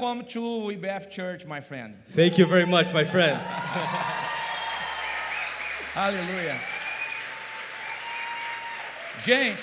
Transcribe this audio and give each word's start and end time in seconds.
Welcome 0.00 0.24
to 0.28 0.40
IBF 0.40 1.10
Church, 1.10 1.44
my 1.44 1.60
friend. 1.60 1.94
Thank 2.06 2.38
you 2.38 2.46
very 2.46 2.64
much, 2.64 2.94
my 2.94 3.04
friend. 3.04 3.38
Aleluia. 5.94 6.58
Gente, 9.22 9.62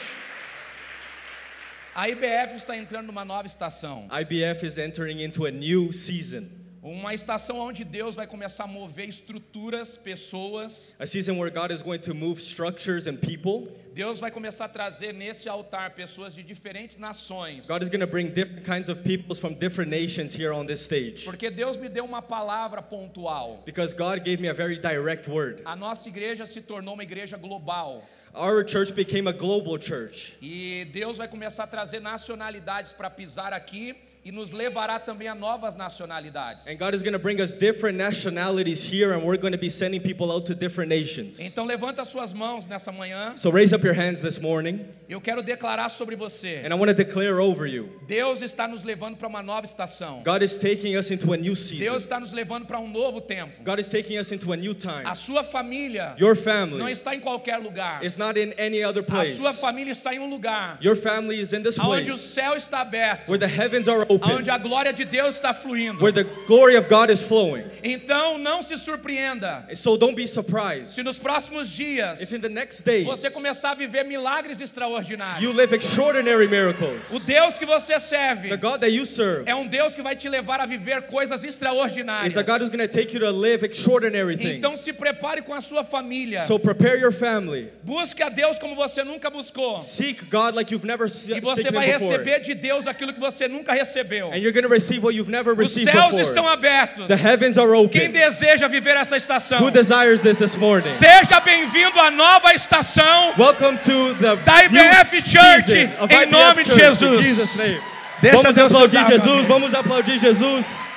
a 1.96 2.08
IBF 2.10 2.54
está 2.56 2.78
entrando 2.78 3.08
numa 3.08 3.26
nova 3.26 3.48
estação. 3.48 4.08
IBF 4.12 4.64
is 4.64 4.78
entering 4.78 5.22
into 5.22 5.46
a 5.46 5.52
new 5.52 5.92
season. 5.92 6.67
Uma 6.88 7.14
estação 7.14 7.60
onde 7.60 7.84
Deus 7.84 8.16
vai 8.16 8.26
começar 8.26 8.64
a 8.64 8.68
mover 8.68 9.10
estruturas, 9.10 9.98
pessoas. 9.98 10.96
A 10.98 11.06
season 11.06 11.38
where 11.38 11.54
God 11.54 11.70
is 11.70 11.82
going 11.82 12.00
to 12.00 12.14
move 12.14 12.40
structures 12.40 13.08
and 13.08 13.18
people. 13.18 13.70
Deus 13.94 14.22
vai 14.22 14.32
começar 14.32 14.64
a 14.64 14.70
trazer 14.70 15.14
nesse 15.14 15.50
altar 15.50 15.90
pessoas 15.90 16.34
de 16.34 16.42
diferentes 16.42 16.98
nações. 16.98 17.68
God 17.68 17.84
is 17.84 17.90
going 17.90 18.00
to 18.00 18.08
bring 18.08 18.30
different 18.30 18.64
kinds 18.64 18.88
of 18.88 19.04
peoples 19.04 19.38
from 19.38 19.54
different 19.54 19.92
nations 19.92 20.34
here 20.34 20.54
on 20.54 20.66
this 20.66 20.80
stage. 20.80 21.26
Porque 21.26 21.50
Deus 21.50 21.76
me 21.76 21.90
deu 21.90 22.06
uma 22.06 22.22
palavra 22.22 22.82
pontual. 22.82 23.62
Because 23.66 23.94
God 23.94 24.24
gave 24.24 24.38
me 24.40 24.48
a 24.48 24.54
very 24.54 24.80
direct 24.80 25.28
word. 25.28 25.64
A 25.66 25.76
nossa 25.76 26.08
igreja 26.08 26.46
se 26.46 26.62
tornou 26.62 26.94
uma 26.94 27.04
igreja 27.04 27.36
global. 27.36 28.02
Our 28.34 28.66
church 28.66 28.94
became 28.94 29.28
a 29.28 29.34
global 29.34 29.78
church. 29.78 30.38
E 30.42 30.88
Deus 30.94 31.18
vai 31.18 31.28
começar 31.28 31.66
a 31.66 31.68
trazer 31.68 32.00
nacionalidades 32.00 32.94
para 32.94 33.10
pisar 33.10 33.52
aqui 33.52 33.94
e 34.28 34.32
nos 34.32 34.52
levará 34.52 35.00
também 35.00 35.30
a 35.30 35.34
novas 35.34 35.78
nacionalidades. 35.78 36.68
And 36.68 36.76
God 36.76 36.94
is 36.94 37.02
going 37.02 37.14
to 37.14 37.20
bring 37.20 37.40
us 37.40 37.54
different 37.54 37.98
nationalities 37.98 38.84
here 38.84 39.14
and 39.14 39.24
we're 39.24 39.38
going 39.40 39.54
to 39.54 39.58
be 39.58 39.70
sending 39.70 40.02
people 40.02 40.30
out 40.34 40.46
to 40.48 40.54
different 40.54 40.90
nations. 40.90 41.40
Então 41.40 41.64
levanta 41.66 42.04
suas 42.04 42.34
mãos 42.34 42.68
nessa 42.68 42.92
manhã. 42.92 43.38
So 43.38 43.50
raise 43.50 43.74
up 43.74 43.86
your 43.86 43.94
hands 43.94 44.20
this 44.22 44.38
morning 44.38 44.82
Eu 45.08 45.22
quero 45.22 45.42
declarar 45.42 45.90
sobre 45.90 46.18
você. 46.18 46.62
and 46.66 46.74
I 46.74 46.76
want 46.76 46.90
to 46.90 46.94
declare 46.94 47.40
over 47.40 47.66
you. 47.66 47.90
Deus 48.06 48.42
está 48.42 48.68
nos 48.68 48.84
levando 48.84 49.16
para 49.16 49.30
uma 49.30 49.42
nova 49.42 49.66
estação. 49.66 50.22
God 50.26 50.44
is 50.44 50.58
taking 50.58 50.98
us 50.98 51.10
into 51.10 51.32
a 51.32 51.38
new 51.38 51.54
Deus 51.54 51.60
season. 51.70 51.96
está 51.96 52.20
nos 52.20 52.34
levando 52.34 52.66
para 52.66 52.80
um 52.80 52.90
novo 52.90 53.22
tempo. 53.22 53.64
God 53.64 53.80
is 53.80 53.88
taking 53.88 54.20
us 54.20 54.34
into 54.34 54.52
a 54.52 54.58
new 54.58 54.74
time. 54.74 55.06
A 55.06 55.16
sua 55.16 55.42
família 55.42 56.16
Your 56.20 56.36
não 56.36 56.44
family 56.44 56.92
está 56.92 57.16
em 57.16 57.22
qualquer 57.22 57.60
lugar. 57.60 58.04
is 58.04 58.18
not 58.18 58.38
in 58.38 58.52
any 58.58 58.84
other 58.84 59.04
A 59.04 59.06
place. 59.06 59.38
sua 59.38 59.54
família 59.54 59.94
está 59.94 60.14
em 60.14 60.20
um 60.20 60.30
lugar 60.30 60.78
Your 60.82 60.98
family 60.98 61.40
is 61.40 61.54
in 61.54 61.64
this 61.64 61.80
onde 61.80 62.12
o 62.12 62.14
place 62.14 62.20
céu 62.20 62.58
está 62.58 62.82
aberto, 62.82 63.30
where 63.32 63.40
the 63.40 63.48
heavens 63.48 63.88
are 63.88 64.02
open, 64.02 64.17
onde 64.22 64.50
a 64.50 64.58
glória 64.58 64.92
de 64.94 65.06
Deus 65.06 65.36
está 65.36 65.54
fluindo. 65.54 66.02
where 66.02 66.12
the 66.14 66.24
glory 66.46 66.76
of 66.78 66.88
God 66.88 67.10
is 67.10 67.22
flowing. 67.22 67.64
Então 67.84 68.38
não 68.38 68.62
se 68.62 68.78
surpreenda 68.78 69.66
So 69.76 69.98
don't 69.98 70.16
be 70.16 70.28
surprised 70.28 70.90
se 70.90 71.04
nos 71.04 71.20
próximos 71.20 71.70
dias 71.70 72.22
if 72.22 72.32
in 72.34 72.40
the 72.42 72.50
next 72.50 72.84
days 72.84 73.06
você 73.06 73.30
começar 73.30 73.72
a 73.72 73.76
viver 73.76 74.04
milagres 74.04 74.60
extraordinários. 74.62 75.42
you 75.44 75.52
live 75.54 75.74
extraordinary 75.76 76.48
miracles. 76.48 77.12
O 77.14 77.20
Deus 77.20 77.58
que 77.58 77.66
você 77.66 78.00
serve 78.00 78.50
The 78.50 78.58
God 78.58 78.80
that 78.82 78.92
you 78.92 79.06
serve 79.06 79.50
é 79.50 79.56
um 79.56 79.68
Deus 79.68 79.96
que 79.96 80.02
vai 80.02 80.16
te 80.16 80.28
levar 80.30 80.60
a 80.60 80.66
viver 80.66 81.04
coisas 81.04 81.44
extraordinárias. 81.44 82.34
is 82.34 82.38
a 82.38 82.44
God 82.44 82.62
who's 82.62 82.70
going 82.70 82.86
to 82.86 82.94
take 82.94 83.14
you 83.14 83.20
to 83.20 83.32
live 83.32 83.64
extraordinary 83.66 84.36
Então 84.40 84.72
things. 84.72 84.82
se 84.82 84.94
prepare 84.94 85.42
com 85.42 85.54
a 85.54 85.62
sua 85.62 85.84
família. 85.84 86.44
So 86.46 86.58
prepare 86.60 87.00
your 87.00 87.12
family. 87.12 87.70
Busque 87.84 88.22
a 88.24 88.30
Deus 88.30 88.58
como 88.58 88.76
você 88.76 89.04
nunca 89.04 89.30
buscou. 89.30 89.80
Seek 89.80 90.26
God 90.26 90.56
like 90.56 90.72
you've 90.74 90.86
never 90.88 91.08
E 91.08 91.40
você 91.40 91.72
vai 91.72 91.86
receber 91.86 92.40
de 92.40 92.54
Deus 92.54 92.88
aquilo 92.88 93.14
que 93.14 93.20
você 93.20 93.48
nunca 93.48 93.74
recebeu. 93.74 94.07
And 94.34 94.42
you're 94.42 94.52
going 94.54 94.64
to 94.64 94.70
receive 94.70 95.04
what 95.04 95.14
you've 95.14 95.30
never 95.30 95.52
Os 95.52 95.58
received 95.60 95.90
céus 95.92 96.16
before. 96.16 96.22
estão 96.22 96.48
abertos. 96.48 97.08
The 97.08 97.16
heavens 97.18 97.58
are 97.58 97.70
Quem 97.90 98.08
open. 98.08 98.12
deseja 98.12 98.68
viver 98.68 98.96
essa 98.96 99.18
estação? 99.18 99.60
Who 99.60 99.72
desires 99.72 100.22
this 100.22 100.38
this 100.40 100.56
morning? 100.56 100.82
Seja 100.88 101.40
bem-vindo 101.42 102.00
à 102.00 102.10
nova 102.12 102.54
estação. 102.54 103.34
Welcome 103.38 103.78
to 103.80 104.16
the 104.16 104.36
Da 104.46 104.64
IBF 104.66 105.22
Church, 105.22 105.72
em 105.76 105.84
IBF 105.86 106.32
nome 106.32 106.64
de 106.64 106.74
Jesus. 106.74 107.20
In 107.20 107.24
Jesus 107.24 107.56
name. 107.58 107.82
Deixa 108.22 108.38
vamos 108.38 108.56
Deus 108.56 108.72
aplaudir 108.72 108.98
usar, 109.00 109.08
Jesus, 109.10 109.28
amigo. 109.32 109.48
vamos 109.48 109.74
aplaudir 109.74 110.18
Jesus. 110.18 110.88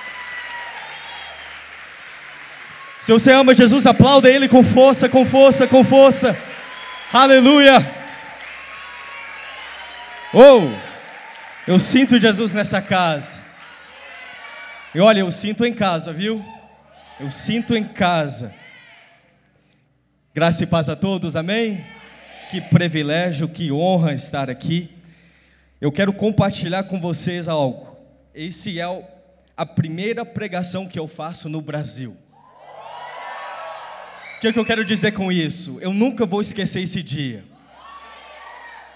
Se 3.03 3.13
você 3.13 3.33
ama 3.33 3.55
Jesus, 3.55 3.87
aplauda 3.87 4.29
Ele 4.31 4.47
com 4.49 4.63
força, 4.63 5.09
com 5.09 5.25
força, 5.25 5.67
com 5.67 5.83
força. 5.83 6.37
Aleluia. 7.13 7.85
Oh, 10.33 10.69
eu 11.71 11.79
sinto 11.79 12.19
Jesus 12.19 12.53
nessa 12.53 12.83
casa. 12.83 13.41
E 14.93 14.99
olha, 14.99 15.21
eu 15.21 15.31
sinto 15.31 15.65
em 15.65 15.73
casa, 15.73 16.13
viu? 16.13 16.45
Eu 17.21 17.31
sinto 17.31 17.77
em 17.77 17.85
casa. 17.85 18.53
Graça 20.35 20.65
e 20.65 20.67
paz 20.67 20.89
a 20.89 20.97
todos, 20.97 21.37
amém? 21.37 21.81
Que 22.51 22.61
privilégio, 22.61 23.49
que 23.49 23.71
honra 23.71 24.13
estar 24.13 24.51
aqui. 24.51 24.91
Eu 25.81 25.93
quero 25.93 26.13
compartilhar 26.13 26.83
com 26.83 27.01
vocês 27.01 27.47
algo. 27.47 27.97
Esse 28.35 28.81
é 28.81 29.05
a 29.57 29.65
primeira 29.65 30.25
pregação 30.25 30.89
que 30.89 30.99
eu 30.99 31.07
faço 31.07 31.49
no 31.49 31.61
Brasil. 31.61 32.17
O 34.39 34.41
que, 34.41 34.49
é 34.49 34.53
que 34.53 34.59
eu 34.59 34.65
quero 34.65 34.85
dizer 34.85 35.13
com 35.13 35.31
isso? 35.31 35.79
Eu 35.81 35.93
nunca 35.93 36.27
vou 36.27 36.41
esquecer 36.41 36.83
esse 36.83 37.01
dia. 37.01 37.45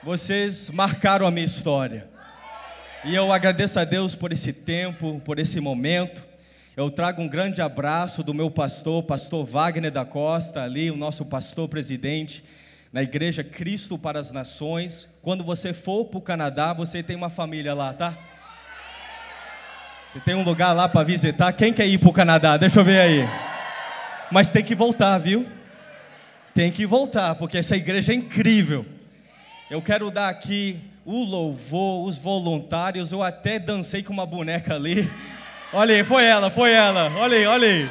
Vocês 0.02 0.70
marcaram 0.70 1.24
a 1.24 1.30
minha 1.30 1.46
história. 1.46 2.12
E 3.06 3.14
eu 3.14 3.30
agradeço 3.30 3.78
a 3.78 3.84
Deus 3.84 4.14
por 4.14 4.32
esse 4.32 4.50
tempo, 4.50 5.20
por 5.26 5.38
esse 5.38 5.60
momento. 5.60 6.24
Eu 6.74 6.90
trago 6.90 7.20
um 7.20 7.28
grande 7.28 7.60
abraço 7.60 8.22
do 8.22 8.32
meu 8.32 8.50
pastor, 8.50 9.02
pastor 9.02 9.44
Wagner 9.44 9.90
da 9.90 10.06
Costa, 10.06 10.62
ali, 10.62 10.90
o 10.90 10.96
nosso 10.96 11.26
pastor 11.26 11.68
presidente 11.68 12.42
na 12.90 13.02
igreja 13.02 13.44
Cristo 13.44 13.98
para 13.98 14.18
as 14.18 14.32
Nações. 14.32 15.18
Quando 15.20 15.44
você 15.44 15.74
for 15.74 16.06
para 16.06 16.16
o 16.16 16.22
Canadá, 16.22 16.72
você 16.72 17.02
tem 17.02 17.14
uma 17.14 17.28
família 17.28 17.74
lá, 17.74 17.92
tá? 17.92 18.16
Você 20.08 20.18
tem 20.20 20.34
um 20.34 20.42
lugar 20.42 20.72
lá 20.72 20.88
para 20.88 21.04
visitar. 21.04 21.52
Quem 21.52 21.74
quer 21.74 21.86
ir 21.86 21.98
para 21.98 22.08
o 22.08 22.12
Canadá? 22.12 22.56
Deixa 22.56 22.80
eu 22.80 22.84
ver 22.84 23.00
aí. 23.00 23.28
Mas 24.30 24.48
tem 24.48 24.64
que 24.64 24.74
voltar, 24.74 25.18
viu? 25.18 25.46
Tem 26.54 26.72
que 26.72 26.86
voltar, 26.86 27.34
porque 27.34 27.58
essa 27.58 27.76
igreja 27.76 28.12
é 28.14 28.16
incrível. 28.16 28.86
Eu 29.70 29.82
quero 29.82 30.10
dar 30.10 30.30
aqui 30.30 30.80
o 31.04 31.22
louvor, 31.24 32.06
os 32.06 32.16
voluntários. 32.16 33.12
Eu 33.12 33.22
até 33.22 33.58
dancei 33.58 34.02
com 34.02 34.12
uma 34.12 34.26
boneca 34.26 34.74
ali. 34.74 35.10
Olha 35.72 35.94
aí, 35.94 36.04
foi 36.04 36.24
ela, 36.24 36.50
foi 36.50 36.72
ela. 36.72 37.12
Olha 37.16 37.36
aí, 37.36 37.46
olha 37.46 37.68
aí. 37.68 37.90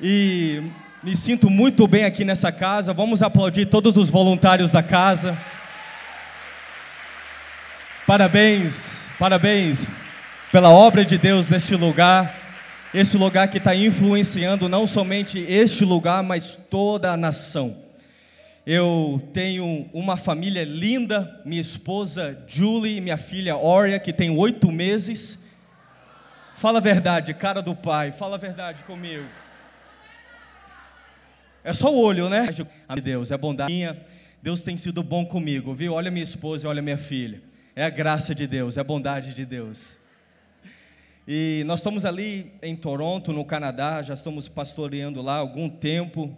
E 0.00 0.62
me 1.02 1.14
sinto 1.14 1.48
muito 1.48 1.86
bem 1.86 2.04
aqui 2.04 2.24
nessa 2.24 2.50
casa. 2.50 2.92
Vamos 2.92 3.22
aplaudir 3.22 3.66
todos 3.66 3.96
os 3.96 4.10
voluntários 4.10 4.72
da 4.72 4.82
casa. 4.82 5.36
Parabéns, 8.06 9.06
parabéns 9.18 9.86
pela 10.50 10.70
obra 10.70 11.04
de 11.04 11.16
Deus 11.16 11.48
neste 11.48 11.76
lugar. 11.76 12.34
Esse 12.92 13.16
lugar 13.16 13.48
que 13.48 13.58
está 13.58 13.74
influenciando 13.74 14.68
não 14.68 14.86
somente 14.86 15.38
este 15.48 15.84
lugar, 15.84 16.22
mas 16.22 16.58
toda 16.68 17.12
a 17.12 17.16
nação. 17.16 17.81
Eu 18.64 19.20
tenho 19.32 19.90
uma 19.92 20.16
família 20.16 20.62
linda, 20.62 21.42
minha 21.44 21.60
esposa 21.60 22.44
Julie, 22.46 23.00
minha 23.00 23.16
filha 23.16 23.56
Oria, 23.56 23.98
que 23.98 24.12
tem 24.12 24.30
oito 24.30 24.70
meses. 24.70 25.46
Fala 26.54 26.78
a 26.78 26.80
verdade, 26.80 27.34
cara 27.34 27.60
do 27.60 27.74
pai, 27.74 28.12
fala 28.12 28.36
a 28.36 28.38
verdade 28.38 28.84
comigo. 28.84 29.24
É 31.64 31.74
só 31.74 31.92
o 31.92 32.00
olho, 32.00 32.28
né? 32.28 32.48
Ai, 32.88 33.00
Deus, 33.00 33.32
é 33.32 33.36
bondade 33.36 33.72
minha. 33.72 34.00
Deus 34.40 34.62
tem 34.62 34.76
sido 34.76 35.02
bom 35.02 35.26
comigo, 35.26 35.74
viu? 35.74 35.94
Olha 35.94 36.08
minha 36.08 36.22
esposa 36.22 36.68
olha 36.68 36.80
minha 36.80 36.98
filha. 36.98 37.42
É 37.74 37.84
a 37.84 37.90
graça 37.90 38.32
de 38.32 38.46
Deus, 38.46 38.76
é 38.76 38.80
a 38.80 38.84
bondade 38.84 39.34
de 39.34 39.44
Deus. 39.44 39.98
E 41.26 41.64
nós 41.66 41.80
estamos 41.80 42.04
ali 42.04 42.52
em 42.62 42.76
Toronto, 42.76 43.32
no 43.32 43.44
Canadá, 43.44 44.02
já 44.02 44.14
estamos 44.14 44.46
pastoreando 44.46 45.20
lá 45.20 45.34
há 45.34 45.38
algum 45.38 45.68
tempo, 45.68 46.36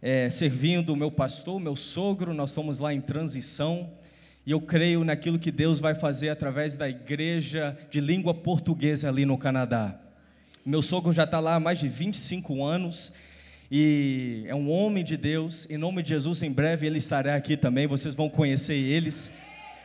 é, 0.00 0.28
servindo 0.28 0.92
o 0.92 0.96
meu 0.96 1.10
pastor, 1.10 1.58
meu 1.58 1.74
sogro, 1.74 2.34
nós 2.34 2.50
estamos 2.50 2.78
lá 2.78 2.92
em 2.92 3.00
transição. 3.00 3.90
E 4.46 4.52
eu 4.52 4.60
creio 4.60 5.02
naquilo 5.04 5.38
que 5.38 5.50
Deus 5.50 5.80
vai 5.80 5.94
fazer 5.94 6.28
através 6.28 6.76
da 6.76 6.88
igreja 6.88 7.76
de 7.90 8.00
língua 8.00 8.32
portuguesa 8.32 9.08
ali 9.08 9.26
no 9.26 9.36
Canadá. 9.36 9.98
Meu 10.64 10.82
sogro 10.82 11.12
já 11.12 11.24
está 11.24 11.40
lá 11.40 11.54
há 11.54 11.60
mais 11.60 11.78
de 11.78 11.88
25 11.88 12.62
anos 12.64 13.14
e 13.70 14.44
é 14.46 14.54
um 14.54 14.70
homem 14.70 15.02
de 15.02 15.16
Deus. 15.16 15.68
Em 15.68 15.76
nome 15.76 16.02
de 16.02 16.10
Jesus, 16.10 16.42
em 16.42 16.52
breve 16.52 16.86
ele 16.86 16.98
estará 16.98 17.34
aqui 17.34 17.56
também. 17.56 17.86
Vocês 17.86 18.14
vão 18.14 18.28
conhecer 18.28 18.74
eles. 18.76 19.32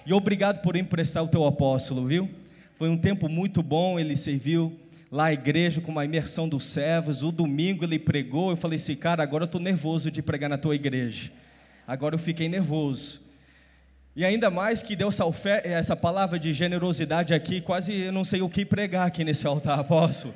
E 0.06 0.13
obrigado 0.13 0.62
por 0.62 0.75
emprestar 0.75 1.24
o 1.24 1.28
teu 1.28 1.46
apóstolo, 1.46 2.06
viu? 2.06 2.30
Foi 2.78 2.90
um 2.90 2.98
tempo 2.98 3.28
muito 3.28 3.63
bom. 3.63 4.00
Ele 4.00 4.16
serviu 4.16 4.80
lá 5.12 5.25
a 5.25 5.34
igreja 5.34 5.81
com 5.81 5.92
uma 5.92 6.06
imersão 6.06 6.48
dos 6.48 6.63
servos. 6.63 7.22
O 7.22 7.31
domingo 7.31 7.84
ele 7.84 8.00
pregou. 8.00 8.50
Eu 8.52 8.56
falei 8.58 8.78
assim, 8.78 8.96
cara, 8.96 9.22
agora 9.22 9.44
eu 9.44 9.46
estou 9.46 9.60
nervoso 9.60 10.10
de 10.10 10.22
pregar 10.22 10.50
na 10.50 10.58
tua 10.58 10.74
igreja. 10.74 11.31
Agora 11.86 12.16
eu 12.16 12.19
fiquei 12.19 12.48
nervoso. 12.48 13.30
E 14.16 14.24
ainda 14.25 14.50
mais 14.50 14.81
que 14.81 14.96
deu 14.96 15.08
ofer- 15.10 15.62
essa 15.66 15.96
palavra 15.96 16.40
de 16.40 16.52
generosidade 16.54 17.34
aqui, 17.34 17.60
quase 17.62 17.94
eu 17.94 18.12
não 18.12 18.24
sei 18.24 18.42
o 18.42 18.50
que 18.50 18.66
pregar 18.66 19.08
aqui 19.08 19.24
nesse 19.24 19.46
altar, 19.46 19.78
apóstolo. 19.80 20.34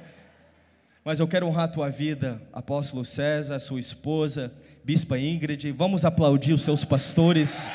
Mas 1.04 1.20
eu 1.20 1.28
quero 1.28 1.46
honrar 1.46 1.66
a 1.66 1.70
tua 1.70 1.90
vida, 1.90 2.42
apóstolo 2.52 3.06
César, 3.06 3.60
sua 3.60 3.80
esposa, 3.80 4.52
bispa 4.84 5.20
Ingrid. 5.20 5.72
Vamos 5.72 6.04
aplaudir 6.04 6.54
os 6.54 6.64
seus 6.64 6.84
pastores. 6.84 7.68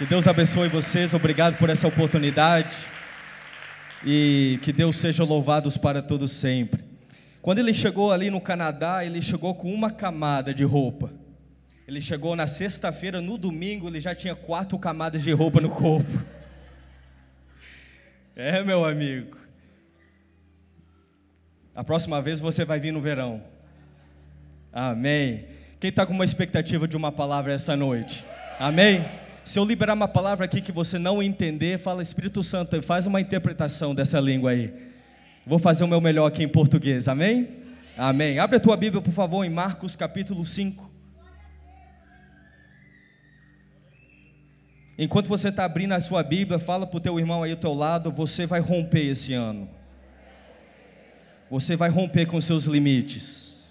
Que 0.00 0.06
Deus 0.06 0.26
abençoe 0.26 0.66
vocês, 0.66 1.12
obrigado 1.12 1.58
por 1.58 1.68
essa 1.68 1.86
oportunidade. 1.86 2.74
E 4.02 4.58
que 4.62 4.72
Deus 4.72 4.96
seja 4.96 5.22
louvado 5.24 5.70
para 5.78 6.00
todos 6.00 6.32
sempre. 6.32 6.82
Quando 7.42 7.58
ele 7.58 7.74
chegou 7.74 8.10
ali 8.10 8.30
no 8.30 8.40
Canadá, 8.40 9.04
ele 9.04 9.20
chegou 9.20 9.54
com 9.54 9.70
uma 9.70 9.90
camada 9.90 10.54
de 10.54 10.64
roupa. 10.64 11.12
Ele 11.86 12.00
chegou 12.00 12.34
na 12.34 12.46
sexta-feira, 12.46 13.20
no 13.20 13.36
domingo, 13.36 13.88
ele 13.88 14.00
já 14.00 14.14
tinha 14.14 14.34
quatro 14.34 14.78
camadas 14.78 15.22
de 15.22 15.32
roupa 15.32 15.60
no 15.60 15.68
corpo. 15.68 16.10
É, 18.34 18.64
meu 18.64 18.86
amigo. 18.86 19.36
A 21.74 21.84
próxima 21.84 22.22
vez 22.22 22.40
você 22.40 22.64
vai 22.64 22.80
vir 22.80 22.90
no 22.90 23.02
verão. 23.02 23.42
Amém. 24.72 25.44
Quem 25.78 25.90
está 25.90 26.06
com 26.06 26.14
uma 26.14 26.24
expectativa 26.24 26.88
de 26.88 26.96
uma 26.96 27.12
palavra 27.12 27.52
essa 27.52 27.76
noite? 27.76 28.24
Amém? 28.58 29.04
Se 29.44 29.58
eu 29.58 29.64
liberar 29.64 29.94
uma 29.94 30.08
palavra 30.08 30.44
aqui 30.44 30.60
que 30.60 30.70
você 30.70 30.98
não 30.98 31.22
entender, 31.22 31.78
fala 31.78 32.02
Espírito 32.02 32.42
Santo, 32.42 32.80
faz 32.82 33.06
uma 33.06 33.20
interpretação 33.20 33.94
dessa 33.94 34.20
língua 34.20 34.50
aí. 34.50 34.72
Vou 35.46 35.58
fazer 35.58 35.82
o 35.84 35.88
meu 35.88 36.00
melhor 36.00 36.26
aqui 36.26 36.42
em 36.42 36.48
português, 36.48 37.08
amém? 37.08 37.48
Amém. 37.96 38.38
Abre 38.38 38.56
a 38.56 38.60
tua 38.60 38.76
Bíblia, 38.76 39.02
por 39.02 39.12
favor, 39.12 39.44
em 39.44 39.50
Marcos 39.50 39.96
capítulo 39.96 40.44
5. 40.44 40.90
Enquanto 44.98 45.28
você 45.28 45.48
está 45.48 45.64
abrindo 45.64 45.92
a 45.92 46.00
sua 46.00 46.22
Bíblia, 46.22 46.58
fala 46.58 46.86
para 46.86 46.98
o 46.98 47.00
teu 47.00 47.18
irmão 47.18 47.42
aí 47.42 47.52
ao 47.52 47.56
teu 47.56 47.72
lado, 47.72 48.12
você 48.12 48.44
vai 48.44 48.60
romper 48.60 49.06
esse 49.06 49.32
ano. 49.32 49.68
Você 51.50 51.74
vai 51.74 51.88
romper 51.88 52.26
com 52.26 52.40
seus 52.40 52.66
limites. 52.66 53.66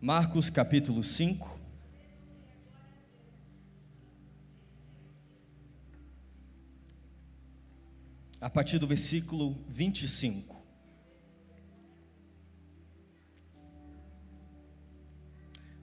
Marcos 0.00 0.50
capítulo 0.50 1.02
5. 1.02 1.59
A 8.40 8.48
partir 8.48 8.78
do 8.78 8.86
versículo 8.86 9.62
25. 9.68 10.58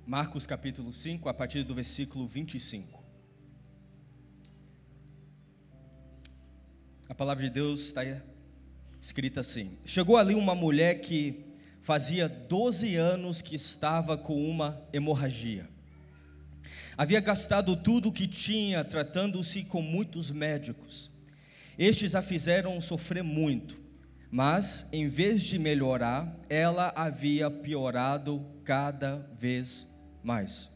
Marcos 0.04 0.48
capítulo 0.48 0.92
5, 0.92 1.30
a 1.30 1.34
partir 1.36 1.62
do 1.62 1.76
versículo 1.76 2.26
25. 2.26 3.04
A 7.08 7.14
palavra 7.14 7.44
de 7.44 7.52
Deus 7.52 7.82
está 7.82 8.02
escrita 9.00 9.42
assim: 9.42 9.78
Chegou 9.86 10.18
ali 10.18 10.34
uma 10.34 10.56
mulher 10.56 11.00
que 11.02 11.46
fazia 11.84 12.28
12 12.28 12.96
anos 12.96 13.40
que 13.40 13.54
estava 13.54 14.18
com 14.18 14.50
uma 14.50 14.82
hemorragia. 14.92 15.70
Havia 16.98 17.20
gastado 17.20 17.76
tudo 17.76 18.10
o 18.10 18.12
que 18.12 18.28
tinha, 18.28 18.84
tratando-se 18.84 19.64
com 19.64 19.84
muitos 19.84 20.32
médicos. 20.32 21.16
Estes 21.78 22.16
a 22.16 22.24
fizeram 22.24 22.82
sofrer 22.82 23.24
muito, 23.24 23.80
mas 24.32 24.90
em 24.92 25.08
vez 25.08 25.44
de 25.44 25.60
melhorar, 25.60 26.36
ela 26.50 26.92
havia 26.96 27.52
piorado 27.52 28.44
cada 28.64 29.30
vez 29.38 29.88
mais. 30.24 30.70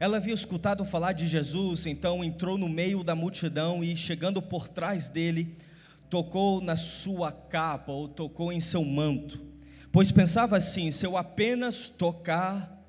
Ela 0.00 0.16
havia 0.16 0.32
escutado 0.32 0.84
falar 0.84 1.12
de 1.12 1.26
Jesus, 1.26 1.84
então 1.84 2.24
entrou 2.24 2.56
no 2.56 2.68
meio 2.68 3.04
da 3.04 3.14
multidão 3.14 3.84
e, 3.84 3.96
chegando 3.96 4.40
por 4.40 4.68
trás 4.68 5.08
dele, 5.08 5.56
tocou 6.08 6.60
na 6.60 6.76
sua 6.76 7.30
capa 7.30 7.92
ou 7.92 8.08
tocou 8.08 8.52
em 8.52 8.60
seu 8.60 8.84
manto, 8.84 9.40
pois 9.92 10.10
pensava 10.10 10.56
assim: 10.56 10.90
se 10.90 11.04
eu 11.04 11.16
apenas 11.16 11.88
tocar 11.88 12.82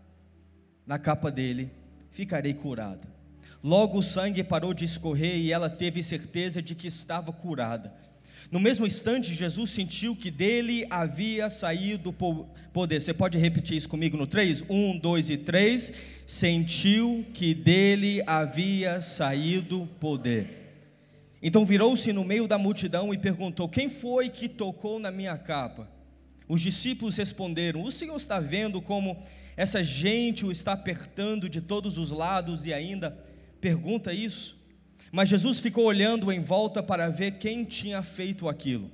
na 0.86 0.98
capa 0.98 1.30
dele, 1.30 1.70
ficarei 2.12 2.54
curada. 2.54 3.19
Logo 3.64 4.00
o 4.00 4.04
sangue 4.04 4.44
parou 4.44 4.74
de 4.74 4.86
escorrer 4.86 5.36
e 5.36 5.52
ela 5.52 5.70
teve 5.70 6.02
certeza 6.02 6.62
de 6.62 6.76
que 6.76 6.88
estava 6.88 7.32
curada. 7.34 7.94
No 8.52 8.60
mesmo 8.60 8.88
instante, 8.88 9.36
Jesus 9.36 9.70
sentiu 9.70 10.16
que 10.16 10.32
dele 10.32 10.88
havia 10.90 11.50
saído 11.50 12.12
poder. 12.74 13.00
Você 13.00 13.14
pode 13.14 13.38
repetir 13.38 13.78
isso 13.78 13.90
comigo 13.90 14.18
no 14.18 14.26
3? 14.26 14.64
1, 14.68 14.98
2 14.98 15.30
e 15.30 15.38
3. 15.38 15.94
Sentiu 16.26 17.26
que 17.34 17.54
dele 17.54 18.24
havia 18.26 19.02
saído 19.02 19.88
poder. 20.00 20.60
Então 21.44 21.64
virou-se 21.64 22.12
no 22.12 22.24
meio 22.24 22.48
da 22.48 22.58
multidão 22.58 23.14
e 23.14 23.18
perguntou: 23.18 23.70
Quem 23.70 23.88
foi 23.88 24.30
que 24.30 24.50
tocou 24.50 25.00
na 25.00 25.12
minha 25.12 25.38
capa? 25.38 25.88
Os 26.48 26.62
discípulos 26.62 27.18
responderam: 27.18 27.84
O 27.84 27.92
Senhor 27.92 28.16
está 28.16 28.40
vendo 28.40 28.82
como 28.82 29.22
essa 29.56 29.84
gente 29.84 30.44
o 30.46 30.52
está 30.52 30.74
apertando 30.74 31.48
de 31.48 31.62
todos 31.62 32.00
os 32.00 32.10
lados 32.10 32.66
e 32.66 32.74
ainda 32.74 33.16
pergunta 33.60 34.14
isso? 34.14 34.58
Mas 35.12 35.30
Jesus 35.30 35.60
ficou 35.60 35.86
olhando 35.86 36.32
em 36.32 36.40
volta 36.40 36.84
para 36.84 37.10
ver 37.10 37.34
quem 37.34 37.64
tinha 37.64 38.04
feito 38.04 38.48
aquilo. 38.48 38.90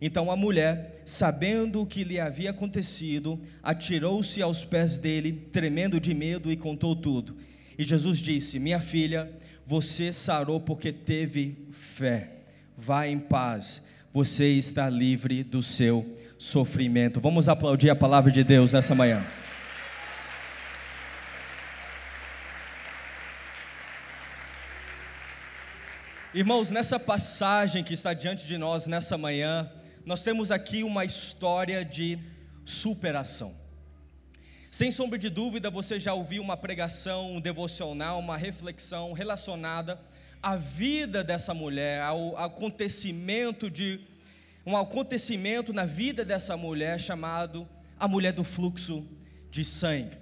Então 0.00 0.30
a 0.30 0.36
mulher, 0.36 1.02
sabendo 1.04 1.80
o 1.80 1.86
que 1.86 2.04
lhe 2.04 2.20
havia 2.20 2.50
acontecido, 2.50 3.40
atirou-se 3.62 4.40
aos 4.40 4.64
pés 4.64 4.96
dele, 4.96 5.48
tremendo 5.52 6.00
de 6.00 6.14
medo, 6.14 6.52
e 6.52 6.56
contou 6.56 6.94
tudo. 6.94 7.36
E 7.76 7.84
Jesus 7.84 8.18
disse: 8.18 8.58
Minha 8.58 8.80
filha, 8.80 9.30
você 9.66 10.12
sarou 10.12 10.60
porque 10.60 10.92
teve 10.92 11.66
fé. 11.72 12.30
Vá 12.76 13.08
em 13.08 13.18
paz, 13.18 13.86
você 14.12 14.50
está 14.50 14.88
livre 14.88 15.42
do 15.42 15.62
seu 15.62 16.16
sofrimento. 16.38 17.20
Vamos 17.20 17.48
aplaudir 17.48 17.90
a 17.90 17.96
palavra 17.96 18.30
de 18.30 18.44
Deus 18.44 18.72
nessa 18.72 18.94
manhã. 18.94 19.24
Irmãos, 26.34 26.70
nessa 26.70 27.00
passagem 27.00 27.82
que 27.82 27.94
está 27.94 28.12
diante 28.12 28.46
de 28.46 28.58
nós 28.58 28.86
nessa 28.86 29.16
manhã, 29.16 29.72
nós 30.04 30.22
temos 30.22 30.50
aqui 30.50 30.82
uma 30.82 31.02
história 31.02 31.82
de 31.82 32.18
superação. 32.66 33.56
Sem 34.70 34.90
sombra 34.90 35.18
de 35.18 35.30
dúvida, 35.30 35.70
você 35.70 35.98
já 35.98 36.12
ouviu 36.12 36.42
uma 36.42 36.54
pregação, 36.54 37.32
um 37.32 37.40
devocional, 37.40 38.18
uma 38.18 38.36
reflexão 38.36 39.14
relacionada 39.14 39.98
à 40.42 40.54
vida 40.54 41.24
dessa 41.24 41.54
mulher, 41.54 42.02
ao 42.02 42.36
acontecimento 42.36 43.70
de 43.70 43.98
um 44.66 44.76
acontecimento 44.76 45.72
na 45.72 45.86
vida 45.86 46.26
dessa 46.26 46.58
mulher 46.58 47.00
chamado 47.00 47.66
a 47.98 48.06
mulher 48.06 48.34
do 48.34 48.44
fluxo 48.44 49.08
de 49.50 49.64
sangue. 49.64 50.18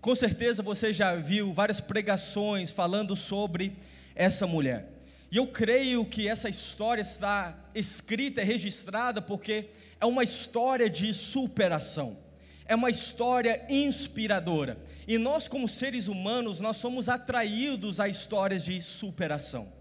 Com 0.00 0.14
certeza 0.14 0.62
você 0.62 0.90
já 0.90 1.14
viu 1.16 1.52
várias 1.52 1.82
pregações 1.82 2.72
falando 2.72 3.14
sobre 3.14 3.76
essa 4.14 4.46
mulher. 4.46 4.99
E 5.30 5.36
eu 5.36 5.46
creio 5.46 6.04
que 6.04 6.26
essa 6.26 6.48
história 6.48 7.02
está 7.02 7.56
escrita 7.74 8.42
e 8.42 8.44
registrada 8.44 9.22
porque 9.22 9.70
é 10.00 10.04
uma 10.06 10.24
história 10.24 10.90
de 10.90 11.14
superação. 11.14 12.18
É 12.66 12.74
uma 12.74 12.90
história 12.90 13.64
inspiradora. 13.68 14.78
E 15.06 15.18
nós 15.18 15.46
como 15.46 15.68
seres 15.68 16.08
humanos, 16.08 16.58
nós 16.58 16.76
somos 16.76 17.08
atraídos 17.08 18.00
a 18.00 18.08
histórias 18.08 18.64
de 18.64 18.80
superação. 18.80 19.72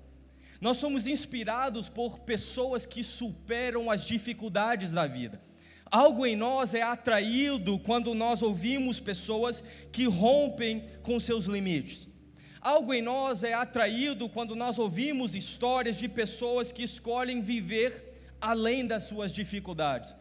Nós 0.60 0.78
somos 0.78 1.08
inspirados 1.08 1.88
por 1.88 2.20
pessoas 2.20 2.86
que 2.86 3.04
superam 3.04 3.90
as 3.90 4.06
dificuldades 4.06 4.92
da 4.92 5.08
vida. 5.08 5.42
Algo 5.86 6.26
em 6.26 6.36
nós 6.36 6.74
é 6.74 6.82
atraído 6.82 7.80
quando 7.80 8.14
nós 8.14 8.44
ouvimos 8.44 9.00
pessoas 9.00 9.64
que 9.92 10.06
rompem 10.06 10.84
com 11.02 11.20
seus 11.20 11.46
limites. 11.46 12.09
Algo 12.70 12.94
em 12.94 13.02
nós 13.02 13.44
é 13.44 13.52
atraído 13.52 14.30
quando 14.30 14.56
nós 14.56 14.78
ouvimos 14.78 15.36
histórias 15.36 15.98
de 15.98 16.08
pessoas 16.08 16.72
que 16.72 16.84
escolhem 16.84 17.42
viver 17.42 17.92
além 18.40 18.86
das 18.86 19.06
suas 19.06 19.32
dificuldades. 19.34 20.16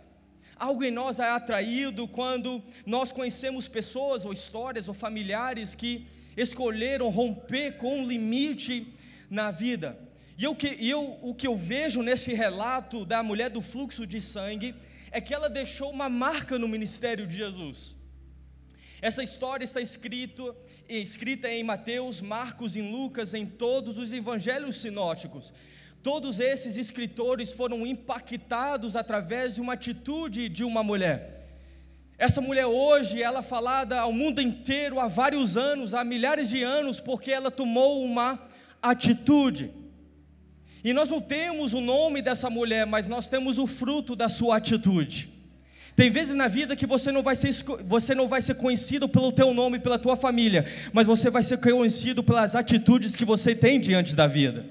Algo 0.57 0.83
em 0.83 0.90
nós 0.90 1.19
é 1.19 1.28
atraído 1.28 2.09
quando 2.09 2.62
nós 2.87 3.12
conhecemos 3.12 3.69
pessoas 3.69 4.25
ou 4.25 4.33
histórias 4.33 4.88
ou 4.88 4.95
familiares 4.95 5.75
que 5.75 6.07
escolheram 6.38 7.11
romper 7.11 7.76
com 7.76 8.00
um 8.00 8.07
limite 8.07 8.95
na 9.28 9.50
vida. 9.50 9.99
E 10.38 10.45
eu, 10.45 10.57
eu, 10.81 11.19
o 11.21 11.35
que 11.35 11.47
eu 11.47 11.55
vejo 11.55 12.02
nesse 12.02 12.33
relato 12.33 13.05
da 13.05 13.23
mulher 13.23 13.50
do 13.50 13.61
fluxo 13.61 14.07
de 14.07 14.23
sangue 14.23 14.75
é 15.11 15.21
que 15.21 15.35
ela 15.35 15.50
deixou 15.50 15.90
uma 15.90 16.09
marca 16.09 16.59
no 16.59 16.67
ministério 16.67 17.26
de 17.26 17.37
Jesus. 17.37 17.98
Essa 19.00 19.23
história 19.23 19.64
está 19.64 19.81
escrito, 19.81 20.55
escrita 20.88 21.49
em 21.49 21.62
Mateus, 21.62 22.21
Marcos 22.21 22.75
e 22.75 22.83
Lucas, 22.83 23.33
em 23.33 23.47
todos 23.47 23.97
os 23.97 24.12
evangelhos 24.12 24.81
sinóticos. 24.81 25.52
Todos 26.02 26.40
esses 26.40 26.76
escritores 26.76 27.52
foram 27.52 27.87
impactados 27.87 28.97
através 28.97 29.55
de 29.55 29.61
uma 29.61 29.75
atitude 29.75 30.49
de 30.49 30.64
uma 30.64 30.83
mulher. 30.83 31.47
Essa 32.17 32.40
mulher 32.40 32.67
hoje, 32.67 33.23
ela 33.23 33.38
é 33.38 33.43
falada 33.43 34.00
ao 34.00 34.12
mundo 34.12 34.40
inteiro 34.40 34.99
há 34.99 35.07
vários 35.07 35.57
anos, 35.57 35.95
há 35.95 36.02
milhares 36.02 36.49
de 36.49 36.64
anos, 36.64 36.99
porque 36.99 37.31
ela 37.31 37.50
tomou 37.50 38.05
uma 38.05 38.49
atitude. 38.83 39.73
E 40.83 40.93
nós 40.93 41.09
não 41.09 41.21
temos 41.21 41.73
o 41.73 41.81
nome 41.81 42.21
dessa 42.21 42.50
mulher, 42.50 42.85
mas 42.85 43.07
nós 43.07 43.28
temos 43.28 43.59
o 43.59 43.67
fruto 43.69 44.17
da 44.17 44.28
sua 44.28 44.57
atitude. 44.57 45.38
Tem 45.99 46.11
vezes 46.11 46.37
na 46.37 46.47
vida 46.47 46.76
que 46.76 46.87
você 46.87 47.11
não 47.11 47.25
vai 47.25 47.35
ser, 47.35 47.52
você 47.85 48.14
não 48.14 48.28
vai 48.28 48.40
ser 48.40 48.55
conhecido 48.55 49.09
pelo 49.09 49.33
teu 49.33 49.52
nome, 49.52 49.81
pela 49.81 49.99
tua 49.99 50.17
família, 50.17 50.64
mas 50.93 51.09
você 51.09 51.28
vai 51.28 51.43
ser 51.43 51.59
conhecido 51.59 52.23
pelas 52.23 52.55
atitudes 52.55 53.17
que 53.17 53.25
você 53.25 53.52
tem 53.52 53.81
diante 53.81 54.14
da 54.14 54.28
vida. 54.28 54.64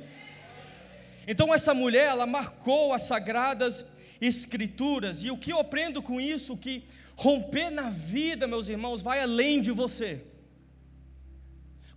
Então 1.28 1.54
essa 1.54 1.74
mulher, 1.74 2.08
ela 2.08 2.26
marcou 2.26 2.94
as 2.94 3.02
sagradas 3.02 3.84
escrituras, 4.22 5.22
e 5.22 5.30
o 5.30 5.36
que 5.36 5.52
eu 5.52 5.60
aprendo 5.60 6.02
com 6.02 6.22
isso, 6.22 6.56
que 6.56 6.86
romper 7.18 7.72
na 7.72 7.90
vida, 7.90 8.48
meus 8.48 8.70
irmãos, 8.70 9.02
vai 9.02 9.22
além 9.22 9.60
de 9.60 9.72
você. 9.74 10.22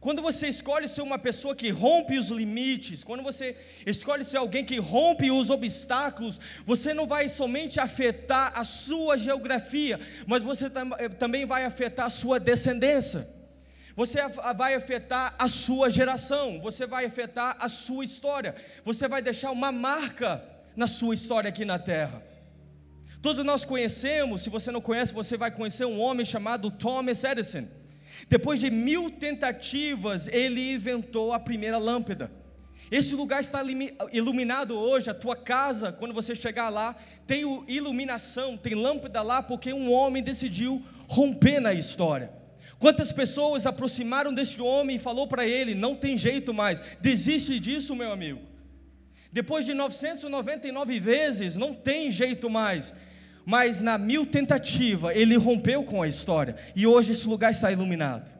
Quando 0.00 0.23
você 0.23 0.49
escolhe 0.49 0.88
ser 0.88 1.02
uma 1.02 1.19
pessoa 1.19 1.54
que 1.54 1.69
rompe 1.69 2.19
os 2.19 2.30
limites, 2.30 3.04
quando 3.04 3.23
você 3.23 3.54
escolhe 3.85 4.25
ser 4.25 4.38
alguém 4.38 4.64
que 4.64 4.78
rompe 4.78 5.30
os 5.30 5.50
obstáculos, 5.50 6.40
você 6.64 6.95
não 6.95 7.07
vai 7.07 7.28
somente 7.28 7.78
afetar 7.78 8.59
a 8.59 8.64
sua 8.64 9.19
geografia, 9.19 10.00
mas 10.26 10.42
você 10.42 10.71
tam 10.71 10.92
eh, 10.99 11.11
também 11.11 11.45
vai 11.45 11.66
afetar 11.66 12.07
a 12.07 12.11
sua 12.11 12.40
descendência. 12.40 13.28
Você 13.95 14.19
vai 14.57 14.75
afetar 14.75 15.35
a 15.38 15.47
sua 15.47 15.90
geração, 15.90 16.59
você 16.62 16.87
vai 16.87 17.04
afetar 17.04 17.59
a 17.61 17.69
sua 17.69 18.02
história, 18.02 18.54
você 18.83 19.07
vai 19.07 19.21
deixar 19.21 19.50
uma 19.50 19.71
marca 19.71 20.42
na 20.75 20.87
sua 20.87 21.14
história 21.14 21.50
aqui 21.50 21.66
na 21.66 21.78
terra. 21.78 22.23
Todos 23.21 23.45
nós 23.45 23.66
conhecemos, 23.66 24.40
se 24.40 24.49
você 24.49 24.73
não 24.73 24.80
conhece, 24.80 25.12
você 25.12 25.37
vai 25.37 25.50
conhecer 25.50 25.85
um 25.85 26.00
homem 26.00 26.25
chamado 26.25 26.71
Thomas 26.71 27.23
Edison. 27.23 27.79
Depois 28.30 28.60
de 28.60 28.70
mil 28.70 29.10
tentativas, 29.10 30.28
ele 30.28 30.72
inventou 30.72 31.32
a 31.32 31.40
primeira 31.40 31.78
lâmpada. 31.78 32.30
Esse 32.88 33.12
lugar 33.16 33.40
está 33.40 33.60
iluminado 34.12 34.78
hoje, 34.78 35.10
a 35.10 35.14
tua 35.14 35.34
casa, 35.34 35.90
quando 35.90 36.14
você 36.14 36.37
chegar 36.37 36.68
lá, 36.68 36.94
tem 37.26 37.42
iluminação, 37.66 38.56
tem 38.56 38.76
lâmpada 38.76 39.20
lá, 39.20 39.42
porque 39.42 39.72
um 39.72 39.92
homem 39.92 40.22
decidiu 40.22 40.80
romper 41.08 41.58
na 41.58 41.75
história. 41.75 42.30
Quantas 42.78 43.12
pessoas 43.12 43.66
aproximaram 43.66 44.32
desse 44.32 44.62
homem 44.62 44.94
e 44.94 45.00
falou 45.00 45.26
para 45.26 45.44
ele: 45.44 45.75
não 45.75 45.96
tem 45.96 46.16
jeito 46.16 46.54
mais, 46.54 46.80
desiste 47.00 47.58
disso, 47.58 47.96
meu 47.96 48.12
amigo. 48.12 48.40
Depois 49.32 49.66
de 49.66 49.75
999 49.75 51.00
vezes, 51.00 51.56
não 51.56 51.75
tem 51.75 52.12
jeito 52.12 52.49
mais 52.49 52.94
mas 53.50 53.80
na 53.80 53.99
mil 53.99 54.25
tentativa 54.25 55.12
ele 55.12 55.37
rompeu 55.37 55.83
com 55.83 56.00
a 56.00 56.07
história 56.07 56.54
e 56.76 56.87
hoje 56.87 57.11
esse 57.11 57.26
lugar 57.26 57.50
está 57.50 57.73
iluminado. 57.73 58.30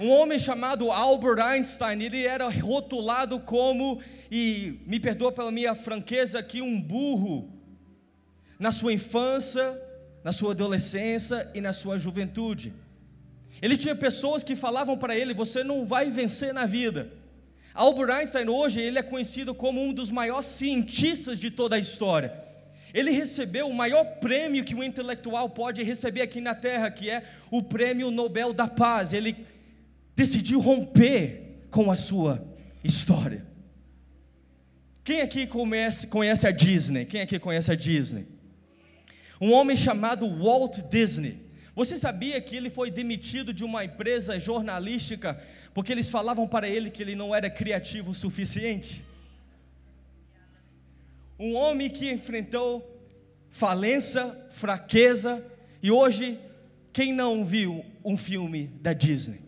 Um 0.00 0.10
homem 0.10 0.36
chamado 0.36 0.90
Albert 0.90 1.38
Einstein, 1.38 2.02
ele 2.02 2.26
era 2.26 2.48
rotulado 2.48 3.38
como, 3.38 4.02
e 4.28 4.80
me 4.84 4.98
perdoa 4.98 5.30
pela 5.30 5.52
minha 5.52 5.76
franqueza 5.76 6.40
aqui, 6.40 6.60
um 6.60 6.82
burro 6.82 7.52
na 8.58 8.72
sua 8.72 8.92
infância, 8.92 9.80
na 10.24 10.32
sua 10.32 10.50
adolescência 10.50 11.48
e 11.54 11.60
na 11.60 11.72
sua 11.72 12.00
juventude. 12.00 12.72
Ele 13.60 13.76
tinha 13.76 13.94
pessoas 13.94 14.42
que 14.42 14.56
falavam 14.56 14.98
para 14.98 15.14
ele: 15.14 15.32
você 15.32 15.62
não 15.62 15.86
vai 15.86 16.10
vencer 16.10 16.52
na 16.52 16.66
vida. 16.66 17.12
Albert 17.72 18.10
Einstein 18.10 18.48
hoje 18.48 18.80
ele 18.80 18.98
é 18.98 19.04
conhecido 19.04 19.54
como 19.54 19.80
um 19.80 19.92
dos 19.92 20.10
maiores 20.10 20.46
cientistas 20.46 21.38
de 21.38 21.48
toda 21.48 21.76
a 21.76 21.78
história. 21.78 22.50
Ele 22.92 23.10
recebeu 23.10 23.68
o 23.68 23.74
maior 23.74 24.04
prêmio 24.20 24.64
que 24.64 24.74
um 24.74 24.82
intelectual 24.82 25.48
pode 25.48 25.82
receber 25.82 26.22
aqui 26.22 26.40
na 26.40 26.54
terra, 26.54 26.90
que 26.90 27.08
é 27.08 27.24
o 27.50 27.62
Prêmio 27.62 28.10
Nobel 28.10 28.52
da 28.52 28.68
Paz. 28.68 29.12
Ele 29.12 29.36
decidiu 30.14 30.60
romper 30.60 31.64
com 31.70 31.90
a 31.90 31.96
sua 31.96 32.44
história. 32.84 33.46
Quem 35.02 35.20
aqui 35.20 35.46
conhece, 35.46 36.06
conhece 36.06 36.46
a 36.46 36.50
Disney? 36.50 37.06
Quem 37.06 37.22
aqui 37.22 37.38
conhece 37.38 37.72
a 37.72 37.74
Disney? 37.74 38.26
Um 39.40 39.52
homem 39.52 39.76
chamado 39.76 40.28
Walt 40.28 40.78
Disney. 40.90 41.40
Você 41.74 41.96
sabia 41.96 42.40
que 42.40 42.54
ele 42.54 42.68
foi 42.68 42.90
demitido 42.90 43.52
de 43.52 43.64
uma 43.64 43.84
empresa 43.84 44.38
jornalística 44.38 45.40
porque 45.74 45.90
eles 45.90 46.10
falavam 46.10 46.46
para 46.46 46.68
ele 46.68 46.90
que 46.90 47.02
ele 47.02 47.16
não 47.16 47.34
era 47.34 47.48
criativo 47.48 48.10
o 48.10 48.14
suficiente? 48.14 49.02
Um 51.42 51.56
homem 51.56 51.90
que 51.90 52.08
enfrentou 52.08 52.88
falência, 53.50 54.32
fraqueza, 54.50 55.44
e 55.82 55.90
hoje, 55.90 56.38
quem 56.92 57.12
não 57.12 57.44
viu 57.44 57.84
um 58.04 58.16
filme 58.16 58.68
da 58.80 58.92
Disney? 58.92 59.40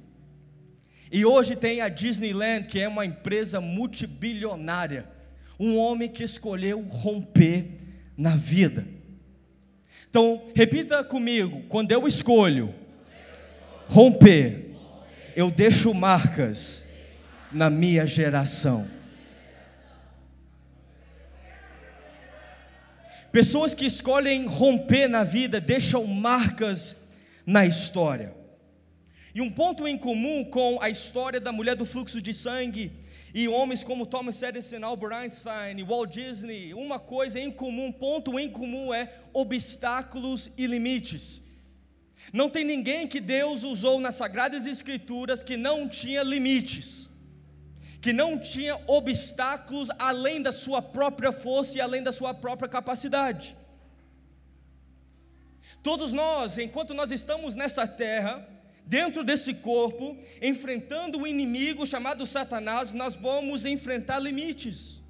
E 1.12 1.24
hoje 1.24 1.54
tem 1.54 1.80
a 1.80 1.88
Disneyland, 1.88 2.66
que 2.66 2.80
é 2.80 2.88
uma 2.88 3.06
empresa 3.06 3.60
multibilionária, 3.60 5.08
um 5.58 5.76
homem 5.76 6.08
que 6.08 6.24
escolheu 6.24 6.80
romper 6.82 7.66
na 8.16 8.34
vida. 8.34 8.84
Então, 10.10 10.42
repita 10.52 11.04
comigo: 11.04 11.62
quando 11.68 11.92
eu 11.92 12.08
escolho 12.08 12.74
romper, 13.86 14.74
eu 15.36 15.48
deixo 15.48 15.94
marcas 15.94 16.84
na 17.52 17.70
minha 17.70 18.04
geração. 18.04 18.88
Pessoas 23.34 23.74
que 23.74 23.84
escolhem 23.84 24.46
romper 24.46 25.08
na 25.08 25.24
vida 25.24 25.60
deixam 25.60 26.06
marcas 26.06 27.08
na 27.44 27.66
história. 27.66 28.32
E 29.34 29.40
um 29.40 29.50
ponto 29.50 29.88
em 29.88 29.98
comum 29.98 30.44
com 30.44 30.80
a 30.80 30.88
história 30.88 31.40
da 31.40 31.50
mulher 31.50 31.74
do 31.74 31.84
fluxo 31.84 32.22
de 32.22 32.32
sangue 32.32 32.92
e 33.34 33.48
homens 33.48 33.82
como 33.82 34.06
Thomas 34.06 34.40
Edison, 34.40 34.84
Albert 34.84 35.16
Einstein, 35.16 35.82
Walt 35.82 36.12
Disney, 36.12 36.74
uma 36.74 37.00
coisa 37.00 37.40
em 37.40 37.50
comum, 37.50 37.86
um 37.86 37.92
ponto 37.92 38.38
em 38.38 38.48
comum 38.48 38.94
é 38.94 39.12
obstáculos 39.32 40.50
e 40.56 40.68
limites. 40.68 41.42
Não 42.32 42.48
tem 42.48 42.62
ninguém 42.62 43.08
que 43.08 43.18
Deus 43.18 43.64
usou 43.64 43.98
nas 43.98 44.14
sagradas 44.14 44.64
escrituras 44.64 45.42
que 45.42 45.56
não 45.56 45.88
tinha 45.88 46.22
limites 46.22 47.13
que 48.04 48.12
não 48.12 48.38
tinha 48.38 48.78
obstáculos 48.86 49.88
além 49.98 50.42
da 50.42 50.52
sua 50.52 50.82
própria 50.82 51.32
força 51.32 51.78
e 51.78 51.80
além 51.80 52.02
da 52.02 52.12
sua 52.12 52.34
própria 52.34 52.68
capacidade. 52.68 53.56
Todos 55.82 56.12
nós, 56.12 56.58
enquanto 56.58 56.92
nós 56.92 57.10
estamos 57.10 57.54
nessa 57.54 57.88
terra, 57.88 58.46
dentro 58.84 59.24
desse 59.24 59.54
corpo, 59.54 60.18
enfrentando 60.42 61.22
o 61.22 61.26
inimigo 61.26 61.86
chamado 61.86 62.26
Satanás, 62.26 62.92
nós 62.92 63.16
vamos 63.16 63.64
enfrentar 63.64 64.18
limites, 64.18 65.00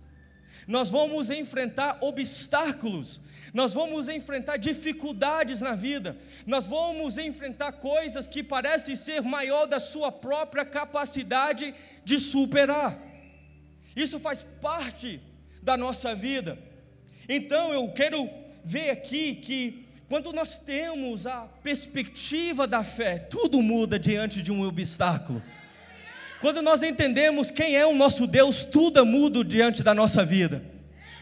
nós 0.68 0.88
vamos 0.88 1.32
enfrentar 1.32 1.98
obstáculos, 2.00 3.20
nós 3.52 3.74
vamos 3.74 4.08
enfrentar 4.08 4.56
dificuldades 4.56 5.60
na 5.60 5.74
vida, 5.74 6.16
nós 6.46 6.64
vamos 6.64 7.18
enfrentar 7.18 7.72
coisas 7.72 8.28
que 8.28 8.40
parecem 8.40 8.94
ser 8.94 9.20
maior 9.20 9.66
da 9.66 9.80
sua 9.80 10.12
própria 10.12 10.64
capacidade 10.64 11.74
de 12.04 12.18
superar. 12.18 13.00
Isso 13.96 14.18
faz 14.18 14.42
parte 14.42 15.20
da 15.62 15.76
nossa 15.76 16.14
vida. 16.14 16.58
Então 17.28 17.72
eu 17.72 17.88
quero 17.92 18.28
ver 18.64 18.90
aqui 18.90 19.36
que 19.36 19.86
quando 20.08 20.32
nós 20.32 20.58
temos 20.58 21.26
a 21.26 21.42
perspectiva 21.62 22.66
da 22.66 22.84
fé, 22.84 23.18
tudo 23.18 23.62
muda 23.62 23.98
diante 23.98 24.42
de 24.42 24.52
um 24.52 24.62
obstáculo. 24.62 25.42
Quando 26.40 26.60
nós 26.60 26.82
entendemos 26.82 27.50
quem 27.50 27.74
é 27.74 27.86
o 27.86 27.94
nosso 27.94 28.26
Deus, 28.26 28.64
tudo 28.64 29.04
muda 29.06 29.42
diante 29.42 29.82
da 29.82 29.94
nossa 29.94 30.24
vida. 30.24 30.73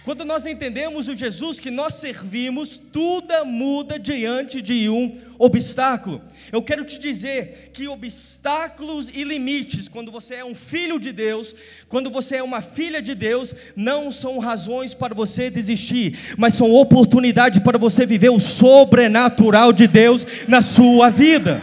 Quando 0.04 0.24
nós 0.24 0.46
entendemos 0.46 1.06
o 1.06 1.14
Jesus 1.14 1.60
que 1.60 1.70
nós 1.70 1.94
servimos, 1.94 2.76
tudo 2.76 3.44
muda 3.44 4.00
diante 4.00 4.60
de 4.60 4.88
um 4.88 5.16
obstáculo. 5.38 6.20
Eu 6.50 6.60
quero 6.60 6.84
te 6.84 6.98
dizer 6.98 7.70
que 7.72 7.86
obstáculos 7.86 9.08
e 9.14 9.22
limites, 9.22 9.88
quando 9.88 10.10
você 10.10 10.36
é 10.36 10.44
um 10.44 10.56
filho 10.56 10.98
de 10.98 11.12
Deus, 11.12 11.54
quando 11.88 12.10
você 12.10 12.36
é 12.36 12.42
uma 12.42 12.60
filha 12.60 13.00
de 13.00 13.14
Deus, 13.14 13.54
não 13.76 14.10
são 14.10 14.40
razões 14.40 14.92
para 14.92 15.14
você 15.14 15.48
desistir, 15.48 16.18
mas 16.36 16.54
são 16.54 16.72
oportunidade 16.72 17.60
para 17.60 17.78
você 17.78 18.04
viver 18.04 18.30
o 18.30 18.40
sobrenatural 18.40 19.72
de 19.72 19.86
Deus 19.86 20.26
na 20.48 20.60
sua 20.60 21.10
vida. 21.10 21.62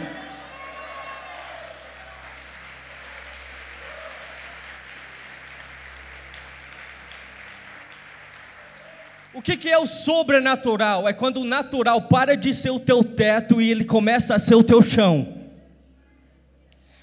O 9.40 9.42
que, 9.42 9.56
que 9.56 9.70
é 9.70 9.78
o 9.78 9.86
sobrenatural? 9.86 11.08
É 11.08 11.14
quando 11.14 11.38
o 11.40 11.46
natural 11.46 12.02
para 12.02 12.36
de 12.36 12.52
ser 12.52 12.68
o 12.68 12.78
teu 12.78 13.02
teto 13.02 13.58
e 13.58 13.70
ele 13.70 13.86
começa 13.86 14.34
a 14.34 14.38
ser 14.38 14.54
o 14.54 14.62
teu 14.62 14.82
chão. 14.82 15.48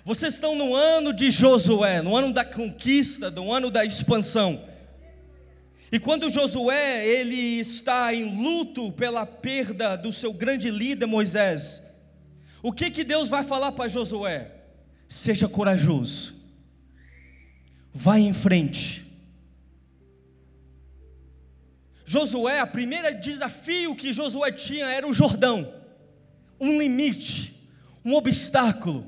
Vocês 0.06 0.36
estão 0.36 0.56
no 0.56 0.75
ano 0.75 1.12
de 1.12 1.32
Josué, 1.32 2.00
no 2.00 2.15
ano 2.15 2.32
da 2.32 2.46
conquista, 2.46 3.32
no 3.32 3.51
ano 3.51 3.72
da 3.72 3.84
expansão. 3.84 4.63
E 5.91 5.98
quando 5.98 6.29
Josué 6.29 7.08
ele 7.08 7.60
está 7.60 8.13
em 8.13 8.39
luto 8.39 8.91
pela 8.91 9.25
perda 9.25 9.96
do 9.96 10.13
seu 10.13 10.32
grande 10.32 10.70
líder 10.70 11.08
Moisés, 11.08 11.91
o 12.62 12.72
que 12.72 12.91
que 12.91 13.03
Deus 13.03 13.29
vai 13.29 13.44
falar 13.44 13.72
para 13.72 13.89
Josué? 13.89 14.51
Seja 15.10 15.48
corajoso. 15.48 16.36
Vai 17.91 18.20
em 18.20 18.32
frente. 18.32 19.07
Josué, 22.10 22.64
o 22.64 22.68
primeiro 22.68 23.20
desafio 23.20 23.94
que 23.94 24.14
Josué 24.14 24.50
tinha 24.50 24.86
era 24.86 25.06
o 25.06 25.14
Jordão, 25.14 25.74
um 26.58 26.80
limite, 26.80 27.54
um 28.04 28.16
obstáculo, 28.16 29.06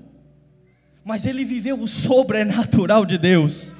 mas 1.05 1.25
ele 1.25 1.45
viveu 1.45 1.79
o 1.79 1.87
sobrenatural 1.87 3.05
de 3.05 3.17
Deus. 3.17 3.71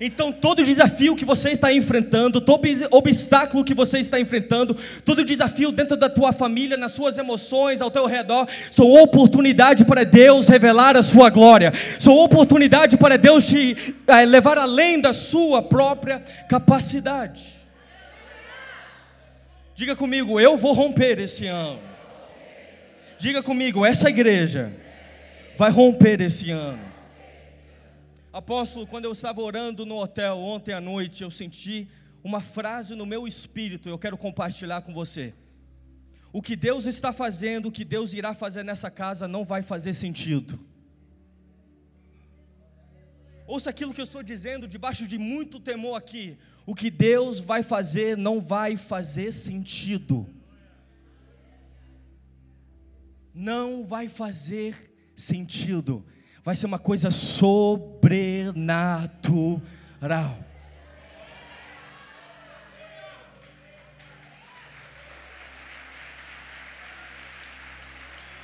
Então, 0.00 0.32
todo 0.32 0.64
desafio 0.64 1.14
que 1.14 1.24
você 1.24 1.52
está 1.52 1.72
enfrentando, 1.72 2.40
todo 2.40 2.66
obstáculo 2.90 3.62
que 3.62 3.72
você 3.72 4.00
está 4.00 4.18
enfrentando, 4.18 4.76
todo 5.04 5.24
desafio 5.24 5.70
dentro 5.70 5.96
da 5.96 6.08
tua 6.08 6.32
família, 6.32 6.76
nas 6.76 6.90
suas 6.90 7.16
emoções, 7.16 7.80
ao 7.80 7.92
teu 7.92 8.06
redor, 8.06 8.48
são 8.72 8.90
oportunidade 8.92 9.84
para 9.84 10.04
Deus 10.04 10.48
revelar 10.48 10.96
a 10.96 11.02
sua 11.02 11.30
glória, 11.30 11.72
são 12.00 12.16
oportunidade 12.16 12.96
para 12.96 13.16
Deus 13.16 13.46
te 13.46 13.94
é, 14.08 14.24
levar 14.24 14.58
além 14.58 15.00
da 15.00 15.12
sua 15.12 15.62
própria 15.62 16.20
capacidade. 16.48 17.63
Diga 19.74 19.96
comigo, 19.96 20.38
eu 20.40 20.56
vou 20.56 20.72
romper 20.72 21.18
esse 21.18 21.46
ano. 21.46 21.80
Diga 23.18 23.42
comigo, 23.42 23.84
essa 23.84 24.08
igreja 24.08 24.72
vai 25.56 25.70
romper 25.70 26.20
esse 26.20 26.50
ano. 26.50 26.82
Apóstolo, 28.32 28.86
quando 28.86 29.04
eu 29.04 29.12
estava 29.12 29.40
orando 29.40 29.84
no 29.84 29.96
hotel 29.96 30.38
ontem 30.38 30.72
à 30.72 30.80
noite, 30.80 31.22
eu 31.22 31.30
senti 31.30 31.88
uma 32.22 32.40
frase 32.40 32.94
no 32.94 33.04
meu 33.04 33.26
espírito, 33.26 33.88
eu 33.88 33.98
quero 33.98 34.16
compartilhar 34.16 34.82
com 34.82 34.94
você. 34.94 35.34
O 36.32 36.40
que 36.40 36.56
Deus 36.56 36.86
está 36.86 37.12
fazendo, 37.12 37.66
o 37.66 37.72
que 37.72 37.84
Deus 37.84 38.12
irá 38.12 38.34
fazer 38.34 38.64
nessa 38.64 38.90
casa 38.90 39.28
não 39.28 39.44
vai 39.44 39.62
fazer 39.62 39.94
sentido. 39.94 40.58
Ouça 43.46 43.70
aquilo 43.70 43.92
que 43.92 44.00
eu 44.00 44.04
estou 44.04 44.22
dizendo 44.22 44.66
debaixo 44.66 45.06
de 45.06 45.18
muito 45.18 45.60
temor 45.60 45.96
aqui. 45.96 46.38
O 46.66 46.74
que 46.74 46.90
Deus 46.90 47.40
vai 47.40 47.62
fazer 47.62 48.16
não 48.16 48.40
vai 48.40 48.76
fazer 48.76 49.32
sentido. 49.32 50.26
Não 53.34 53.84
vai 53.84 54.08
fazer 54.08 54.92
sentido 55.14 56.04
vai 56.44 56.54
ser 56.54 56.66
uma 56.66 56.78
coisa 56.78 57.10
sobrenatural. 57.10 58.44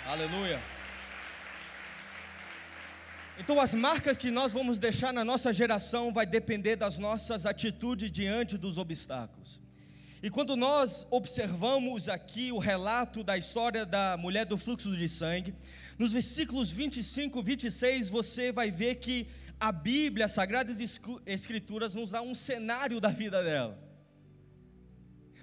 Aleluia. 0.06 0.58
Então, 3.40 3.58
as 3.58 3.72
marcas 3.72 4.18
que 4.18 4.30
nós 4.30 4.52
vamos 4.52 4.78
deixar 4.78 5.14
na 5.14 5.24
nossa 5.24 5.50
geração 5.50 6.12
vai 6.12 6.26
depender 6.26 6.76
das 6.76 6.98
nossas 6.98 7.46
atitudes 7.46 8.12
diante 8.12 8.58
dos 8.58 8.76
obstáculos. 8.76 9.58
E 10.22 10.28
quando 10.28 10.54
nós 10.56 11.06
observamos 11.10 12.10
aqui 12.10 12.52
o 12.52 12.58
relato 12.58 13.24
da 13.24 13.38
história 13.38 13.86
da 13.86 14.14
mulher 14.18 14.44
do 14.44 14.58
fluxo 14.58 14.94
de 14.94 15.08
sangue, 15.08 15.54
nos 15.98 16.12
versículos 16.12 16.70
25 16.70 17.38
e 17.38 17.42
26, 17.42 18.10
você 18.10 18.52
vai 18.52 18.70
ver 18.70 18.96
que 18.96 19.26
a 19.58 19.72
Bíblia, 19.72 20.26
as 20.26 20.32
Sagradas 20.32 20.76
Escrituras, 21.24 21.94
nos 21.94 22.10
dá 22.10 22.20
um 22.20 22.34
cenário 22.34 23.00
da 23.00 23.08
vida 23.08 23.42
dela. 23.42 23.78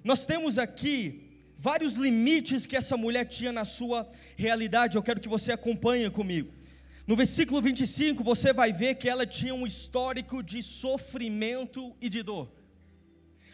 Nós 0.04 0.24
temos 0.24 0.56
aqui 0.56 1.42
vários 1.56 1.94
limites 1.94 2.64
que 2.64 2.76
essa 2.76 2.96
mulher 2.96 3.24
tinha 3.24 3.50
na 3.50 3.64
sua 3.64 4.08
realidade, 4.36 4.96
eu 4.96 5.02
quero 5.02 5.20
que 5.20 5.28
você 5.28 5.50
acompanhe 5.50 6.08
comigo. 6.08 6.57
No 7.08 7.16
versículo 7.16 7.62
25, 7.62 8.22
você 8.22 8.52
vai 8.52 8.70
ver 8.70 8.96
que 8.96 9.08
ela 9.08 9.26
tinha 9.26 9.54
um 9.54 9.66
histórico 9.66 10.42
de 10.42 10.62
sofrimento 10.62 11.96
e 12.02 12.08
de 12.10 12.22
dor. 12.22 12.52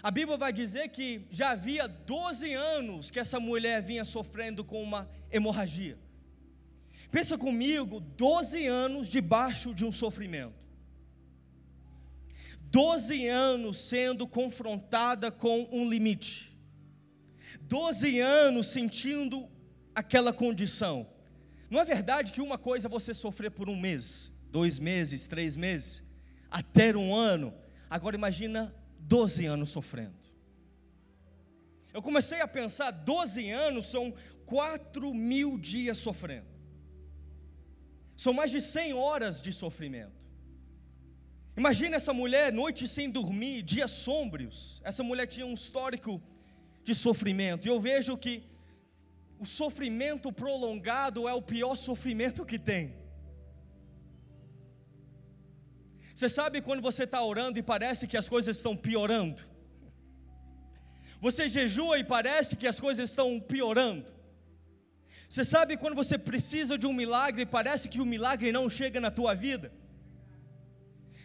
A 0.02 0.10
Bíblia 0.10 0.36
vai 0.36 0.52
dizer 0.52 0.88
que 0.88 1.24
já 1.30 1.52
havia 1.52 1.86
12 1.86 2.52
anos 2.52 3.12
que 3.12 3.20
essa 3.20 3.38
mulher 3.38 3.80
vinha 3.80 4.04
sofrendo 4.04 4.64
com 4.64 4.82
uma 4.82 5.08
hemorragia. 5.30 5.96
Pensa 7.12 7.38
comigo, 7.38 8.00
12 8.00 8.66
anos 8.66 9.08
debaixo 9.08 9.72
de 9.72 9.84
um 9.84 9.92
sofrimento. 9.92 10.58
12 12.72 13.28
anos 13.28 13.78
sendo 13.78 14.26
confrontada 14.26 15.30
com 15.30 15.68
um 15.70 15.88
limite. 15.88 16.58
12 17.60 18.18
anos 18.18 18.66
sentindo 18.66 19.48
aquela 19.94 20.32
condição. 20.32 21.13
Não 21.74 21.80
é 21.80 21.84
verdade 21.84 22.30
que 22.30 22.40
uma 22.40 22.56
coisa 22.56 22.87
é 22.87 22.88
você 22.88 23.12
sofrer 23.12 23.50
por 23.50 23.68
um 23.68 23.74
mês, 23.74 24.32
dois 24.48 24.78
meses, 24.78 25.26
três 25.26 25.56
meses, 25.56 26.04
até 26.48 26.96
um 26.96 27.12
ano. 27.12 27.52
Agora 27.90 28.14
imagina 28.14 28.72
12 29.00 29.44
anos 29.44 29.70
sofrendo. 29.70 30.14
Eu 31.92 32.00
comecei 32.00 32.40
a 32.40 32.46
pensar, 32.46 32.92
12 32.92 33.50
anos 33.50 33.87
são 33.87 34.14
4 34.46 35.12
mil 35.12 35.58
dias 35.58 35.98
sofrendo. 35.98 36.46
São 38.16 38.32
mais 38.32 38.52
de 38.52 38.60
100 38.60 38.94
horas 38.94 39.42
de 39.42 39.52
sofrimento. 39.52 40.24
Imagina 41.56 41.96
essa 41.96 42.12
mulher, 42.12 42.52
noite 42.52 42.87
sem 42.87 43.10
dormir, 43.10 43.62
dias 43.62 43.90
sombrios. 43.90 44.80
Essa 44.84 45.02
mulher 45.02 45.26
tinha 45.26 45.44
um 45.44 45.54
histórico 45.54 46.22
de 46.84 46.94
sofrimento. 46.94 47.66
E 47.66 47.68
eu 47.68 47.80
vejo 47.80 48.16
que 48.16 48.44
o 49.38 49.46
sofrimento 49.46 50.32
prolongado 50.32 51.28
é 51.28 51.34
o 51.34 51.42
pior 51.42 51.74
sofrimento 51.76 52.44
que 52.44 52.58
tem. 52.58 52.94
Você 56.14 56.28
sabe 56.28 56.60
quando 56.60 56.80
você 56.80 57.04
está 57.04 57.20
orando 57.22 57.58
e 57.58 57.62
parece 57.62 58.06
que 58.06 58.16
as 58.16 58.28
coisas 58.28 58.56
estão 58.56 58.76
piorando? 58.76 59.42
Você 61.20 61.48
jejua 61.48 61.98
e 61.98 62.04
parece 62.04 62.54
que 62.54 62.66
as 62.66 62.78
coisas 62.78 63.10
estão 63.10 63.40
piorando. 63.40 64.12
Você 65.28 65.44
sabe 65.44 65.76
quando 65.76 65.96
você 65.96 66.16
precisa 66.16 66.78
de 66.78 66.86
um 66.86 66.92
milagre 66.92 67.42
e 67.42 67.46
parece 67.46 67.88
que 67.88 68.00
o 68.00 68.06
milagre 68.06 68.52
não 68.52 68.70
chega 68.70 69.00
na 69.00 69.10
tua 69.10 69.34
vida? 69.34 69.72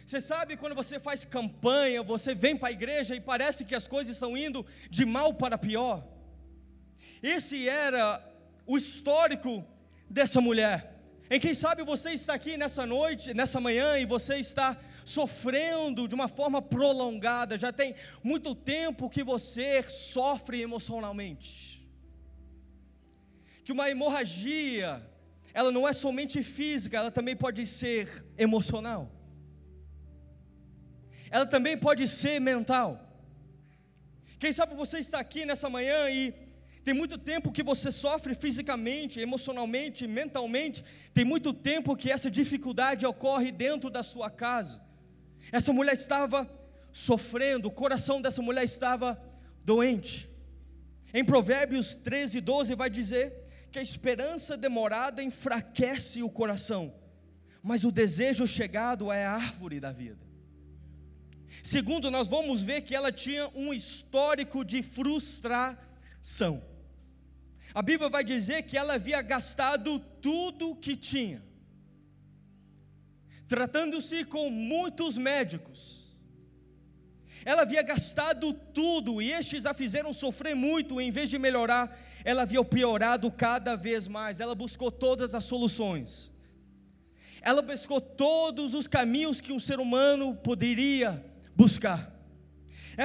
Você 0.04 0.20
sabe 0.20 0.56
quando 0.56 0.74
você 0.74 0.98
faz 0.98 1.24
campanha, 1.24 2.02
você 2.02 2.34
vem 2.34 2.56
para 2.56 2.70
a 2.70 2.72
igreja 2.72 3.14
e 3.14 3.20
parece 3.20 3.64
que 3.64 3.76
as 3.76 3.86
coisas 3.86 4.16
estão 4.16 4.36
indo 4.36 4.66
de 4.88 5.04
mal 5.04 5.32
para 5.32 5.56
pior? 5.56 6.04
Esse 7.22 7.68
era 7.68 8.22
o 8.66 8.76
histórico 8.76 9.64
dessa 10.08 10.40
mulher. 10.40 10.96
Em 11.30 11.38
quem 11.38 11.54
sabe 11.54 11.82
você 11.82 12.10
está 12.10 12.34
aqui 12.34 12.56
nessa 12.56 12.84
noite, 12.84 13.32
nessa 13.34 13.60
manhã, 13.60 13.98
e 13.98 14.04
você 14.04 14.36
está 14.36 14.76
sofrendo 15.04 16.08
de 16.08 16.14
uma 16.14 16.28
forma 16.28 16.60
prolongada, 16.60 17.58
já 17.58 17.72
tem 17.72 17.94
muito 18.22 18.54
tempo 18.54 19.08
que 19.08 19.22
você 19.22 19.82
sofre 19.82 20.60
emocionalmente 20.60 21.80
que 23.70 23.72
uma 23.72 23.88
hemorragia, 23.88 25.00
ela 25.54 25.70
não 25.70 25.86
é 25.86 25.92
somente 25.92 26.42
física, 26.42 26.96
ela 26.96 27.10
também 27.10 27.36
pode 27.36 27.64
ser 27.64 28.26
emocional. 28.36 29.08
Ela 31.30 31.46
também 31.46 31.78
pode 31.78 32.08
ser 32.08 32.40
mental. 32.40 32.88
Quem 34.40 34.52
sabe 34.52 34.74
você 34.74 34.98
está 34.98 35.20
aqui 35.20 35.44
nessa 35.44 35.70
manhã 35.70 36.10
e 36.10 36.34
tem 36.90 36.98
muito 36.98 37.16
tempo 37.16 37.52
que 37.52 37.62
você 37.62 37.88
sofre 37.92 38.34
fisicamente, 38.34 39.20
emocionalmente, 39.20 40.08
mentalmente. 40.08 40.84
Tem 41.14 41.24
muito 41.24 41.52
tempo 41.54 41.94
que 41.94 42.10
essa 42.10 42.28
dificuldade 42.28 43.06
ocorre 43.06 43.52
dentro 43.52 43.88
da 43.88 44.02
sua 44.02 44.28
casa. 44.28 44.82
Essa 45.52 45.72
mulher 45.72 45.92
estava 45.92 46.50
sofrendo, 46.92 47.68
o 47.68 47.70
coração 47.70 48.20
dessa 48.20 48.42
mulher 48.42 48.64
estava 48.64 49.22
doente. 49.64 50.28
Em 51.14 51.24
Provérbios 51.24 51.94
13, 51.94 52.40
12 52.40 52.74
vai 52.74 52.90
dizer 52.90 53.36
que 53.70 53.78
a 53.78 53.82
esperança 53.82 54.56
demorada 54.56 55.22
enfraquece 55.22 56.24
o 56.24 56.28
coração, 56.28 56.92
mas 57.62 57.84
o 57.84 57.92
desejo 57.92 58.48
chegado 58.48 59.12
é 59.12 59.24
a 59.24 59.34
árvore 59.34 59.78
da 59.78 59.92
vida. 59.92 60.26
Segundo, 61.62 62.10
nós 62.10 62.26
vamos 62.26 62.62
ver 62.62 62.80
que 62.80 62.96
ela 62.96 63.12
tinha 63.12 63.48
um 63.54 63.72
histórico 63.72 64.64
de 64.64 64.82
frustração. 64.82 66.68
A 67.74 67.82
Bíblia 67.82 68.08
vai 68.08 68.24
dizer 68.24 68.62
que 68.62 68.76
ela 68.76 68.94
havia 68.94 69.22
gastado 69.22 69.98
tudo 70.20 70.74
que 70.74 70.96
tinha, 70.96 71.42
tratando-se 73.46 74.24
com 74.24 74.50
muitos 74.50 75.16
médicos. 75.16 76.10
Ela 77.44 77.62
havia 77.62 77.82
gastado 77.82 78.52
tudo 78.52 79.22
e 79.22 79.32
estes 79.32 79.64
a 79.64 79.72
fizeram 79.72 80.12
sofrer 80.12 80.54
muito, 80.54 81.00
em 81.00 81.10
vez 81.10 81.30
de 81.30 81.38
melhorar, 81.38 81.98
ela 82.24 82.42
havia 82.42 82.62
piorado 82.64 83.30
cada 83.30 83.76
vez 83.76 84.06
mais. 84.06 84.40
Ela 84.40 84.54
buscou 84.54 84.90
todas 84.90 85.34
as 85.34 85.44
soluções. 85.44 86.30
Ela 87.40 87.62
buscou 87.62 88.00
todos 88.00 88.74
os 88.74 88.86
caminhos 88.86 89.40
que 89.40 89.52
um 89.52 89.58
ser 89.58 89.80
humano 89.80 90.34
poderia 90.34 91.24
buscar. 91.56 92.19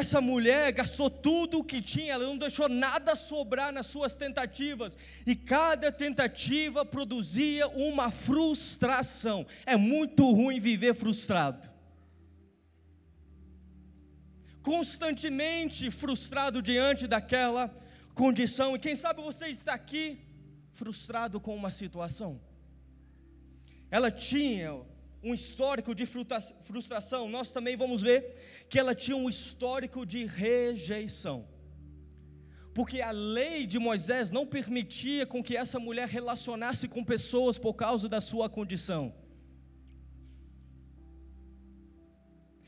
Essa 0.02 0.20
mulher 0.20 0.74
gastou 0.74 1.10
tudo 1.10 1.60
o 1.60 1.64
que 1.64 1.82
tinha, 1.82 2.14
ela 2.14 2.26
não 2.26 2.38
deixou 2.38 2.68
nada 2.68 3.16
sobrar 3.16 3.72
nas 3.72 3.88
suas 3.88 4.14
tentativas, 4.14 4.98
e 5.26 5.36
cada 5.36 5.92
tentativa 5.92 6.84
produzia 6.84 7.68
uma 7.70 8.12
frustração. 8.12 9.46
É 9.66 9.78
muito 9.78 10.30
ruim 10.32 10.60
viver 10.60 10.94
frustrado. 10.94 11.76
constantemente 14.66 15.92
frustrado 15.92 16.60
diante 16.60 17.06
daquela 17.06 17.64
condição. 18.16 18.76
E 18.76 18.80
quem 18.80 18.96
sabe 18.96 19.22
você 19.22 19.46
está 19.46 19.76
aqui 19.76 20.20
frustrado 20.72 21.40
com 21.40 21.56
uma 21.56 21.70
situação. 21.70 22.42
Ela 23.92 24.10
tinha 24.10 24.82
um 25.26 25.34
histórico 25.34 25.96
de 25.96 26.06
frustração, 26.06 27.28
nós 27.28 27.50
também 27.50 27.76
vamos 27.76 28.04
ver 28.04 28.66
que 28.70 28.78
ela 28.78 28.94
tinha 28.94 29.18
um 29.18 29.28
histórico 29.28 30.06
de 30.06 30.24
rejeição. 30.24 31.48
Porque 32.76 33.02
a 33.02 33.10
lei 33.10 33.66
de 33.66 33.80
Moisés 33.80 34.30
não 34.30 34.46
permitia 34.46 35.26
com 35.26 35.44
que 35.44 35.58
essa 35.58 35.80
mulher 35.80 36.08
relacionasse 36.08 36.88
com 36.88 37.04
pessoas 37.04 37.58
por 37.58 37.74
causa 37.74 38.08
da 38.08 38.22
sua 38.22 38.48
condição. 38.48 39.16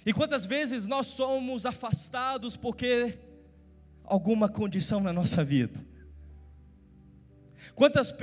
E 0.04 0.12
quantas 0.12 0.46
vezes 0.46 0.88
nós 0.88 1.06
somos 1.08 1.64
afastados 1.64 2.58
porque 2.58 3.20
alguma 4.04 4.50
condição 4.50 5.00
na 5.00 5.14
nossa 5.14 5.44
vida? 5.44 5.86
Quantas 7.78 8.14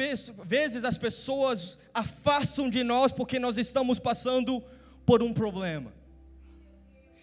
vezes 0.45 0.85
as 0.85 0.99
pessoas 0.99 1.79
afastam 1.95 2.69
de 2.69 2.83
nós 2.83 3.11
porque 3.11 3.38
nós 3.38 3.57
estamos 3.57 3.99
passando 3.99 4.62
por 5.07 5.23
um 5.23 5.33
problema? 5.33 5.90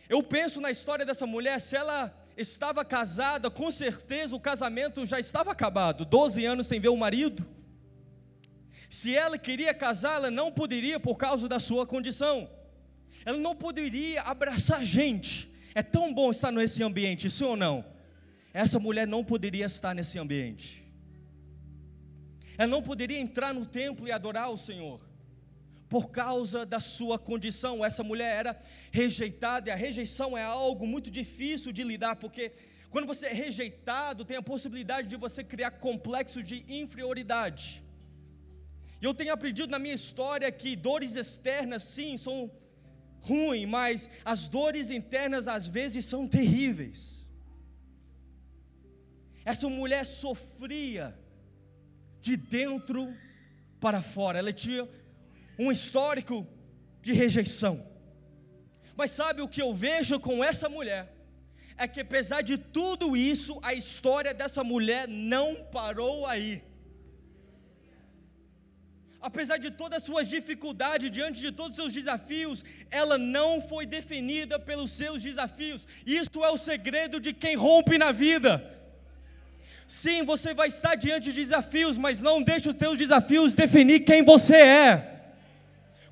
Eu 0.10 0.24
penso 0.24 0.60
na 0.60 0.72
história 0.72 1.06
dessa 1.06 1.28
mulher, 1.28 1.60
se 1.60 1.76
ela 1.76 2.12
estava 2.36 2.84
casada, 2.84 3.52
com 3.52 3.70
certeza 3.70 4.36
o 4.36 4.40
casamento 4.40 5.06
já 5.06 5.20
estava 5.20 5.52
acabado 5.52 6.06
12 6.06 6.44
anos 6.46 6.68
sem 6.68 6.80
ver 6.80 6.90
o 6.90 6.98
marido. 6.98 7.46
Se 8.90 9.16
ela 9.16 9.38
queria 9.38 9.74
casar, 9.74 10.16
ela 10.16 10.32
não 10.32 10.52
poderia 10.52 11.00
por 11.00 11.18
causa 11.18 11.48
da 11.48 11.60
sua 11.60 11.86
condição 11.86 12.50
ela 13.26 13.38
não 13.38 13.56
poderia 13.56 14.22
abraçar 14.22 14.84
gente. 14.84 15.50
É 15.74 15.82
tão 15.82 16.14
bom 16.14 16.32
estar 16.32 16.52
nesse 16.52 16.84
ambiente, 16.84 17.30
sim 17.30 17.44
ou 17.44 17.56
não? 17.56 17.86
Essa 18.54 18.80
mulher 18.80 19.08
não 19.08 19.24
poderia 19.24 19.66
estar 19.66 19.94
nesse 19.94 20.20
ambiente. 20.20 20.81
Ela 22.62 22.70
não 22.70 22.84
poderia 22.84 23.20
entrar 23.20 23.52
no 23.56 23.66
templo 23.66 24.08
e 24.08 24.12
adorar 24.12 24.52
o 24.52 24.56
Senhor. 24.56 25.00
Por 25.90 26.12
causa 26.12 26.64
da 26.64 26.80
sua 26.80 27.18
condição, 27.18 27.84
essa 27.84 28.04
mulher 28.04 28.38
era 28.42 28.62
rejeitada, 28.92 29.70
e 29.70 29.72
a 29.72 29.76
rejeição 29.76 30.38
é 30.38 30.44
algo 30.44 30.86
muito 30.86 31.10
difícil 31.10 31.72
de 31.72 31.84
lidar, 31.84 32.18
porque 32.18 32.52
quando 32.92 33.08
você 33.08 33.26
é 33.26 33.34
rejeitado, 33.34 34.24
tem 34.24 34.38
a 34.38 34.44
possibilidade 34.44 35.08
de 35.08 35.16
você 35.16 35.44
criar 35.44 35.72
complexo 35.72 36.44
de 36.44 36.64
inferioridade. 36.82 37.84
E 39.02 39.06
eu 39.06 39.14
tenho 39.16 39.34
aprendido 39.34 39.72
na 39.72 39.80
minha 39.80 39.96
história 39.96 40.52
que 40.52 40.76
dores 40.76 41.16
externas, 41.16 41.82
sim, 41.82 42.16
são 42.16 42.52
ruim, 43.22 43.66
mas 43.66 44.08
as 44.24 44.48
dores 44.48 44.92
internas 44.92 45.48
às 45.48 45.66
vezes 45.66 46.06
são 46.06 46.28
terríveis. 46.28 47.26
Essa 49.44 49.68
mulher 49.68 50.06
sofria 50.06 51.20
de 52.22 52.38
dentro 52.38 53.14
para 53.80 54.02
fora, 54.02 54.40
ela 54.40 54.54
tinha 54.54 54.88
um 55.58 55.72
histórico 55.72 56.48
de 57.02 57.14
rejeição. 57.14 57.86
Mas 58.96 59.12
sabe 59.12 59.42
o 59.42 59.48
que 59.48 59.62
eu 59.62 59.74
vejo 59.74 60.20
com 60.20 60.44
essa 60.44 60.70
mulher? 60.70 61.16
É 61.78 61.88
que 61.88 62.02
apesar 62.02 62.42
de 62.42 62.58
tudo 62.58 63.18
isso, 63.18 63.60
a 63.64 63.74
história 63.74 64.34
dessa 64.34 64.64
mulher 64.64 65.08
não 65.08 65.56
parou 65.72 66.28
aí 66.28 66.64
apesar 69.22 69.58
de 69.58 69.70
todas 69.70 69.98
as 69.98 70.04
suas 70.04 70.28
dificuldades, 70.28 71.12
diante 71.12 71.40
de 71.40 71.52
todos 71.52 71.78
os 71.78 71.84
seus 71.84 71.94
desafios, 71.94 72.66
ela 72.90 73.18
não 73.18 73.62
foi 73.62 73.86
definida 73.86 74.60
pelos 74.60 74.92
seus 74.92 75.22
desafios. 75.22 75.88
Isso 76.06 76.44
é 76.44 76.50
o 76.50 76.58
segredo 76.58 77.20
de 77.20 77.32
quem 77.32 77.56
rompe 77.56 77.98
na 77.98 78.12
vida. 78.12 78.81
Sim, 79.92 80.24
você 80.24 80.54
vai 80.54 80.70
estar 80.70 80.96
diante 80.96 81.34
de 81.34 81.42
desafios, 81.44 81.98
mas 81.98 82.22
não 82.22 82.42
deixe 82.42 82.70
os 82.70 82.76
teus 82.76 82.98
desafios 82.98 83.52
definir 83.52 84.06
quem 84.06 84.24
você 84.24 84.56
é. 84.56 85.22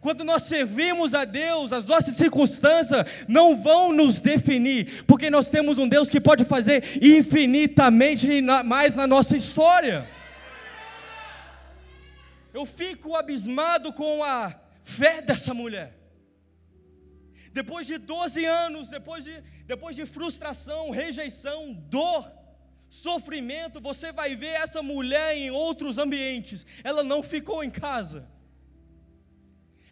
Quando 0.01 0.25
nós 0.25 0.43
servimos 0.43 1.15
a 1.15 1.23
Deus, 1.23 1.71
as 1.71 1.85
nossas 1.85 2.15
circunstâncias 2.15 3.05
não 3.25 3.55
vão 3.55 3.93
nos 3.93 4.19
definir, 4.19 5.05
porque 5.05 5.29
nós 5.29 5.47
temos 5.49 5.77
um 5.77 5.87
Deus 5.87 6.09
que 6.09 6.19
pode 6.19 6.43
fazer 6.43 6.83
infinitamente 7.01 8.41
mais 8.65 8.95
na 8.95 9.07
nossa 9.07 9.37
história. 9.37 10.05
Eu 12.53 12.65
fico 12.65 13.15
abismado 13.15 13.93
com 13.93 14.21
a 14.25 14.53
fé 14.83 15.21
dessa 15.21 15.53
mulher. 15.53 15.97
Depois 17.53 17.87
de 17.87 17.97
12 17.97 18.43
anos, 18.43 18.89
depois 18.89 19.23
de, 19.23 19.41
depois 19.65 19.95
de 19.95 20.05
frustração, 20.05 20.91
rejeição, 20.91 21.71
dor, 21.71 22.38
sofrimento, 22.89 23.79
você 23.79 24.11
vai 24.11 24.35
ver 24.35 24.55
essa 24.55 24.81
mulher 24.81 25.35
em 25.37 25.51
outros 25.51 25.97
ambientes. 25.97 26.65
Ela 26.83 27.03
não 27.03 27.21
ficou 27.21 27.63
em 27.63 27.69
casa. 27.69 28.27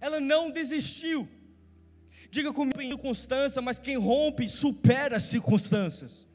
Ela 0.01 0.19
não 0.19 0.49
desistiu. 0.49 1.27
Diga 2.29 2.51
comigo 2.51 2.81
em 2.81 2.89
circunstância, 2.89 3.61
mas 3.61 3.79
quem 3.79 3.97
rompe 3.97 4.49
supera 4.49 5.17
as 5.17 5.23
circunstâncias. 5.23 6.27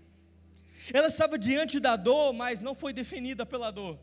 Ela 0.92 1.08
estava 1.08 1.38
diante 1.38 1.78
da 1.78 1.96
dor, 1.96 2.32
mas 2.32 2.62
não 2.62 2.74
foi 2.74 2.92
definida 2.92 3.44
pela 3.44 3.70
dor. 3.70 3.98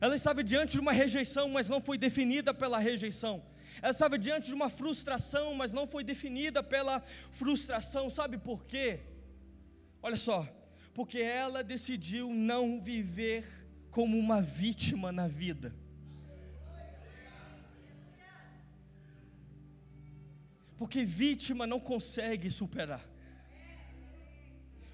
Ela 0.00 0.14
estava 0.14 0.42
diante 0.42 0.72
de 0.72 0.80
uma 0.80 0.92
rejeição, 0.92 1.48
mas 1.48 1.68
não 1.68 1.80
foi 1.80 1.96
definida 1.96 2.52
pela 2.52 2.78
rejeição. 2.78 3.42
Ela 3.80 3.90
estava 3.90 4.18
diante 4.18 4.48
de 4.48 4.54
uma 4.54 4.68
frustração, 4.68 5.54
mas 5.54 5.72
não 5.72 5.86
foi 5.86 6.04
definida 6.04 6.62
pela 6.62 7.02
frustração. 7.30 8.10
Sabe 8.10 8.38
por 8.38 8.64
quê? 8.64 9.00
Olha 10.02 10.18
só, 10.18 10.46
porque 10.94 11.18
ela 11.18 11.64
decidiu 11.64 12.32
não 12.32 12.80
viver 12.80 13.44
como 13.90 14.16
uma 14.16 14.40
vítima 14.40 15.10
na 15.10 15.26
vida. 15.26 15.74
Porque 20.78 21.04
vítima 21.04 21.66
não 21.66 21.80
consegue 21.80 22.50
superar. 22.50 23.04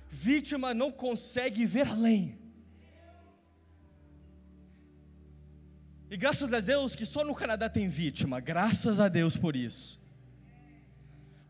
Vítima 0.09 0.73
não 0.73 0.91
consegue 0.91 1.67
ver 1.67 1.87
além. 1.87 2.39
E 6.11 6.17
graças 6.17 6.53
a 6.53 6.61
Deus 6.61 6.95
que 6.95 7.07
só 7.07 7.23
no 7.23 7.35
Canadá 7.35 7.69
tem 7.69 7.89
vítima, 7.89 8.41
graças 8.41 8.99
a 8.99 9.09
Deus 9.09 9.37
por 9.37 9.55
isso. 9.55 10.01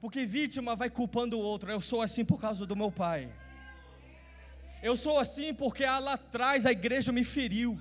Porque 0.01 0.27
vítima 0.27 0.75
vai 0.75 0.91
culpando 0.91 1.39
o 1.39 1.43
outro. 1.43 1.71
Eu 1.71 1.81
sou 1.81 2.03
assim 2.03 2.25
por 2.25 2.41
causa 2.41 2.67
do 2.67 2.75
meu 2.75 2.91
pai. 2.91 3.33
Eu 4.83 4.97
sou 4.97 5.19
assim 5.19 5.53
porque 5.53 5.85
lá 5.85 6.15
atrás 6.15 6.65
a 6.65 6.73
igreja 6.73 7.13
me 7.13 7.23
feriu. 7.23 7.79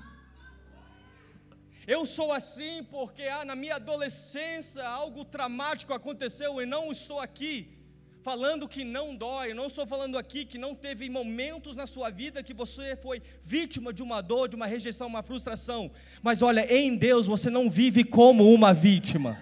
Eu 1.87 2.05
sou 2.05 2.31
assim 2.33 2.83
porque 2.83 3.23
ah, 3.23 3.45
na 3.45 3.55
minha 3.55 3.75
adolescência 3.75 4.87
algo 4.87 5.23
traumático 5.23 5.93
aconteceu 5.93 6.61
e 6.61 6.65
não 6.65 6.91
estou 6.91 7.19
aqui 7.19 7.79
falando 8.21 8.67
que 8.67 8.83
não 8.83 9.15
dói, 9.15 9.53
não 9.53 9.67
estou 9.67 9.87
falando 9.87 10.17
aqui 10.17 10.43
que 10.43 10.57
não 10.57 10.75
teve 10.75 11.09
momentos 11.09 11.75
na 11.75 11.87
sua 11.87 12.09
vida 12.09 12.43
que 12.43 12.53
você 12.53 12.95
foi 12.97 13.21
vítima 13.41 13.93
de 13.93 14.03
uma 14.03 14.21
dor, 14.21 14.49
de 14.49 14.57
uma 14.57 14.67
rejeição, 14.67 15.07
uma 15.07 15.23
frustração, 15.23 15.89
mas 16.21 16.41
olha, 16.41 16.71
em 16.71 16.95
Deus 16.95 17.27
você 17.27 17.49
não 17.49 17.69
vive 17.69 18.03
como 18.03 18.53
uma 18.53 18.73
vítima. 18.73 19.41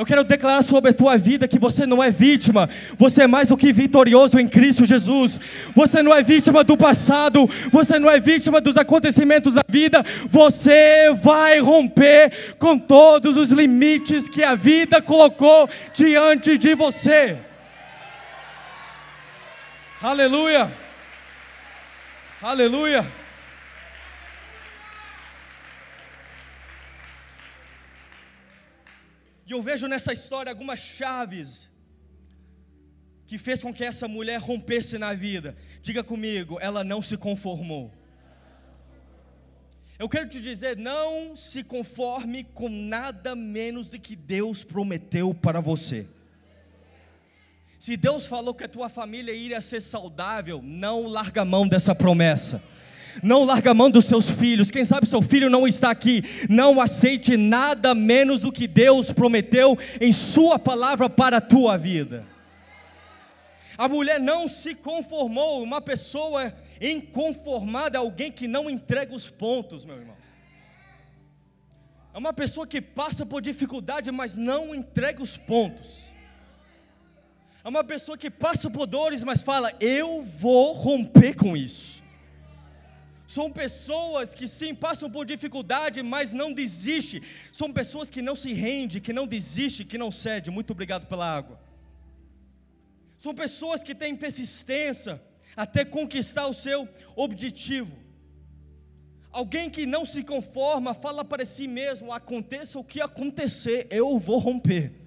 Eu 0.00 0.06
quero 0.06 0.24
declarar 0.24 0.62
sobre 0.62 0.92
a 0.92 0.94
tua 0.94 1.18
vida 1.18 1.46
que 1.46 1.58
você 1.58 1.84
não 1.84 2.02
é 2.02 2.10
vítima, 2.10 2.70
você 2.96 3.24
é 3.24 3.26
mais 3.26 3.48
do 3.48 3.56
que 3.56 3.70
vitorioso 3.70 4.40
em 4.40 4.48
Cristo 4.48 4.86
Jesus. 4.86 5.38
Você 5.76 6.02
não 6.02 6.14
é 6.14 6.22
vítima 6.22 6.64
do 6.64 6.74
passado, 6.74 7.46
você 7.70 7.98
não 7.98 8.08
é 8.08 8.18
vítima 8.18 8.62
dos 8.62 8.78
acontecimentos 8.78 9.52
da 9.52 9.60
vida, 9.68 10.02
você 10.30 11.12
vai 11.20 11.60
romper 11.60 12.54
com 12.58 12.78
todos 12.78 13.36
os 13.36 13.50
limites 13.52 14.26
que 14.26 14.42
a 14.42 14.54
vida 14.54 15.02
colocou 15.02 15.68
diante 15.92 16.56
de 16.56 16.74
você. 16.74 17.36
Aleluia! 20.00 20.72
Aleluia! 22.40 23.19
E 29.50 29.52
eu 29.52 29.60
vejo 29.60 29.88
nessa 29.88 30.12
história 30.12 30.48
algumas 30.48 30.78
chaves 30.78 31.68
que 33.26 33.36
fez 33.36 33.60
com 33.60 33.74
que 33.74 33.82
essa 33.82 34.06
mulher 34.06 34.38
rompesse 34.38 34.96
na 34.96 35.12
vida. 35.12 35.56
Diga 35.82 36.04
comigo, 36.04 36.56
ela 36.60 36.84
não 36.84 37.02
se 37.02 37.16
conformou. 37.16 37.90
Eu 39.98 40.08
quero 40.08 40.28
te 40.28 40.40
dizer, 40.40 40.76
não 40.76 41.34
se 41.34 41.64
conforme 41.64 42.44
com 42.44 42.68
nada 42.68 43.34
menos 43.34 43.88
do 43.88 43.98
que 43.98 44.14
Deus 44.14 44.62
prometeu 44.62 45.34
para 45.34 45.60
você. 45.60 46.06
Se 47.80 47.96
Deus 47.96 48.26
falou 48.26 48.54
que 48.54 48.62
a 48.62 48.68
tua 48.68 48.88
família 48.88 49.34
iria 49.34 49.60
ser 49.60 49.80
saudável, 49.80 50.62
não 50.62 51.08
larga 51.08 51.42
a 51.42 51.44
mão 51.44 51.66
dessa 51.66 51.92
promessa. 51.92 52.62
Não 53.22 53.44
larga 53.44 53.70
a 53.70 53.74
mão 53.74 53.90
dos 53.90 54.04
seus 54.04 54.30
filhos. 54.30 54.70
Quem 54.70 54.84
sabe 54.84 55.06
seu 55.06 55.22
filho 55.22 55.50
não 55.50 55.66
está 55.66 55.90
aqui. 55.90 56.22
Não 56.48 56.80
aceite 56.80 57.36
nada 57.36 57.94
menos 57.94 58.40
do 58.40 58.52
que 58.52 58.66
Deus 58.66 59.12
prometeu 59.12 59.76
em 60.00 60.12
Sua 60.12 60.58
palavra 60.58 61.08
para 61.08 61.38
a 61.38 61.40
tua 61.40 61.76
vida. 61.76 62.24
A 63.76 63.88
mulher 63.88 64.20
não 64.20 64.46
se 64.46 64.74
conformou, 64.74 65.62
uma 65.62 65.80
pessoa 65.80 66.52
inconformada 66.80 67.96
é 67.96 67.98
alguém 67.98 68.30
que 68.30 68.46
não 68.46 68.68
entrega 68.68 69.14
os 69.14 69.28
pontos, 69.28 69.84
meu 69.84 69.96
irmão. 69.96 70.16
É 72.12 72.18
uma 72.18 72.32
pessoa 72.32 72.66
que 72.66 72.80
passa 72.80 73.24
por 73.24 73.40
dificuldade, 73.40 74.10
mas 74.10 74.36
não 74.36 74.74
entrega 74.74 75.22
os 75.22 75.36
pontos. 75.36 76.10
É 77.62 77.68
uma 77.68 77.84
pessoa 77.84 78.18
que 78.18 78.30
passa 78.30 78.68
por 78.68 78.86
dores, 78.86 79.22
mas 79.22 79.42
fala: 79.42 79.72
Eu 79.80 80.22
vou 80.22 80.72
romper 80.72 81.34
com 81.34 81.56
isso. 81.56 81.99
São 83.30 83.48
pessoas 83.48 84.34
que 84.34 84.48
sim 84.48 84.74
passam 84.74 85.08
por 85.08 85.24
dificuldade, 85.24 86.02
mas 86.02 86.32
não 86.32 86.52
desiste. 86.52 87.22
São 87.52 87.72
pessoas 87.72 88.10
que 88.10 88.20
não 88.20 88.34
se 88.34 88.52
rende, 88.52 89.00
que 89.00 89.12
não 89.12 89.24
desiste, 89.24 89.84
que 89.84 89.96
não 89.96 90.10
cede. 90.10 90.50
Muito 90.50 90.72
obrigado 90.72 91.06
pela 91.06 91.28
água. 91.32 91.56
São 93.16 93.32
pessoas 93.32 93.84
que 93.84 93.94
têm 93.94 94.16
persistência 94.16 95.22
até 95.56 95.84
conquistar 95.84 96.48
o 96.48 96.52
seu 96.52 96.88
objetivo. 97.14 97.96
Alguém 99.30 99.70
que 99.70 99.86
não 99.86 100.04
se 100.04 100.24
conforma, 100.24 100.92
fala 100.92 101.24
para 101.24 101.44
si 101.44 101.68
mesmo: 101.68 102.12
aconteça 102.12 102.80
o 102.80 102.84
que 102.84 103.00
acontecer, 103.00 103.86
eu 103.90 104.18
vou 104.18 104.38
romper. 104.38 104.99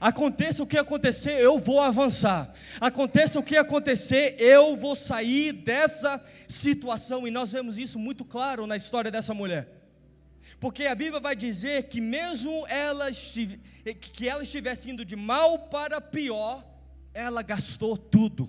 Aconteça 0.00 0.62
o 0.62 0.66
que 0.66 0.78
acontecer, 0.78 1.38
eu 1.38 1.58
vou 1.58 1.78
avançar. 1.78 2.50
Aconteça 2.80 3.38
o 3.38 3.42
que 3.42 3.54
acontecer, 3.54 4.34
eu 4.38 4.74
vou 4.74 4.94
sair 4.94 5.52
dessa 5.52 6.24
situação. 6.48 7.28
E 7.28 7.30
nós 7.30 7.52
vemos 7.52 7.76
isso 7.76 7.98
muito 7.98 8.24
claro 8.24 8.66
na 8.66 8.78
história 8.78 9.10
dessa 9.10 9.34
mulher. 9.34 9.68
Porque 10.58 10.86
a 10.86 10.94
Bíblia 10.94 11.20
vai 11.20 11.36
dizer 11.36 11.88
que 11.88 12.00
mesmo 12.00 12.66
ela 12.66 13.10
que 13.12 14.26
ela 14.26 14.42
estivesse 14.42 14.90
indo 14.90 15.04
de 15.04 15.16
mal 15.16 15.58
para 15.68 16.00
pior, 16.00 16.64
ela 17.12 17.42
gastou 17.42 17.94
tudo. 17.96 18.48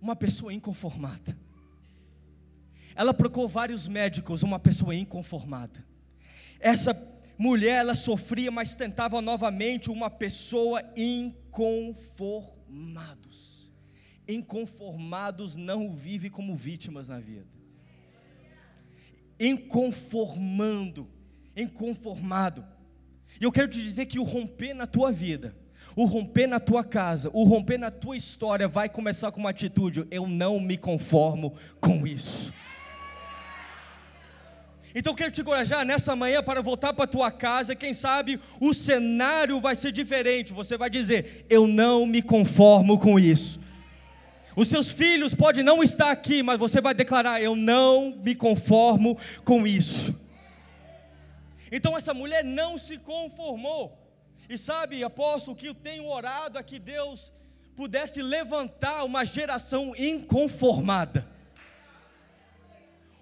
Uma 0.00 0.16
pessoa 0.16 0.52
inconformada. 0.52 1.36
Ela 2.94 3.14
procurou 3.14 3.48
vários 3.48 3.86
médicos, 3.86 4.42
uma 4.42 4.58
pessoa 4.58 4.94
inconformada. 4.94 5.84
Essa 6.58 6.92
mulher, 7.38 7.80
ela 7.80 7.94
sofria, 7.94 8.50
mas 8.50 8.74
tentava 8.74 9.22
novamente 9.22 9.90
uma 9.90 10.10
pessoa 10.10 10.82
inconformados. 10.96 13.72
Inconformados 14.26 15.54
não 15.54 15.94
vivem 15.94 16.30
como 16.30 16.56
vítimas 16.56 17.06
na 17.08 17.20
vida. 17.20 17.46
Inconformando, 19.38 21.08
inconformado. 21.56 22.66
E 23.40 23.44
eu 23.44 23.52
quero 23.52 23.68
te 23.68 23.80
dizer 23.80 24.06
que 24.06 24.18
o 24.18 24.24
romper 24.24 24.74
na 24.74 24.86
tua 24.86 25.12
vida, 25.12 25.56
o 25.94 26.04
romper 26.04 26.48
na 26.48 26.58
tua 26.58 26.82
casa, 26.82 27.30
o 27.32 27.44
romper 27.44 27.78
na 27.78 27.90
tua 27.90 28.16
história 28.16 28.66
vai 28.66 28.88
começar 28.88 29.30
com 29.30 29.40
uma 29.40 29.50
atitude: 29.50 30.06
eu 30.10 30.26
não 30.26 30.58
me 30.58 30.76
conformo 30.76 31.54
com 31.80 32.04
isso. 32.06 32.52
Então 34.94 35.14
quero 35.14 35.30
te 35.30 35.40
encorajar 35.40 35.84
nessa 35.84 36.16
manhã 36.16 36.42
para 36.42 36.62
voltar 36.62 36.92
para 36.92 37.04
a 37.04 37.08
tua 37.08 37.30
casa, 37.30 37.74
quem 37.74 37.92
sabe 37.92 38.40
o 38.60 38.72
cenário 38.72 39.60
vai 39.60 39.76
ser 39.76 39.92
diferente. 39.92 40.52
Você 40.52 40.76
vai 40.76 40.88
dizer: 40.88 41.46
"Eu 41.48 41.66
não 41.66 42.06
me 42.06 42.22
conformo 42.22 42.98
com 42.98 43.18
isso". 43.18 43.60
Os 44.56 44.68
seus 44.68 44.90
filhos 44.90 45.34
podem 45.34 45.62
não 45.62 45.82
estar 45.82 46.10
aqui, 46.10 46.42
mas 46.42 46.58
você 46.58 46.80
vai 46.80 46.94
declarar: 46.94 47.40
"Eu 47.42 47.54
não 47.54 48.16
me 48.22 48.34
conformo 48.34 49.18
com 49.44 49.66
isso". 49.66 50.18
Então 51.70 51.96
essa 51.96 52.14
mulher 52.14 52.42
não 52.42 52.78
se 52.78 52.96
conformou. 52.96 53.96
E 54.48 54.56
sabe, 54.56 55.04
apóstolo, 55.04 55.54
que 55.54 55.66
eu 55.66 55.74
tenho 55.74 56.06
orado 56.06 56.58
a 56.58 56.62
que 56.62 56.78
Deus 56.78 57.30
pudesse 57.76 58.22
levantar 58.22 59.04
uma 59.04 59.22
geração 59.24 59.94
inconformada 59.96 61.37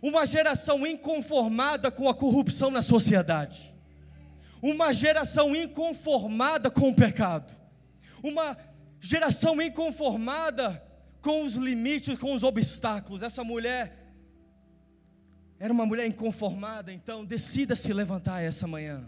uma 0.07 0.25
geração 0.25 0.87
inconformada 0.87 1.91
com 1.91 2.09
a 2.09 2.15
corrupção 2.15 2.71
na 2.71 2.81
sociedade, 2.81 3.75
uma 4.63 4.93
geração 4.93 5.55
inconformada 5.55 6.71
com 6.71 6.91
o 6.91 6.95
pecado, 6.95 7.53
uma 8.23 8.57
geração 9.01 9.61
inconformada 9.61 10.81
com 11.21 11.43
os 11.43 11.57
limites, 11.57 12.17
com 12.19 12.33
os 12.33 12.45
obstáculos. 12.45 13.21
Essa 13.21 13.43
mulher 13.43 14.13
era 15.59 15.73
uma 15.73 15.85
mulher 15.85 16.07
inconformada, 16.07 16.93
então 16.93 17.25
decida 17.25 17.75
se 17.75 17.93
levantar 17.93 18.41
essa 18.43 18.65
manhã. 18.65 19.05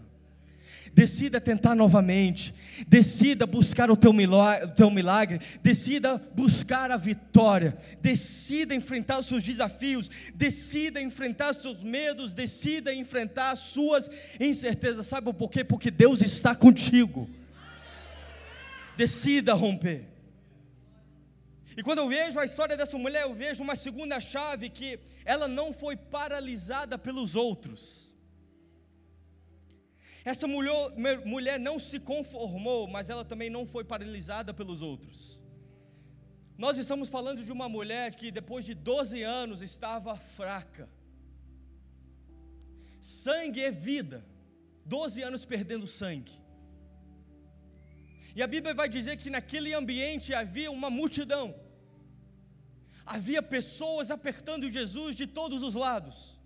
Decida 0.93 1.39
tentar 1.39 1.75
novamente, 1.75 2.53
decida 2.87 3.45
buscar 3.45 3.89
o 3.91 3.97
teu 3.97 4.11
milagre, 4.11 4.71
teu 4.73 4.89
milagre, 4.89 5.39
decida 5.61 6.17
buscar 6.35 6.91
a 6.91 6.97
vitória, 6.97 7.77
decida 8.01 8.73
enfrentar 8.73 9.19
os 9.19 9.27
seus 9.27 9.43
desafios, 9.43 10.09
decida 10.33 11.01
enfrentar 11.01 11.51
os 11.51 11.61
seus 11.61 11.83
medos, 11.83 12.33
decida 12.33 12.93
enfrentar 12.93 13.51
as 13.51 13.59
suas 13.59 14.09
incertezas. 14.39 15.05
Sabe 15.05 15.31
por 15.33 15.49
quê? 15.49 15.63
Porque 15.63 15.91
Deus 15.91 16.21
está 16.21 16.55
contigo. 16.55 17.29
Decida 18.97 19.53
romper. 19.53 20.05
E 21.77 21.83
quando 21.83 21.99
eu 21.99 22.09
vejo 22.09 22.37
a 22.37 22.43
história 22.43 22.75
dessa 22.75 22.97
mulher, 22.97 23.21
eu 23.21 23.33
vejo 23.33 23.63
uma 23.63 23.75
segunda 23.75 24.19
chave 24.19 24.69
que 24.69 24.99
ela 25.23 25.47
não 25.47 25.71
foi 25.71 25.95
paralisada 25.95 26.97
pelos 26.97 27.35
outros. 27.35 28.08
Essa 30.23 30.47
mulher, 30.47 31.25
mulher 31.25 31.59
não 31.59 31.79
se 31.79 31.99
conformou, 31.99 32.87
mas 32.87 33.09
ela 33.09 33.23
também 33.23 33.49
não 33.49 33.65
foi 33.65 33.83
paralisada 33.83 34.53
pelos 34.53 34.81
outros. 34.81 35.41
Nós 36.57 36.77
estamos 36.77 37.07
falando 37.07 37.43
de 37.43 37.51
uma 37.51 37.69
mulher 37.69 38.15
que 38.15 38.31
depois 38.31 38.65
de 38.65 38.73
12 38.73 39.21
anos 39.23 39.61
estava 39.61 40.15
fraca. 40.15 40.89
Sangue 42.99 43.61
é 43.61 43.71
vida. 43.71 44.25
12 44.85 45.21
anos 45.21 45.45
perdendo 45.45 45.87
sangue. 45.87 46.33
E 48.35 48.41
a 48.41 48.47
Bíblia 48.47 48.73
vai 48.73 48.89
dizer 48.89 49.17
que 49.17 49.29
naquele 49.29 49.73
ambiente 49.73 50.33
havia 50.33 50.71
uma 50.71 50.89
multidão. 50.89 51.55
Havia 53.05 53.41
pessoas 53.41 54.11
apertando 54.11 54.69
Jesus 54.69 55.15
de 55.15 55.25
todos 55.25 55.63
os 55.63 55.75
lados. 55.75 56.38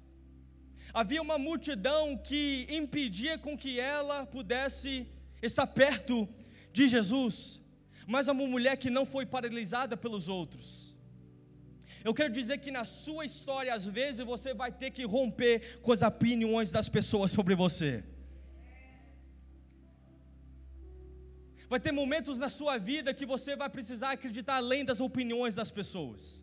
Havia 0.94 1.22
uma 1.22 1.38
multidão 1.40 2.16
que 2.16 2.68
impedia 2.70 3.38
com 3.38 3.58
que 3.58 3.80
ela 3.80 4.26
pudesse 4.28 5.08
estar 5.42 5.66
perto 5.66 6.30
de 6.72 6.88
Jesus, 6.88 7.60
mas 8.06 8.28
uma 8.28 8.48
mulher 8.48 8.78
que 8.78 8.92
não 8.92 9.06
foi 9.06 9.26
paralisada 9.26 9.98
pelos 9.98 10.28
outros. 10.28 10.96
Eu 12.04 12.14
quero 12.14 12.32
dizer 12.32 12.58
que 12.60 12.70
na 12.70 12.86
sua 12.86 13.26
história, 13.26 13.74
às 13.74 13.86
vezes, 13.86 14.26
você 14.26 14.54
vai 14.54 14.72
ter 14.72 14.92
que 14.92 15.06
romper 15.06 15.80
com 15.82 15.92
as 15.92 16.02
opiniões 16.02 16.70
das 16.70 16.90
pessoas 16.90 17.32
sobre 17.32 17.56
você. 17.56 18.04
Vai 21.70 21.80
ter 21.80 21.94
momentos 21.94 22.38
na 22.38 22.50
sua 22.50 22.78
vida 22.78 23.14
que 23.14 23.26
você 23.26 23.56
vai 23.56 23.70
precisar 23.70 24.12
acreditar 24.12 24.58
além 24.58 24.84
das 24.86 25.00
opiniões 25.00 25.56
das 25.56 25.72
pessoas. 25.72 26.43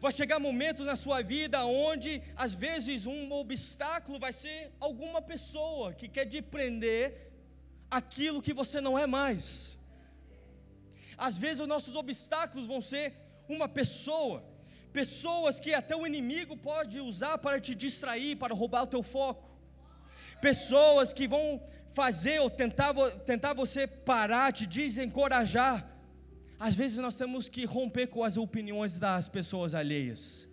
Vai 0.00 0.12
chegar 0.12 0.38
momentos 0.38 0.86
na 0.86 0.96
sua 0.96 1.20
vida 1.22 1.64
onde, 1.66 2.22
às 2.34 2.54
vezes, 2.54 3.04
um 3.06 3.30
obstáculo 3.32 4.18
vai 4.18 4.32
ser 4.32 4.72
alguma 4.80 5.20
pessoa 5.20 5.92
que 5.92 6.08
quer 6.08 6.24
te 6.24 6.40
prender 6.40 7.30
aquilo 7.90 8.40
que 8.40 8.54
você 8.54 8.80
não 8.80 8.98
é 8.98 9.06
mais. 9.06 9.78
Às 11.18 11.36
vezes, 11.36 11.60
os 11.60 11.68
nossos 11.68 11.94
obstáculos 11.94 12.66
vão 12.66 12.80
ser 12.80 13.12
uma 13.46 13.68
pessoa, 13.68 14.42
pessoas 14.90 15.60
que 15.60 15.74
até 15.74 15.94
o 15.94 16.06
inimigo 16.06 16.56
pode 16.56 16.98
usar 16.98 17.36
para 17.36 17.60
te 17.60 17.74
distrair, 17.74 18.36
para 18.36 18.54
roubar 18.54 18.84
o 18.84 18.92
teu 18.94 19.02
foco, 19.02 19.50
pessoas 20.40 21.12
que 21.12 21.28
vão 21.28 21.62
fazer 21.92 22.38
ou 22.40 22.48
tentar, 22.48 22.94
tentar 23.26 23.52
você 23.52 23.86
parar, 23.86 24.50
te 24.50 24.66
desencorajar 24.66 25.89
às 26.66 26.74
vezes 26.74 26.98
nós 26.98 27.16
temos 27.16 27.48
que 27.48 27.64
romper 27.64 28.06
com 28.08 28.22
as 28.22 28.36
opiniões 28.36 28.98
das 28.98 29.28
pessoas 29.36 29.74
alheias. 29.74 30.46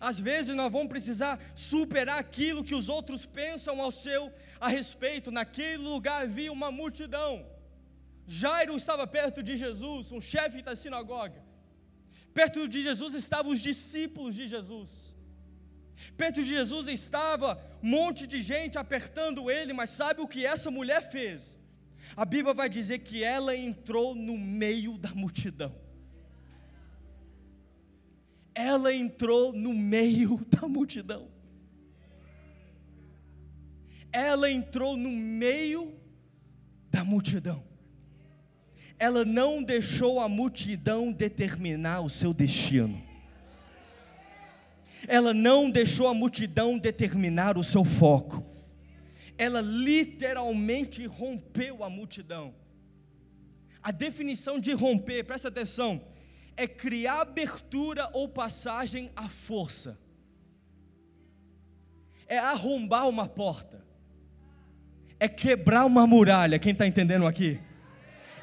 Às 0.00 0.18
vezes 0.18 0.56
nós 0.56 0.72
vamos 0.72 0.88
precisar 0.88 1.38
superar 1.54 2.18
aquilo 2.18 2.64
que 2.64 2.74
os 2.74 2.88
outros 2.88 3.26
pensam 3.26 3.82
ao 3.82 3.92
seu 3.92 4.32
a 4.58 4.68
respeito. 4.68 5.30
Naquele 5.30 5.82
lugar 5.92 6.22
havia 6.22 6.50
uma 6.50 6.70
multidão. 6.72 7.46
Jairo 8.26 8.74
estava 8.74 9.06
perto 9.06 9.42
de 9.42 9.56
Jesus, 9.56 10.10
um 10.10 10.22
chefe 10.22 10.62
da 10.62 10.74
sinagoga. 10.74 11.40
Perto 12.32 12.66
de 12.66 12.80
Jesus 12.82 13.14
estavam 13.14 13.52
os 13.52 13.60
discípulos 13.60 14.34
de 14.34 14.48
Jesus. 14.48 15.14
Perto 16.16 16.36
de 16.42 16.48
Jesus 16.48 16.88
estava 16.88 17.62
um 17.82 17.88
monte 17.88 18.26
de 18.26 18.40
gente 18.40 18.78
apertando 18.78 19.50
ele, 19.50 19.74
mas 19.74 19.90
sabe 19.90 20.22
o 20.22 20.26
que 20.26 20.46
essa 20.46 20.70
mulher 20.70 21.02
fez? 21.10 21.58
A 22.16 22.24
Bíblia 22.24 22.54
vai 22.54 22.68
dizer 22.68 23.00
que 23.00 23.24
ela 23.24 23.56
entrou 23.56 24.14
no 24.14 24.38
meio 24.38 24.96
da 24.96 25.12
multidão. 25.14 25.74
Ela 28.54 28.94
entrou 28.94 29.52
no 29.52 29.74
meio 29.74 30.40
da 30.48 30.68
multidão. 30.68 31.28
Ela 34.12 34.48
entrou 34.48 34.96
no 34.96 35.10
meio 35.10 35.92
da 36.88 37.02
multidão. 37.02 37.64
ela 38.96 39.24
não 39.24 39.60
deixou 39.60 40.20
a 40.20 40.28
multidão 40.28 41.10
determinar 41.10 42.00
o 42.00 42.08
seu 42.08 42.32
destino. 42.32 43.02
Ela 45.08 45.34
não 45.34 45.68
deixou 45.68 46.06
a 46.06 46.14
multidão 46.14 46.78
determinar 46.78 47.58
o 47.58 47.64
seu 47.64 47.84
foco. 47.84 48.53
Ela 49.36 49.60
literalmente 49.60 51.06
rompeu 51.06 51.82
a 51.82 51.90
multidão. 51.90 52.54
A 53.82 53.90
definição 53.90 54.58
de 54.58 54.72
romper, 54.72 55.24
presta 55.24 55.48
atenção, 55.48 56.00
é 56.56 56.66
criar 56.66 57.20
abertura 57.20 58.08
ou 58.12 58.28
passagem 58.28 59.10
à 59.14 59.28
força. 59.28 59.98
É 62.26 62.38
arrombar 62.38 63.08
uma 63.08 63.28
porta. 63.28 63.84
É 65.20 65.28
quebrar 65.28 65.84
uma 65.84 66.06
muralha. 66.06 66.58
Quem 66.58 66.72
está 66.72 66.86
entendendo 66.86 67.26
aqui? 67.26 67.60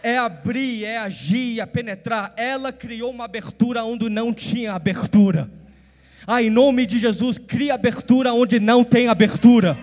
é 0.04 0.18
abrir, 0.18 0.84
é 0.84 0.98
agir, 0.98 1.60
é 1.60 1.66
penetrar. 1.66 2.34
Ela 2.36 2.72
criou 2.72 3.12
uma 3.12 3.26
abertura 3.26 3.84
onde 3.84 4.10
não 4.10 4.34
tinha 4.34 4.74
abertura. 4.74 5.50
Ah, 6.26 6.42
em 6.42 6.50
nome 6.50 6.86
de 6.86 7.00
Jesus, 7.00 7.38
cria 7.38 7.74
abertura 7.74 8.34
onde 8.34 8.60
não 8.60 8.84
tem 8.84 9.08
abertura. 9.08 9.78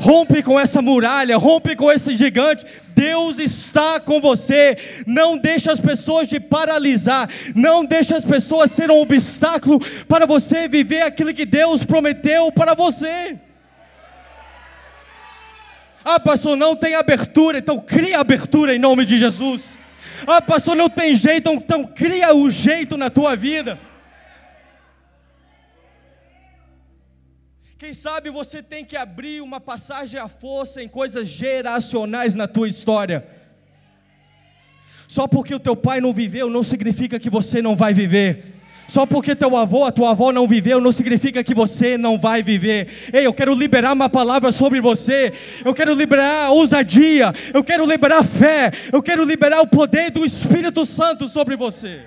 Rompe 0.00 0.42
com 0.42 0.58
essa 0.58 0.80
muralha, 0.80 1.36
rompe 1.36 1.76
com 1.76 1.92
esse 1.92 2.16
gigante. 2.16 2.64
Deus 2.94 3.38
está 3.38 4.00
com 4.00 4.18
você. 4.18 4.78
Não 5.06 5.36
deixe 5.36 5.70
as 5.70 5.78
pessoas 5.78 6.26
te 6.26 6.40
paralisar. 6.40 7.28
Não 7.54 7.84
deixe 7.84 8.14
as 8.14 8.24
pessoas 8.24 8.70
ser 8.70 8.90
um 8.90 8.98
obstáculo 8.98 9.78
para 10.08 10.24
você 10.24 10.66
viver 10.66 11.02
aquilo 11.02 11.34
que 11.34 11.44
Deus 11.44 11.84
prometeu 11.84 12.50
para 12.50 12.72
você. 12.72 13.36
Ah, 16.02 16.18
pastor, 16.18 16.56
não 16.56 16.74
tem 16.74 16.94
abertura, 16.94 17.58
então 17.58 17.78
cria 17.78 18.20
abertura 18.20 18.74
em 18.74 18.78
nome 18.78 19.04
de 19.04 19.18
Jesus. 19.18 19.78
Ah, 20.26 20.40
pastor, 20.40 20.74
não 20.74 20.88
tem 20.88 21.14
jeito, 21.14 21.50
então 21.50 21.84
cria 21.84 22.34
o 22.34 22.48
jeito 22.48 22.96
na 22.96 23.10
tua 23.10 23.36
vida. 23.36 23.78
Quem 27.80 27.94
sabe 27.94 28.28
você 28.28 28.62
tem 28.62 28.84
que 28.84 28.94
abrir 28.94 29.40
uma 29.40 29.58
passagem 29.58 30.20
à 30.20 30.28
força 30.28 30.82
em 30.82 30.86
coisas 30.86 31.26
geracionais 31.26 32.34
na 32.34 32.46
tua 32.46 32.68
história. 32.68 33.26
Só 35.08 35.26
porque 35.26 35.54
o 35.54 35.58
teu 35.58 35.74
pai 35.74 35.98
não 35.98 36.12
viveu 36.12 36.50
não 36.50 36.62
significa 36.62 37.18
que 37.18 37.30
você 37.30 37.62
não 37.62 37.74
vai 37.74 37.94
viver. 37.94 38.52
Só 38.86 39.06
porque 39.06 39.34
teu 39.34 39.56
avô, 39.56 39.86
a 39.86 39.90
tua 39.90 40.10
avó 40.10 40.30
não 40.30 40.46
viveu, 40.46 40.78
não 40.78 40.92
significa 40.92 41.42
que 41.42 41.54
você 41.54 41.96
não 41.96 42.18
vai 42.18 42.42
viver. 42.42 42.86
Ei, 43.14 43.26
eu 43.26 43.32
quero 43.32 43.54
liberar 43.54 43.94
uma 43.94 44.10
palavra 44.10 44.52
sobre 44.52 44.78
você. 44.78 45.32
Eu 45.64 45.72
quero 45.72 45.94
liberar 45.94 46.50
ousadia. 46.50 47.32
Eu 47.54 47.64
quero 47.64 47.86
liberar 47.86 48.22
fé. 48.22 48.70
Eu 48.92 49.02
quero 49.02 49.24
liberar 49.24 49.62
o 49.62 49.66
poder 49.66 50.10
do 50.10 50.22
Espírito 50.22 50.84
Santo 50.84 51.26
sobre 51.26 51.56
você. 51.56 52.02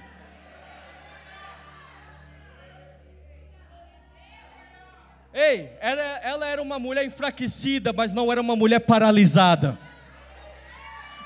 Ei, 5.34 5.72
era, 5.82 6.20
ela 6.24 6.48
era 6.48 6.62
uma 6.62 6.78
mulher 6.78 7.04
enfraquecida, 7.06 7.92
mas 7.92 8.14
não 8.14 8.32
era 8.32 8.40
uma 8.40 8.56
mulher 8.56 8.80
paralisada. 8.80 9.78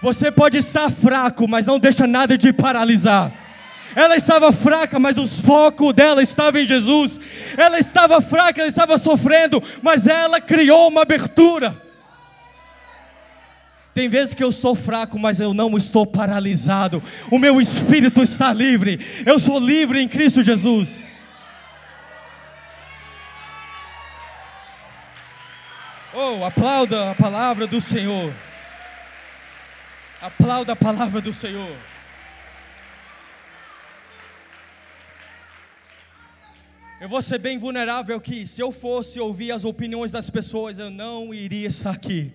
Você 0.02 0.32
pode 0.32 0.58
estar 0.58 0.89
fraco, 0.89 1.48
mas 1.48 1.65
não 1.65 1.78
deixa 1.78 2.08
nada 2.08 2.38
de 2.38 2.54
paralisar. 2.54 3.34
Ela 3.93 4.15
estava 4.15 4.52
fraca, 4.52 4.98
mas 4.98 5.17
o 5.17 5.28
foco 5.28 5.91
dela 5.91 6.22
estava 6.22 6.62
em 6.62 6.65
Jesus. 6.65 7.20
Ela 7.58 7.80
estava 7.80 8.22
fraca, 8.22 8.62
ela 8.62 8.70
estava 8.70 8.98
sofrendo, 8.98 9.62
mas 9.82 10.08
ela 10.08 10.39
criou 10.39 10.88
uma 10.88 11.02
abertura. 11.02 11.76
Tem 13.93 14.08
vezes 14.08 14.34
que 14.34 14.43
eu 14.43 14.52
sou 14.52 14.76
fraco, 14.76 15.17
mas 15.17 15.39
eu 15.39 15.54
não 15.54 15.76
estou 15.76 16.06
paralisado. 16.06 17.02
O 17.32 17.39
meu 17.39 17.60
espírito 17.60 18.22
está 18.22 18.54
livre. 18.54 19.00
Eu 19.26 19.39
sou 19.39 19.60
livre 19.60 20.00
em 20.00 20.08
Cristo 20.08 20.43
Jesus. 20.43 21.16
Oh, 26.19 26.43
aplauda 26.43 27.12
a 27.12 27.13
palavra 27.13 27.67
do 27.67 27.80
Senhor. 27.80 28.34
Aplauda 30.19 30.73
a 30.73 30.75
palavra 30.75 31.21
do 31.21 31.32
Senhor. 31.32 31.77
Eu 36.99 37.08
vou 37.08 37.21
ser 37.21 37.38
bem 37.38 37.60
vulnerável 37.60 38.17
aqui. 38.17 38.47
Se 38.47 38.60
eu 38.60 38.71
fosse 38.71 39.19
ouvir 39.19 39.51
as 39.51 39.63
opiniões 39.63 40.10
das 40.10 40.27
pessoas, 40.32 40.80
eu 40.80 40.89
não 40.89 41.32
iria 41.32 41.67
estar 41.67 41.91
aqui. 41.91 42.34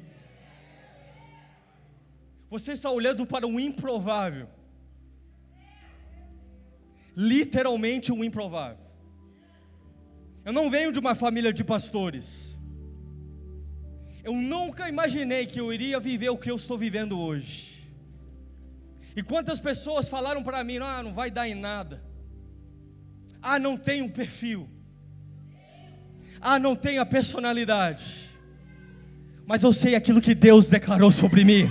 Você 2.48 2.74
está 2.74 2.88
olhando 2.88 3.26
para 3.26 3.48
o 3.48 3.58
improvável. 3.58 4.48
Literalmente 7.16 8.12
um 8.12 8.22
improvável. 8.22 8.86
Eu 10.44 10.52
não 10.52 10.70
venho 10.70 10.92
de 10.92 11.00
uma 11.00 11.16
família 11.16 11.52
de 11.52 11.64
pastores. 11.64 12.51
Eu 14.24 14.34
nunca 14.34 14.88
imaginei 14.88 15.46
que 15.46 15.60
eu 15.60 15.72
iria 15.72 15.98
viver 15.98 16.30
o 16.30 16.36
que 16.36 16.50
eu 16.50 16.56
estou 16.56 16.78
vivendo 16.78 17.18
hoje. 17.18 17.72
E 19.16 19.22
quantas 19.22 19.60
pessoas 19.60 20.08
falaram 20.08 20.42
para 20.42 20.62
mim: 20.62 20.78
ah, 20.78 21.02
não 21.02 21.12
vai 21.12 21.30
dar 21.30 21.48
em 21.48 21.54
nada. 21.54 22.02
Ah, 23.40 23.58
não 23.58 23.76
tem 23.76 24.00
um 24.00 24.08
perfil. 24.08 24.68
Ah, 26.40 26.58
não 26.58 26.76
tem 26.76 26.98
a 26.98 27.06
personalidade. 27.06 28.30
Mas 29.44 29.62
eu 29.62 29.72
sei 29.72 29.94
aquilo 29.94 30.20
que 30.20 30.34
Deus 30.34 30.66
declarou 30.66 31.10
sobre 31.10 31.44
mim. 31.44 31.68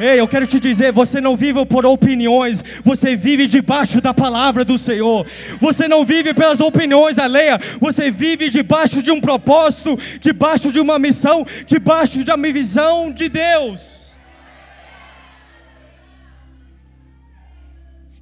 Ei, 0.00 0.20
eu 0.20 0.28
quero 0.28 0.46
te 0.46 0.60
dizer, 0.60 0.92
você 0.92 1.20
não 1.20 1.36
vive 1.36 1.66
por 1.66 1.84
opiniões, 1.84 2.62
você 2.84 3.16
vive 3.16 3.48
debaixo 3.48 4.00
da 4.00 4.14
palavra 4.14 4.64
do 4.64 4.78
Senhor. 4.78 5.26
Você 5.60 5.88
não 5.88 6.04
vive 6.04 6.32
pelas 6.32 6.60
opiniões 6.60 7.18
alheias, 7.18 7.58
você 7.80 8.08
vive 8.08 8.48
debaixo 8.48 9.02
de 9.02 9.10
um 9.10 9.20
propósito, 9.20 9.98
debaixo 10.20 10.70
de 10.70 10.78
uma 10.78 11.00
missão, 11.00 11.44
debaixo 11.66 12.22
de 12.22 12.30
uma 12.30 12.52
visão 12.52 13.10
de 13.10 13.28
Deus. 13.28 14.16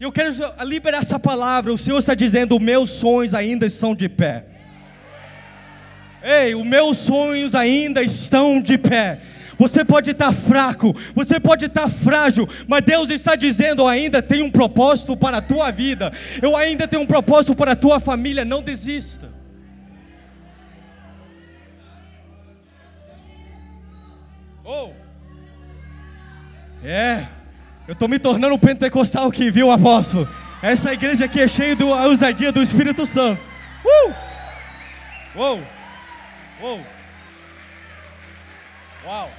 Eu 0.01 0.13
quero 0.13 0.35
liberar 0.65 0.99
essa 0.99 1.19
palavra. 1.19 1.73
O 1.73 1.79
Senhor 1.79 1.99
está 1.99 2.15
dizendo: 2.15 2.61
meus 2.61 2.91
sonhos 2.91 3.35
ainda 3.35 3.67
estão 3.67 3.95
de 3.95 4.09
pé. 4.09 4.45
Ei, 6.23 6.55
os 6.55 6.67
meus 6.67 6.97
sonhos 6.99 7.55
ainda 7.55 8.03
estão 8.03 8.61
de 8.61 8.77
pé. 8.77 9.21
Você 9.59 9.85
pode 9.85 10.11
estar 10.11 10.33
fraco, 10.33 10.95
você 11.15 11.41
pode 11.41 11.65
estar 11.65 11.89
frágil, 11.89 12.49
mas 12.69 12.85
Deus 12.85 13.11
está 13.11 13.35
dizendo: 13.35 13.87
ainda 13.87 14.21
tem 14.21 14.43
um 14.43 14.51
propósito 14.51 15.17
para 15.17 15.39
a 15.39 15.43
tua 15.43 15.71
vida. 15.71 16.13
Eu 16.43 16.57
ainda 16.57 16.87
tenho 16.87 17.03
um 17.03 17.07
propósito 17.07 17.55
para 17.55 17.73
a 17.73 17.77
tua 17.77 17.99
família. 17.99 18.45
Não 18.45 18.63
desista. 18.63 19.35
Oh, 24.65 24.91
é. 26.85 27.27
Eu 27.87 27.93
estou 27.93 28.09
me 28.09 28.19
tornando 28.19 28.55
um 28.55 28.59
pentecostal 28.59 29.29
aqui, 29.29 29.51
viu, 29.51 29.71
apóstolo? 29.71 30.29
Essa 30.61 30.93
igreja 30.93 31.27
aqui 31.27 31.41
é 31.41 31.49
cheia 31.49 31.77
da 31.77 31.85
ousadia 31.85 32.51
do 32.51 32.63
Espírito 32.63 33.07
Santo. 33.07 33.41
Uh! 33.85 34.13
Uou! 35.37 35.63
Uou! 36.61 36.81
Uau! 39.05 39.31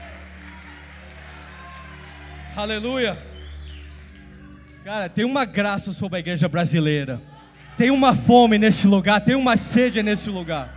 Aleluia! 2.58 3.16
Cara, 4.84 5.08
tem 5.08 5.24
uma 5.24 5.46
graça 5.46 5.94
sobre 5.94 6.18
a 6.18 6.20
igreja 6.20 6.50
brasileira. 6.50 7.22
Tem 7.78 7.92
uma 7.92 8.16
fome 8.16 8.58
neste 8.58 8.88
lugar, 8.88 9.24
tem 9.24 9.36
uma 9.36 9.56
sede 9.56 10.02
neste 10.02 10.32
lugar. 10.32 10.76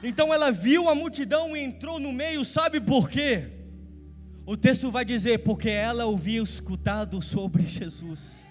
Então 0.00 0.32
ela 0.32 0.52
viu 0.52 0.88
a 0.88 0.94
multidão 0.94 1.56
e 1.56 1.60
entrou 1.64 1.98
no 1.98 2.12
meio, 2.12 2.44
sabe 2.44 2.80
por 2.80 3.10
quê? 3.10 3.48
O 4.46 4.56
texto 4.56 4.88
vai 4.88 5.04
dizer: 5.04 5.38
porque 5.38 5.68
ela 5.68 6.04
ouviu 6.04 6.44
escutado 6.44 7.20
sobre 7.20 7.66
Jesus. 7.66 8.46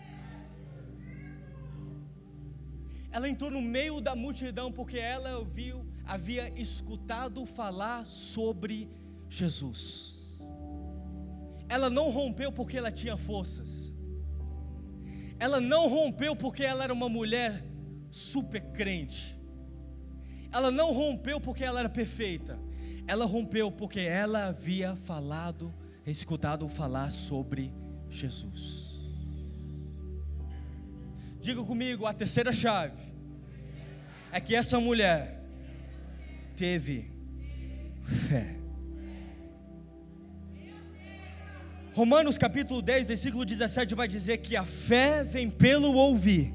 Ela 3.10 3.30
entrou 3.30 3.50
no 3.50 3.62
meio 3.62 4.02
da 4.02 4.14
multidão 4.18 4.70
porque 4.70 4.98
ela 4.98 5.38
ouviu, 5.38 5.86
havia 6.06 6.52
escutado 6.60 7.46
falar 7.46 8.06
sobre 8.06 8.90
Jesus. 9.30 10.11
Ela 11.72 11.90
não 11.90 12.10
rompeu 12.10 12.52
porque 12.52 12.78
ela 12.78 12.92
tinha 12.92 13.16
forças. 13.16 13.94
Ela 15.40 15.62
não 15.62 15.88
rompeu 15.88 16.36
porque 16.36 16.66
ela 16.66 16.84
era 16.84 16.92
uma 16.92 17.08
mulher 17.08 17.64
super 18.12 18.60
crente. 18.74 19.40
Ela 20.52 20.70
não 20.70 20.92
rompeu 20.92 21.40
porque 21.40 21.64
ela 21.64 21.80
era 21.80 21.88
perfeita. 21.88 22.60
Ela 23.08 23.26
rompeu 23.26 23.72
porque 23.72 24.02
ela 24.02 24.48
havia 24.48 24.98
falado 24.98 25.74
escutado 26.06 26.68
falar 26.68 27.10
sobre 27.10 27.74
Jesus. 28.10 29.00
Diga 31.40 31.64
comigo, 31.64 32.06
a 32.06 32.14
terceira 32.14 32.52
chave 32.52 33.02
é 34.30 34.42
que 34.42 34.54
essa 34.54 34.78
mulher 34.78 35.42
teve 36.58 37.10
fé. 38.04 38.61
Romanos 42.02 42.36
capítulo 42.36 42.82
10, 42.82 43.06
versículo 43.06 43.46
17 43.46 43.94
vai 43.94 44.08
dizer 44.08 44.40
que 44.40 44.56
a 44.58 44.64
fé 44.66 45.24
vem 45.24 45.48
pelo 45.48 45.94
ouvir. 45.94 46.52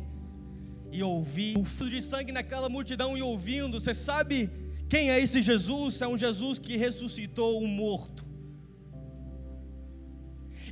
E 0.91 1.05
ouvir 1.05 1.57
o 1.57 1.65
filho 1.65 1.91
de 1.91 2.03
sangue 2.03 2.33
naquela 2.33 2.69
multidão 2.69 3.17
e 3.17 3.23
ouvindo. 3.23 3.79
Você 3.79 3.95
sabe 3.95 4.51
quem 4.89 5.09
é 5.09 5.21
esse 5.21 5.41
Jesus? 5.41 6.03
É 6.03 6.09
um 6.09 6.19
Jesus 6.19 6.59
que 6.59 6.77
ressuscitou 6.77 7.63
um 7.63 7.69
morto. 7.69 8.27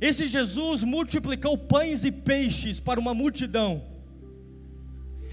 Esse 0.01 0.27
Jesus 0.27 0.83
multiplicou 0.83 1.57
pães 1.57 2.03
e 2.03 2.11
peixes 2.11 2.77
para 2.77 2.99
uma 2.99 3.13
multidão. 3.13 3.81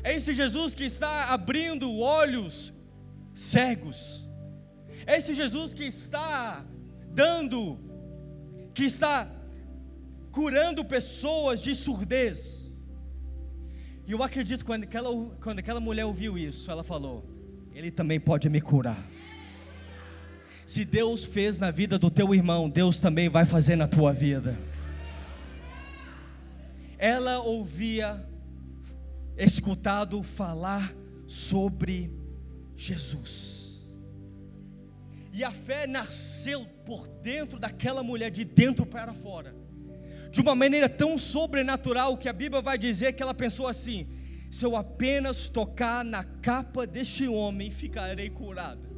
É 0.05 0.15
esse 0.15 0.33
Jesus 0.33 0.73
que 0.73 0.85
está 0.85 1.31
abrindo 1.31 1.99
olhos 1.99 2.73
cegos. 3.35 4.31
É 5.05 5.19
esse 5.19 5.35
Jesus 5.35 5.75
que 5.75 5.83
está 5.83 6.65
dando, 7.13 7.92
que 8.75 8.85
está 8.85 9.31
curando 10.31 10.85
pessoas 10.85 11.63
de 11.63 11.75
surdez. 11.75 12.73
E 14.07 14.13
eu 14.13 14.23
acredito 14.23 14.65
quando 14.65 14.85
aquela, 14.85 15.11
quando 15.41 15.59
aquela 15.59 15.81
mulher 15.81 16.05
ouviu 16.05 16.37
isso, 16.37 16.71
ela 16.71 16.83
falou: 16.83 17.25
Ele 17.73 17.91
também 17.91 18.19
pode 18.19 18.49
me 18.49 18.61
curar. 18.61 19.03
Se 20.67 20.85
Deus 20.85 21.25
fez 21.25 21.59
na 21.59 21.71
vida 21.71 21.99
do 21.99 22.11
teu 22.11 22.35
irmão, 22.35 22.69
Deus 22.69 22.99
também 22.99 23.29
vai 23.29 23.45
fazer 23.45 23.77
na 23.77 23.87
tua 23.87 24.13
vida. 24.13 24.59
Ela 26.99 27.41
ouvia, 27.41 28.25
escutado 29.37 30.23
falar 30.23 30.95
sobre 31.27 32.11
Jesus. 32.77 33.62
E 35.33 35.43
a 35.43 35.51
fé 35.51 35.87
nasceu 35.87 36.67
por 36.85 37.09
dentro 37.09 37.59
daquela 37.59 38.03
mulher, 38.03 38.31
de 38.31 38.45
dentro 38.45 38.85
para 38.85 39.15
fora, 39.15 39.55
de 40.31 40.41
uma 40.41 40.55
maneira 40.55 40.89
tão 40.89 41.17
sobrenatural 41.17 42.19
que 42.19 42.29
a 42.29 42.33
Bíblia 42.33 42.61
vai 42.61 42.77
dizer 42.77 43.15
que 43.15 43.23
ela 43.23 43.33
pensou 43.33 43.67
assim: 43.67 44.07
se 44.51 44.65
eu 44.67 44.77
apenas 44.77 45.49
tocar 45.49 46.05
na 46.05 46.23
capa 46.23 46.87
deste 46.87 47.27
homem, 47.27 47.71
ficarei 47.71 48.29
curada. 48.29 48.93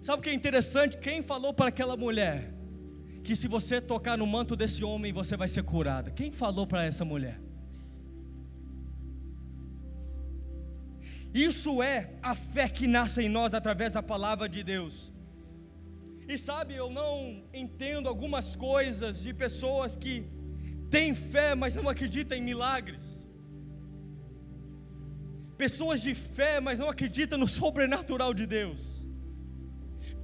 Sabe 0.00 0.18
o 0.18 0.22
que 0.22 0.30
é 0.30 0.34
interessante? 0.34 0.96
Quem 0.96 1.22
falou 1.22 1.54
para 1.54 1.68
aquela 1.68 1.96
mulher 1.96 2.52
que 3.22 3.34
se 3.34 3.48
você 3.48 3.80
tocar 3.80 4.16
no 4.16 4.26
manto 4.26 4.54
desse 4.54 4.84
homem 4.84 5.12
você 5.12 5.36
vai 5.36 5.48
ser 5.48 5.62
curada? 5.62 6.10
Quem 6.10 6.32
falou 6.32 6.66
para 6.66 6.84
essa 6.84 7.04
mulher? 7.04 7.45
Isso 11.36 11.82
é 11.82 12.14
a 12.22 12.34
fé 12.34 12.66
que 12.66 12.86
nasce 12.86 13.20
em 13.22 13.28
nós 13.28 13.52
através 13.52 13.92
da 13.92 14.02
palavra 14.02 14.48
de 14.48 14.62
Deus. 14.62 15.12
E 16.26 16.38
sabe, 16.38 16.74
eu 16.74 16.88
não 16.90 17.44
entendo 17.52 18.08
algumas 18.08 18.56
coisas 18.56 19.22
de 19.22 19.34
pessoas 19.34 19.96
que 19.96 20.24
têm 20.90 21.14
fé, 21.14 21.54
mas 21.54 21.74
não 21.74 21.88
acreditam 21.90 22.38
em 22.38 22.40
milagres. 22.40 23.24
Pessoas 25.58 26.02
de 26.02 26.14
fé, 26.14 26.58
mas 26.58 26.78
não 26.78 26.88
acreditam 26.88 27.38
no 27.38 27.48
sobrenatural 27.60 28.32
de 28.32 28.46
Deus 28.46 29.06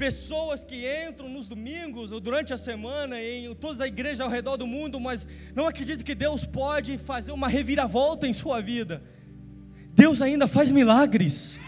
pessoas 0.03 0.65
que 0.65 0.79
entram 1.07 1.29
nos 1.29 1.47
domingos 1.47 2.11
ou 2.11 2.19
durante 2.19 2.53
a 2.53 2.57
semana 2.57 3.23
em 3.23 3.55
toda 3.55 3.85
a 3.85 3.87
igreja 3.87 4.25
ao 4.25 4.31
redor 4.31 4.57
do 4.57 4.67
mundo, 4.67 4.99
mas 4.99 5.29
não 5.55 5.69
acreditam 5.69 6.05
que 6.05 6.15
Deus 6.15 6.45
pode 6.45 6.99
fazer 6.99 7.31
uma 7.31 7.47
reviravolta 7.47 8.27
em 8.27 8.33
sua 8.33 8.61
vida. 8.61 9.01
Deus 10.03 10.21
ainda 10.21 10.49
faz 10.49 10.73
milagres. 10.73 11.61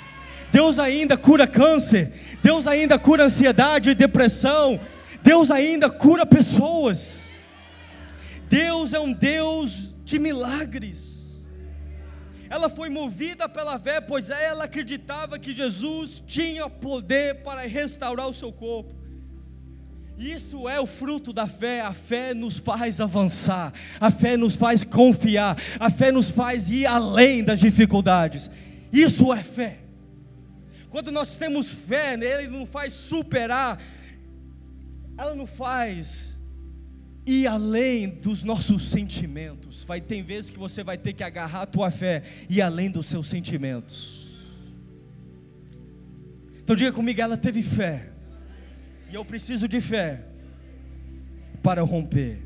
Deus 0.51 0.81
ainda 0.81 1.17
cura 1.17 1.47
câncer. 1.47 2.13
Deus 2.43 2.67
ainda 2.67 2.99
cura 2.99 3.27
ansiedade 3.27 3.91
e 3.91 3.95
depressão. 3.95 4.81
Deus 5.23 5.53
ainda 5.53 5.89
cura 5.89 6.27
pessoas. 6.27 7.29
Deus 8.49 8.93
é 8.93 8.99
um 8.99 9.13
Deus 9.13 9.95
de 10.05 10.19
milagres 10.19 11.15
ela 12.55 12.69
foi 12.69 12.89
movida 12.89 13.49
pela 13.49 13.81
fé, 13.81 14.01
pois 14.01 14.31
ela 14.31 14.65
acreditava 14.65 15.41
que 15.41 15.53
Jesus 15.53 16.23
tinha 16.25 16.71
poder 16.71 17.43
para 17.43 17.63
restaurar 17.63 18.29
o 18.29 18.35
seu 18.35 18.53
corpo. 18.53 18.95
Isso 20.19 20.69
é 20.69 20.81
o 20.81 20.87
fruto 20.87 21.33
da 21.33 21.47
fé. 21.47 21.81
A 21.81 21.93
fé 21.93 22.35
nos 22.35 22.59
faz 22.59 23.01
avançar, 23.01 23.73
a 24.01 24.11
fé 24.11 24.37
nos 24.37 24.55
faz 24.55 24.85
confiar, 24.85 25.57
a 25.79 25.91
fé 25.91 26.13
nos 26.13 26.31
faz 26.31 26.71
ir 26.71 26.87
além 26.87 27.43
das 27.43 27.61
dificuldades. 27.61 28.51
Isso 28.93 29.33
é 29.33 29.43
fé. 29.43 29.81
Quando 30.89 31.11
nós 31.11 31.37
temos 31.37 31.73
fé, 31.73 32.15
Ele 32.15 32.47
nos 32.47 32.71
faz 32.71 32.93
superar, 32.93 33.83
ela 35.19 35.35
nos 35.35 35.51
faz 35.51 36.39
e 37.27 37.47
além 37.47 38.09
dos 38.09 38.45
nossos 38.45 38.89
sentimentos. 38.89 39.83
Vai 39.83 40.01
ter 40.01 40.23
vezes 40.23 40.51
que 40.51 40.59
você 40.59 40.85
vai 40.85 40.97
ter 40.97 41.13
que 41.13 41.25
agarrar 41.25 41.63
a 41.63 41.67
tua 41.67 41.91
fé 41.91 42.23
e 42.49 42.63
além 42.63 42.91
dos 42.91 43.07
seus 43.07 43.29
sentimentos. 43.29 44.25
Então 46.63 46.77
diga 46.77 46.93
comigo, 46.93 47.21
ela 47.21 47.37
teve 47.37 47.63
fé. 47.63 48.14
Eu 49.15 49.25
preciso 49.25 49.69
de 49.69 49.81
fé 49.81 50.25
para 51.63 51.83
romper. 51.83 52.43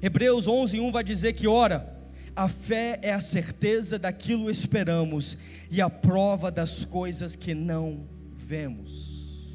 Hebreus 0.00 0.48
11:1 0.48 0.90
vai 0.90 1.04
dizer 1.04 1.34
que 1.34 1.46
ora, 1.46 1.94
a 2.34 2.48
fé 2.48 2.98
é 3.02 3.12
a 3.12 3.20
certeza 3.20 3.98
daquilo 3.98 4.50
esperamos 4.50 5.36
e 5.70 5.82
a 5.82 5.90
prova 5.90 6.50
das 6.50 6.86
coisas 6.86 7.36
que 7.36 7.54
não 7.54 8.08
vemos. 8.34 9.46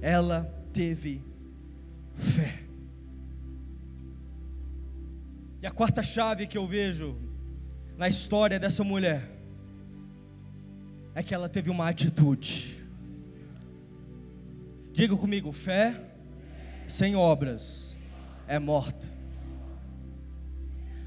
Ela 0.00 0.44
teve 0.72 1.20
fé. 2.14 2.62
E 5.60 5.66
a 5.66 5.72
quarta 5.72 6.00
chave 6.00 6.46
que 6.46 6.56
eu 6.56 6.66
vejo 6.66 7.18
na 7.98 8.08
história 8.08 8.58
dessa 8.58 8.84
mulher 8.84 9.28
é 11.12 11.24
que 11.24 11.34
ela 11.34 11.48
teve 11.48 11.68
uma 11.70 11.88
atitude. 11.88 12.79
Diga 14.92 15.16
comigo: 15.16 15.52
fé 15.52 16.00
sem 16.88 17.14
obras 17.14 17.96
é 18.46 18.58
morta. 18.58 19.08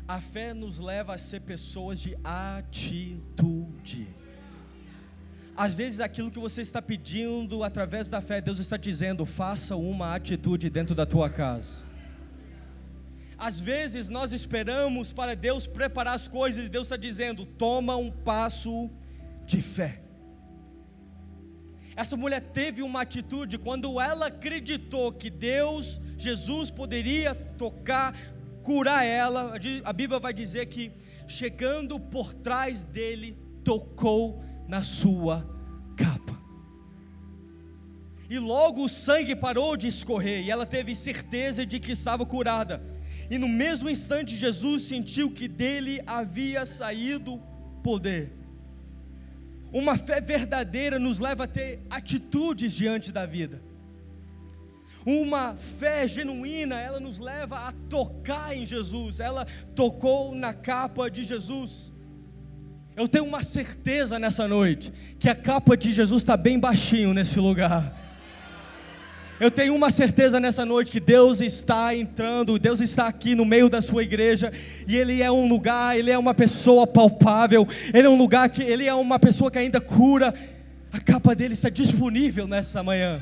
A 0.07 0.19
fé 0.19 0.53
nos 0.53 0.79
leva 0.79 1.13
a 1.13 1.17
ser 1.17 1.41
pessoas 1.41 1.99
de 1.99 2.17
atitude. 2.23 4.07
Às 5.55 5.73
vezes 5.73 5.99
aquilo 5.99 6.31
que 6.31 6.39
você 6.39 6.61
está 6.61 6.81
pedindo 6.81 7.63
através 7.63 8.09
da 8.09 8.21
fé, 8.21 8.41
Deus 8.41 8.59
está 8.59 8.77
dizendo: 8.77 9.25
faça 9.25 9.75
uma 9.75 10.15
atitude 10.15 10.69
dentro 10.69 10.95
da 10.95 11.05
tua 11.05 11.29
casa. 11.29 11.83
Às 13.37 13.59
vezes 13.59 14.09
nós 14.09 14.33
esperamos 14.33 15.11
para 15.11 15.35
Deus 15.35 15.67
preparar 15.67 16.15
as 16.15 16.27
coisas 16.27 16.65
e 16.65 16.69
Deus 16.69 16.87
está 16.87 16.97
dizendo: 16.97 17.45
toma 17.45 17.95
um 17.95 18.09
passo 18.09 18.89
de 19.45 19.61
fé. 19.61 20.02
Essa 21.95 22.17
mulher 22.17 22.41
teve 22.41 22.81
uma 22.81 23.01
atitude 23.01 23.57
quando 23.57 23.99
ela 24.01 24.27
acreditou 24.27 25.11
que 25.11 25.29
Deus, 25.29 26.01
Jesus, 26.17 26.71
poderia 26.71 27.35
tocar, 27.35 28.15
curar 28.63 29.05
ela. 29.05 29.53
A 29.83 29.93
Bíblia 29.93 30.19
vai 30.19 30.33
dizer 30.33 30.65
que 30.67 30.91
chegando 31.27 31.99
por 31.99 32.33
trás 32.33 32.83
dele, 32.83 33.37
tocou 33.63 34.43
na 34.67 34.81
sua 34.81 35.47
capa. 35.95 36.41
E 38.29 38.39
logo 38.39 38.83
o 38.83 38.89
sangue 38.89 39.35
parou 39.35 39.77
de 39.77 39.87
escorrer 39.87 40.43
e 40.43 40.49
ela 40.49 40.65
teve 40.65 40.95
certeza 40.95 41.65
de 41.65 41.79
que 41.79 41.91
estava 41.91 42.25
curada. 42.25 42.81
E 43.29 43.37
no 43.37 43.47
mesmo 43.47 43.89
instante, 43.89 44.35
Jesus 44.35 44.83
sentiu 44.83 45.31
que 45.31 45.47
dele 45.47 46.01
havia 46.05 46.65
saído 46.65 47.39
poder. 47.83 48.42
Uma 49.73 49.97
fé 49.97 50.21
verdadeira 50.21 50.99
nos 50.99 51.17
leva 51.17 51.45
a 51.45 51.47
ter 51.47 51.81
atitudes 51.89 52.75
diante 52.75 53.11
da 53.11 53.25
vida. 53.25 53.59
Uma 55.03 55.55
fé 55.55 56.07
genuína, 56.07 56.79
ela 56.79 56.99
nos 56.99 57.17
leva 57.17 57.67
a 57.67 57.71
tocar 57.89 58.55
em 58.55 58.65
Jesus. 58.65 59.19
Ela 59.19 59.45
tocou 59.75 60.35
na 60.35 60.53
capa 60.53 61.09
de 61.09 61.23
Jesus. 61.23 61.91
Eu 62.95 63.07
tenho 63.07 63.25
uma 63.25 63.41
certeza 63.41 64.19
nessa 64.19 64.47
noite 64.47 64.93
que 65.19 65.27
a 65.27 65.35
capa 65.35 65.75
de 65.75 65.91
Jesus 65.91 66.21
está 66.21 66.37
bem 66.37 66.59
baixinho 66.59 67.11
nesse 67.11 67.39
lugar. 67.39 68.02
Eu 69.43 69.51
tenho 69.51 69.75
uma 69.75 69.91
certeza 69.91 70.39
nessa 70.39 70.63
noite 70.63 70.89
que 70.89 71.01
Deus 71.01 71.41
está 71.41 71.93
entrando, 71.93 72.57
Deus 72.57 72.79
está 72.79 73.09
aqui 73.09 73.35
no 73.35 73.43
meio 73.43 73.67
da 73.67 73.81
sua 73.81 74.01
igreja, 74.01 74.53
e 74.87 74.95
Ele 74.95 75.21
é 75.21 75.29
um 75.29 75.49
lugar, 75.49 75.99
Ele 75.99 76.09
é 76.09 76.17
uma 76.17 76.33
pessoa 76.33 76.87
palpável, 76.87 77.67
Ele 77.93 78.07
é 78.07 78.09
um 78.09 78.17
lugar 78.17 78.47
que 78.49 78.63
Ele 78.63 78.85
é 78.85 78.93
uma 78.93 79.19
pessoa 79.19 79.51
que 79.51 79.57
ainda 79.57 79.81
cura. 79.81 80.33
A 80.93 80.99
capa 81.01 81.35
dele 81.35 81.55
está 81.55 81.67
disponível 81.67 82.47
nessa 82.47 82.81
manhã. 82.81 83.21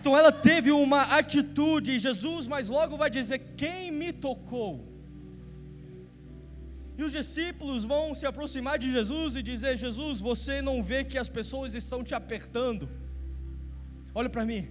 Então 0.00 0.18
ela 0.18 0.32
teve 0.32 0.72
uma 0.72 1.02
atitude, 1.02 1.96
Jesus, 2.00 2.48
mas 2.48 2.68
logo 2.68 2.96
vai 2.96 3.08
dizer: 3.08 3.38
Quem 3.56 3.92
me 3.92 4.12
tocou? 4.12 4.84
E 6.98 7.04
os 7.04 7.12
discípulos 7.12 7.84
vão 7.84 8.16
se 8.16 8.26
aproximar 8.26 8.80
de 8.80 8.90
Jesus 8.90 9.36
e 9.36 9.44
dizer: 9.44 9.78
Jesus, 9.78 10.20
você 10.20 10.60
não 10.60 10.82
vê 10.82 11.04
que 11.04 11.18
as 11.18 11.28
pessoas 11.28 11.76
estão 11.76 12.02
te 12.02 12.16
apertando? 12.16 12.88
Olha 14.14 14.28
para 14.28 14.44
mim. 14.44 14.68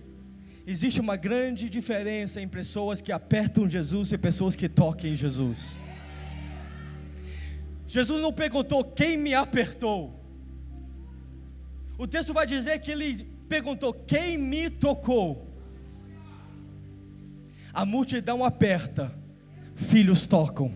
existe 0.67 0.99
uma 1.01 1.15
grande 1.15 1.67
diferença 1.67 2.39
em 2.39 2.47
pessoas 2.47 3.01
que 3.01 3.11
apertam 3.11 3.67
Jesus 3.67 4.11
e 4.11 4.17
pessoas 4.17 4.55
que 4.55 4.69
tocam 4.69 5.09
em 5.09 5.15
Jesus. 5.15 5.79
Jesus 7.87 8.21
não 8.21 8.31
perguntou 8.31 8.83
quem 8.83 9.17
me 9.17 9.33
apertou. 9.33 10.19
O 11.97 12.05
texto 12.05 12.33
vai 12.33 12.45
dizer 12.45 12.79
que 12.79 12.91
ele 12.91 13.27
perguntou 13.49 13.91
quem 13.93 14.37
me 14.37 14.69
tocou. 14.69 15.47
A 17.73 17.83
multidão 17.85 18.45
aperta, 18.45 19.11
filhos 19.73 20.27
tocam. 20.27 20.71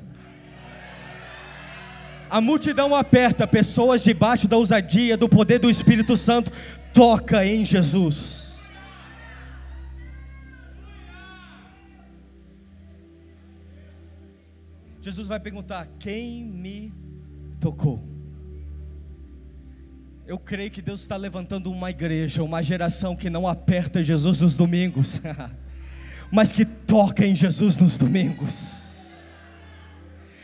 A 2.30 2.41
multidão 2.41 2.95
aperta, 2.95 3.45
pessoas 3.45 4.03
debaixo 4.03 4.47
da 4.47 4.57
ousadia, 4.57 5.16
do 5.16 5.30
poder 5.30 5.59
do 5.59 5.70
Espírito 5.70 6.18
Santo, 6.18 6.51
toca 6.91 7.45
em 7.45 7.64
Jesus. 7.64 8.43
Jesus 15.04 15.28
vai 15.28 15.38
perguntar: 15.38 15.86
quem 15.99 16.41
me 16.41 16.93
tocou? 17.60 18.01
Eu 20.26 20.39
creio 20.39 20.72
que 20.72 20.82
Deus 20.82 21.01
está 21.01 21.18
levantando 21.18 21.70
uma 21.70 21.89
igreja, 21.89 22.41
uma 22.41 22.64
geração 22.64 23.14
que 23.14 23.30
não 23.30 23.45
aperta 23.45 24.01
Jesus 24.01 24.39
nos 24.39 24.56
domingos, 24.56 25.22
mas 26.32 26.54
que 26.54 26.64
toca 26.64 27.28
em 27.28 27.36
Jesus 27.36 27.76
nos 27.76 27.97
domingos. 27.97 28.82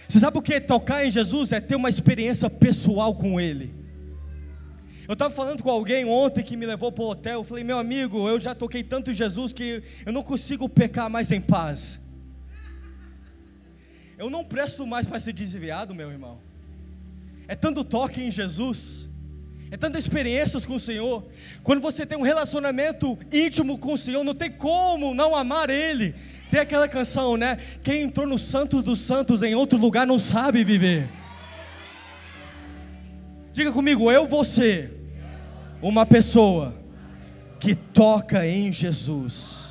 Você 0.09 0.19
sabe 0.19 0.37
o 0.37 0.41
que 0.41 0.55
é 0.55 0.59
tocar 0.59 1.05
em 1.05 1.09
Jesus? 1.09 1.53
É 1.53 1.61
ter 1.61 1.77
uma 1.77 1.87
experiência 1.87 2.49
pessoal 2.49 3.15
com 3.15 3.39
Ele. 3.39 3.73
Eu 5.07 5.13
estava 5.13 5.33
falando 5.33 5.63
com 5.63 5.69
alguém 5.69 6.03
ontem 6.03 6.43
que 6.43 6.57
me 6.57 6.65
levou 6.65 6.91
para 6.91 7.03
o 7.05 7.09
hotel. 7.11 7.39
Eu 7.39 7.43
falei, 7.45 7.63
meu 7.63 7.79
amigo, 7.79 8.27
eu 8.27 8.37
já 8.37 8.53
toquei 8.53 8.83
tanto 8.83 9.09
em 9.09 9.13
Jesus 9.13 9.53
que 9.53 9.81
eu 10.05 10.11
não 10.11 10.21
consigo 10.21 10.67
pecar 10.67 11.09
mais 11.09 11.31
em 11.31 11.39
paz. 11.39 12.08
Eu 14.19 14.29
não 14.29 14.43
presto 14.43 14.85
mais 14.85 15.07
para 15.07 15.17
ser 15.17 15.31
desviado, 15.31 15.95
meu 15.95 16.11
irmão. 16.11 16.39
É 17.47 17.55
tanto 17.55 17.85
toque 17.85 18.21
em 18.21 18.29
Jesus, 18.29 19.07
é 19.71 19.77
tantas 19.77 20.03
experiências 20.03 20.65
com 20.65 20.75
o 20.75 20.79
Senhor. 20.79 21.25
Quando 21.63 21.79
você 21.79 22.05
tem 22.05 22.17
um 22.17 22.21
relacionamento 22.21 23.17
íntimo 23.31 23.77
com 23.79 23.93
o 23.93 23.97
Senhor, 23.97 24.25
não 24.25 24.33
tem 24.33 24.51
como 24.51 25.13
não 25.15 25.33
amar 25.33 25.69
Ele. 25.69 26.13
Tem 26.51 26.59
aquela 26.59 26.89
canção, 26.89 27.37
né? 27.37 27.59
Quem 27.81 28.01
entrou 28.01 28.27
no 28.27 28.37
Santo 28.37 28.81
dos 28.81 28.99
Santos 28.99 29.41
em 29.41 29.55
outro 29.55 29.79
lugar 29.79 30.05
não 30.05 30.19
sabe 30.19 30.65
viver. 30.65 31.07
Diga 33.53 33.71
comigo, 33.71 34.11
eu 34.11 34.27
vou 34.27 34.43
ser 34.43 34.91
uma 35.81 36.05
pessoa 36.05 36.75
que 37.57 37.73
toca 37.73 38.45
em 38.45 38.69
Jesus. 38.69 39.68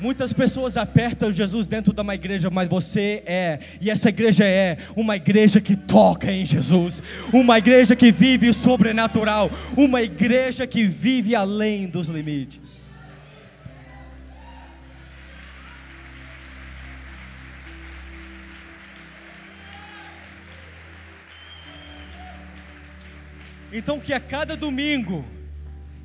Muitas 0.00 0.32
pessoas 0.32 0.78
apertam 0.78 1.30
Jesus 1.30 1.66
dentro 1.66 1.92
de 1.92 2.00
uma 2.00 2.14
igreja, 2.14 2.48
mas 2.48 2.66
você 2.66 3.22
é, 3.26 3.58
e 3.82 3.90
essa 3.90 4.08
igreja 4.08 4.46
é, 4.46 4.78
uma 4.96 5.14
igreja 5.14 5.60
que 5.60 5.76
toca 5.76 6.32
em 6.32 6.46
Jesus, 6.46 7.02
uma 7.30 7.58
igreja 7.58 7.94
que 7.94 8.10
vive 8.10 8.48
o 8.48 8.54
sobrenatural, 8.54 9.50
uma 9.76 10.00
igreja 10.00 10.66
que 10.66 10.86
vive 10.86 11.34
além 11.34 11.86
dos 11.86 12.08
limites. 12.08 12.88
Então, 23.70 24.00
que 24.00 24.14
a 24.14 24.18
cada 24.18 24.56
domingo, 24.56 25.24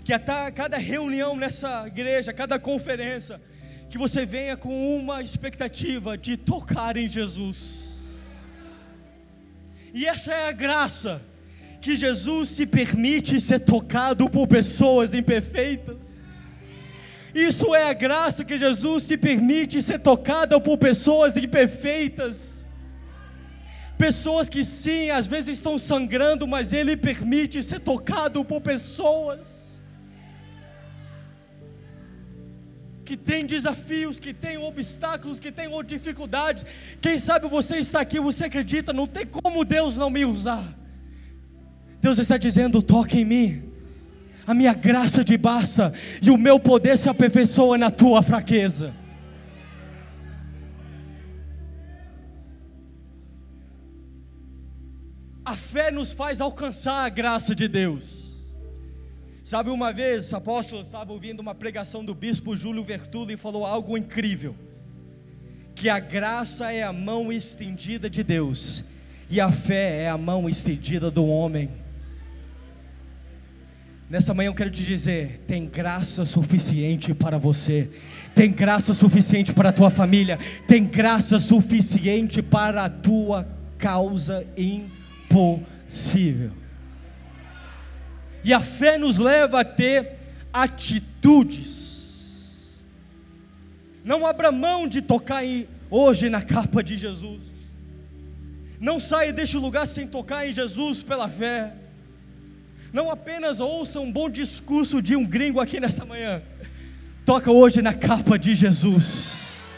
que 0.03 0.11
a 0.11 0.19
cada 0.19 0.77
reunião 0.77 1.35
nessa 1.35 1.87
igreja, 1.87 2.33
cada 2.33 2.59
conferência, 2.59 3.41
que 3.89 3.97
você 3.97 4.25
venha 4.25 4.57
com 4.57 4.97
uma 4.97 5.21
expectativa 5.21 6.17
de 6.17 6.37
tocar 6.37 6.97
em 6.97 7.07
Jesus. 7.07 8.19
E 9.93 10.05
essa 10.05 10.33
é 10.33 10.49
a 10.49 10.51
graça 10.51 11.21
que 11.79 11.95
Jesus 11.95 12.49
se 12.49 12.65
permite 12.65 13.39
ser 13.39 13.59
tocado 13.59 14.29
por 14.29 14.47
pessoas 14.47 15.13
imperfeitas. 15.13 16.19
Isso 17.33 17.75
é 17.75 17.89
a 17.89 17.93
graça 17.93 18.43
que 18.43 18.57
Jesus 18.57 19.03
se 19.03 19.17
permite 19.17 19.81
ser 19.81 19.99
tocado 19.99 20.59
por 20.59 20.77
pessoas 20.77 21.37
imperfeitas. 21.37 22.63
Pessoas 23.97 24.49
que 24.49 24.65
sim, 24.65 25.09
às 25.09 25.25
vezes 25.27 25.57
estão 25.57 25.77
sangrando, 25.77 26.47
mas 26.47 26.73
Ele 26.73 26.97
permite 26.97 27.61
ser 27.63 27.79
tocado 27.79 28.43
por 28.43 28.61
pessoas 28.61 29.64
que 33.05 33.15
têm 33.15 33.45
desafios, 33.45 34.19
que 34.19 34.33
têm 34.33 34.57
obstáculos, 34.57 35.39
que 35.39 35.51
têm 35.51 35.69
dificuldades. 35.85 36.65
Quem 36.99 37.19
sabe 37.19 37.47
você 37.47 37.77
está 37.77 38.01
aqui, 38.01 38.19
você 38.19 38.45
acredita, 38.45 38.91
não 38.91 39.05
tem 39.05 39.25
como 39.25 39.63
Deus 39.63 39.95
não 39.95 40.09
me 40.09 40.25
usar. 40.25 40.65
Deus 42.01 42.17
está 42.17 42.35
dizendo: 42.35 42.81
toque 42.81 43.19
em 43.19 43.25
mim, 43.25 43.63
a 44.47 44.53
minha 44.53 44.73
graça 44.73 45.23
te 45.23 45.37
basta, 45.37 45.93
e 46.21 46.31
o 46.31 46.37
meu 46.37 46.59
poder 46.59 46.97
se 46.97 47.07
aperfeiçoa 47.07 47.77
na 47.77 47.91
tua 47.91 48.23
fraqueza. 48.23 48.93
A 55.45 55.55
fé 55.55 55.91
nos 55.91 56.11
faz 56.11 56.41
alcançar 56.41 57.05
a 57.05 57.09
graça 57.09 57.53
de 57.53 57.67
Deus. 57.67 58.24
Sabe, 59.45 59.69
uma 59.69 59.93
vez, 59.93 60.33
apóstolo, 60.33 60.81
estava 60.81 61.13
ouvindo 61.13 61.39
uma 61.39 61.53
pregação 61.53 62.03
do 62.03 62.15
bispo 62.15 62.57
Júlio 62.57 62.83
Vertulo 62.83 63.31
e 63.31 63.37
falou 63.37 63.63
algo 63.63 63.95
incrível: 63.95 64.55
que 65.75 65.87
a 65.87 65.99
graça 65.99 66.71
é 66.71 66.81
a 66.81 66.91
mão 66.91 67.31
estendida 67.31 68.09
de 68.09 68.23
Deus, 68.23 68.85
e 69.29 69.39
a 69.39 69.51
fé 69.51 70.01
é 70.01 70.09
a 70.09 70.17
mão 70.17 70.49
estendida 70.49 71.11
do 71.11 71.27
homem. 71.27 71.69
Nessa 74.09 74.33
manhã 74.33 74.47
eu 74.47 74.55
quero 74.55 74.71
te 74.71 74.83
dizer: 74.83 75.43
tem 75.45 75.67
graça 75.67 76.25
suficiente 76.25 77.13
para 77.13 77.37
você, 77.37 77.87
tem 78.33 78.51
graça 78.51 78.95
suficiente 78.95 79.53
para 79.53 79.69
a 79.69 79.73
tua 79.73 79.91
família, 79.91 80.39
tem 80.67 80.83
graça 80.85 81.39
suficiente 81.39 82.41
para 82.41 82.85
a 82.85 82.89
tua 82.89 83.47
causa 83.77 84.43
em 84.57 84.89
possível. 85.29 86.64
E 88.45 88.53
a 88.53 88.59
fé 88.59 88.97
nos 88.99 89.17
leva 89.17 89.61
a 89.61 89.65
ter 89.65 90.19
atitudes. 90.53 91.83
Não 94.03 94.23
abra 94.23 94.51
mão 94.51 94.87
de 94.87 95.01
tocar 95.01 95.43
em, 95.43 95.67
hoje 95.89 96.29
na 96.29 96.43
capa 96.43 96.83
de 96.83 96.95
Jesus. 96.95 97.65
Não 98.79 98.99
saia 98.99 99.33
deste 99.33 99.57
lugar 99.57 99.87
sem 99.87 100.07
tocar 100.07 100.47
em 100.47 100.53
Jesus 100.53 101.01
pela 101.01 101.27
fé. 101.27 101.73
Não 102.93 103.09
apenas 103.09 103.59
ouça 103.59 103.99
um 103.99 104.11
bom 104.11 104.29
discurso 104.29 105.01
de 105.01 105.15
um 105.15 105.25
gringo 105.25 105.59
aqui 105.59 105.79
nessa 105.79 106.05
manhã. 106.05 106.43
Toca 107.25 107.51
hoje 107.51 107.81
na 107.81 107.95
capa 107.95 108.37
de 108.37 108.53
Jesus. 108.53 109.75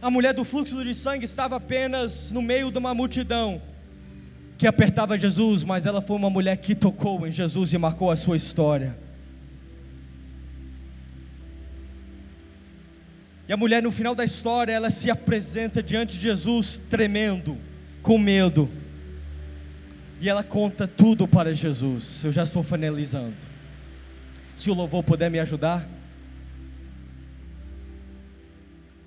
A 0.00 0.10
mulher 0.10 0.32
do 0.32 0.42
fluxo 0.42 0.82
de 0.82 0.94
sangue 0.94 1.26
estava 1.26 1.56
apenas 1.56 2.30
no 2.30 2.40
meio 2.40 2.72
de 2.72 2.78
uma 2.78 2.94
multidão 2.94 3.60
que 4.56 4.66
apertava 4.66 5.18
Jesus, 5.18 5.64
mas 5.64 5.86
ela 5.86 6.00
foi 6.00 6.16
uma 6.16 6.30
mulher 6.30 6.56
que 6.56 6.74
tocou 6.74 7.26
em 7.26 7.32
Jesus 7.32 7.72
e 7.72 7.78
marcou 7.78 8.10
a 8.10 8.16
sua 8.16 8.36
história. 8.36 8.96
E 13.48 13.52
a 13.52 13.56
mulher, 13.56 13.82
no 13.82 13.90
final 13.90 14.14
da 14.14 14.24
história, 14.24 14.72
ela 14.72 14.90
se 14.90 15.10
apresenta 15.10 15.82
diante 15.82 16.16
de 16.16 16.22
Jesus 16.22 16.80
tremendo, 16.88 17.58
com 18.02 18.16
medo. 18.16 18.70
E 20.20 20.28
ela 20.28 20.42
conta 20.42 20.88
tudo 20.88 21.28
para 21.28 21.52
Jesus. 21.52 22.24
Eu 22.24 22.32
já 22.32 22.44
estou 22.44 22.62
finalizando. 22.62 23.36
Se 24.56 24.70
o 24.70 24.74
louvor 24.74 25.02
puder 25.02 25.30
me 25.30 25.38
ajudar. 25.40 25.86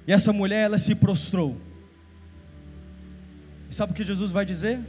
E 0.06 0.14
essa 0.14 0.32
mulher, 0.32 0.66
ela 0.66 0.78
se 0.78 0.94
prostrou. 0.94 1.60
E 3.70 3.74
sabe 3.74 3.94
o 3.94 3.96
que 3.96 4.04
Jesus 4.04 4.32
vai 4.32 4.46
dizer? 4.46 4.80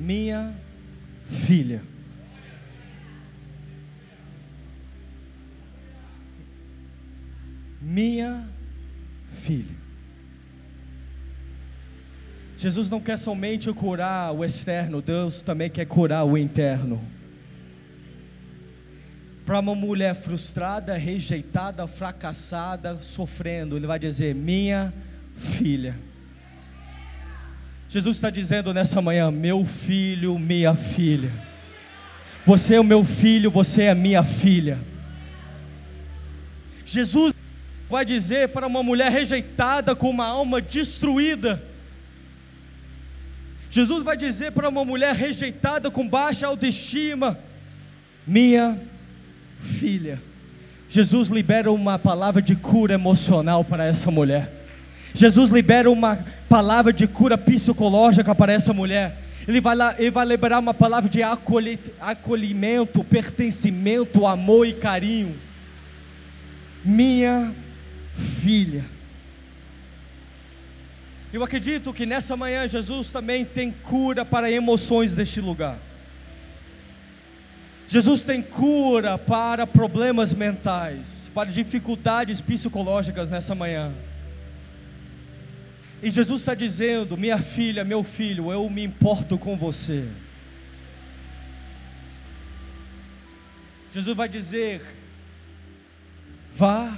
Minha 0.00 0.54
filha. 1.28 1.82
Minha 7.80 8.48
filha. 9.28 9.80
Jesus 12.56 12.88
não 12.88 13.00
quer 13.00 13.18
somente 13.18 13.72
curar 13.72 14.32
o 14.32 14.44
externo, 14.44 15.00
Deus 15.02 15.42
também 15.42 15.70
quer 15.70 15.86
curar 15.86 16.24
o 16.24 16.36
interno 16.36 17.00
para 19.50 19.58
uma 19.58 19.74
mulher 19.74 20.14
frustrada, 20.14 20.96
rejeitada, 20.96 21.84
fracassada, 21.88 22.98
sofrendo, 23.00 23.76
ele 23.76 23.84
vai 23.84 23.98
dizer: 23.98 24.32
Minha 24.32 24.94
filha. 25.34 25.98
Jesus 27.90 28.16
está 28.18 28.30
dizendo 28.30 28.72
nessa 28.72 29.02
manhã: 29.02 29.32
Meu 29.32 29.66
filho, 29.66 30.38
minha 30.38 30.76
filha. 30.76 31.32
Você 32.46 32.76
é 32.76 32.80
o 32.80 32.84
meu 32.84 33.04
filho, 33.04 33.50
você 33.50 33.82
é 33.82 33.90
a 33.90 33.94
minha 33.96 34.22
filha. 34.22 34.78
Jesus 36.86 37.34
vai 37.88 38.04
dizer 38.04 38.50
para 38.50 38.68
uma 38.68 38.82
mulher 38.82 39.10
rejeitada 39.10 39.96
com 39.96 40.08
uma 40.08 40.26
alma 40.26 40.62
destruída. 40.62 41.60
Jesus 43.72 44.04
vai 44.04 44.16
dizer 44.16 44.52
para 44.52 44.68
uma 44.68 44.84
mulher 44.84 45.12
rejeitada 45.12 45.90
com 45.90 46.08
baixa 46.08 46.46
autoestima: 46.46 47.40
Minha 48.24 48.80
filha. 49.58 50.22
Jesus 50.88 51.28
libera 51.28 51.72
uma 51.72 51.98
palavra 51.98 52.40
de 52.40 52.54
cura 52.54 52.94
emocional 52.94 53.64
para 53.64 53.84
essa 53.84 54.12
mulher. 54.12 54.59
Jesus 55.14 55.50
libera 55.50 55.90
uma 55.90 56.24
palavra 56.48 56.92
de 56.92 57.06
cura 57.06 57.36
psicológica 57.36 58.34
para 58.34 58.52
essa 58.52 58.72
mulher. 58.72 59.18
Ele 59.46 59.60
vai, 59.60 59.74
lá, 59.74 59.94
ele 59.98 60.10
vai 60.10 60.26
liberar 60.26 60.58
uma 60.58 60.74
palavra 60.74 61.08
de 61.08 61.22
acolhimento, 61.22 63.02
pertencimento, 63.02 64.26
amor 64.26 64.66
e 64.66 64.74
carinho. 64.74 65.36
Minha 66.84 67.54
filha. 68.14 68.84
Eu 71.32 71.42
acredito 71.44 71.92
que 71.92 72.04
nessa 72.04 72.36
manhã 72.36 72.66
Jesus 72.66 73.10
também 73.10 73.44
tem 73.44 73.70
cura 73.70 74.24
para 74.24 74.50
emoções 74.50 75.14
deste 75.14 75.40
lugar. 75.40 75.78
Jesus 77.86 78.22
tem 78.22 78.40
cura 78.40 79.18
para 79.18 79.66
problemas 79.66 80.32
mentais, 80.32 81.30
para 81.34 81.50
dificuldades 81.50 82.40
psicológicas 82.40 83.28
nessa 83.28 83.54
manhã. 83.54 83.92
E 86.02 86.10
Jesus 86.10 86.40
está 86.42 86.54
dizendo: 86.54 87.16
minha 87.16 87.38
filha, 87.38 87.84
meu 87.84 88.02
filho, 88.02 88.50
eu 88.50 88.68
me 88.70 88.82
importo 88.82 89.38
com 89.38 89.56
você. 89.56 90.08
Jesus 93.92 94.16
vai 94.16 94.28
dizer: 94.28 94.82
vá 96.52 96.96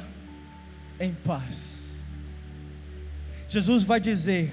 em 1.00 1.14
paz. 1.14 1.88
Jesus 3.48 3.82
vai 3.82 4.00
dizer: 4.00 4.52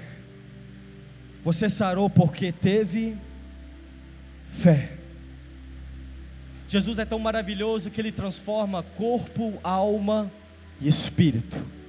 você 1.44 1.70
sarou 1.70 2.10
porque 2.10 2.50
teve 2.50 3.16
fé. 4.48 4.96
Jesus 6.68 6.98
é 6.98 7.04
tão 7.04 7.18
maravilhoso 7.18 7.90
que 7.90 8.00
ele 8.00 8.12
transforma 8.12 8.82
corpo, 8.82 9.58
alma 9.62 10.30
e 10.80 10.88
espírito. 10.88 11.79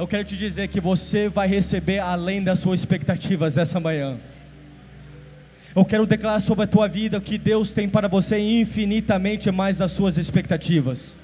Eu 0.00 0.06
quero 0.06 0.24
te 0.24 0.34
dizer 0.34 0.68
que 0.68 0.80
você 0.80 1.28
vai 1.28 1.46
receber 1.46 1.98
além 1.98 2.42
das 2.42 2.60
suas 2.60 2.80
expectativas 2.80 3.58
essa 3.58 3.78
manhã. 3.78 4.16
Eu 5.76 5.84
quero 5.84 6.06
declarar 6.06 6.40
sobre 6.40 6.64
a 6.64 6.66
tua 6.66 6.88
vida 6.88 7.20
que 7.20 7.36
Deus 7.36 7.74
tem 7.74 7.86
para 7.86 8.08
você 8.08 8.38
infinitamente 8.38 9.50
mais 9.50 9.76
das 9.76 9.92
suas 9.92 10.16
expectativas. 10.16 11.18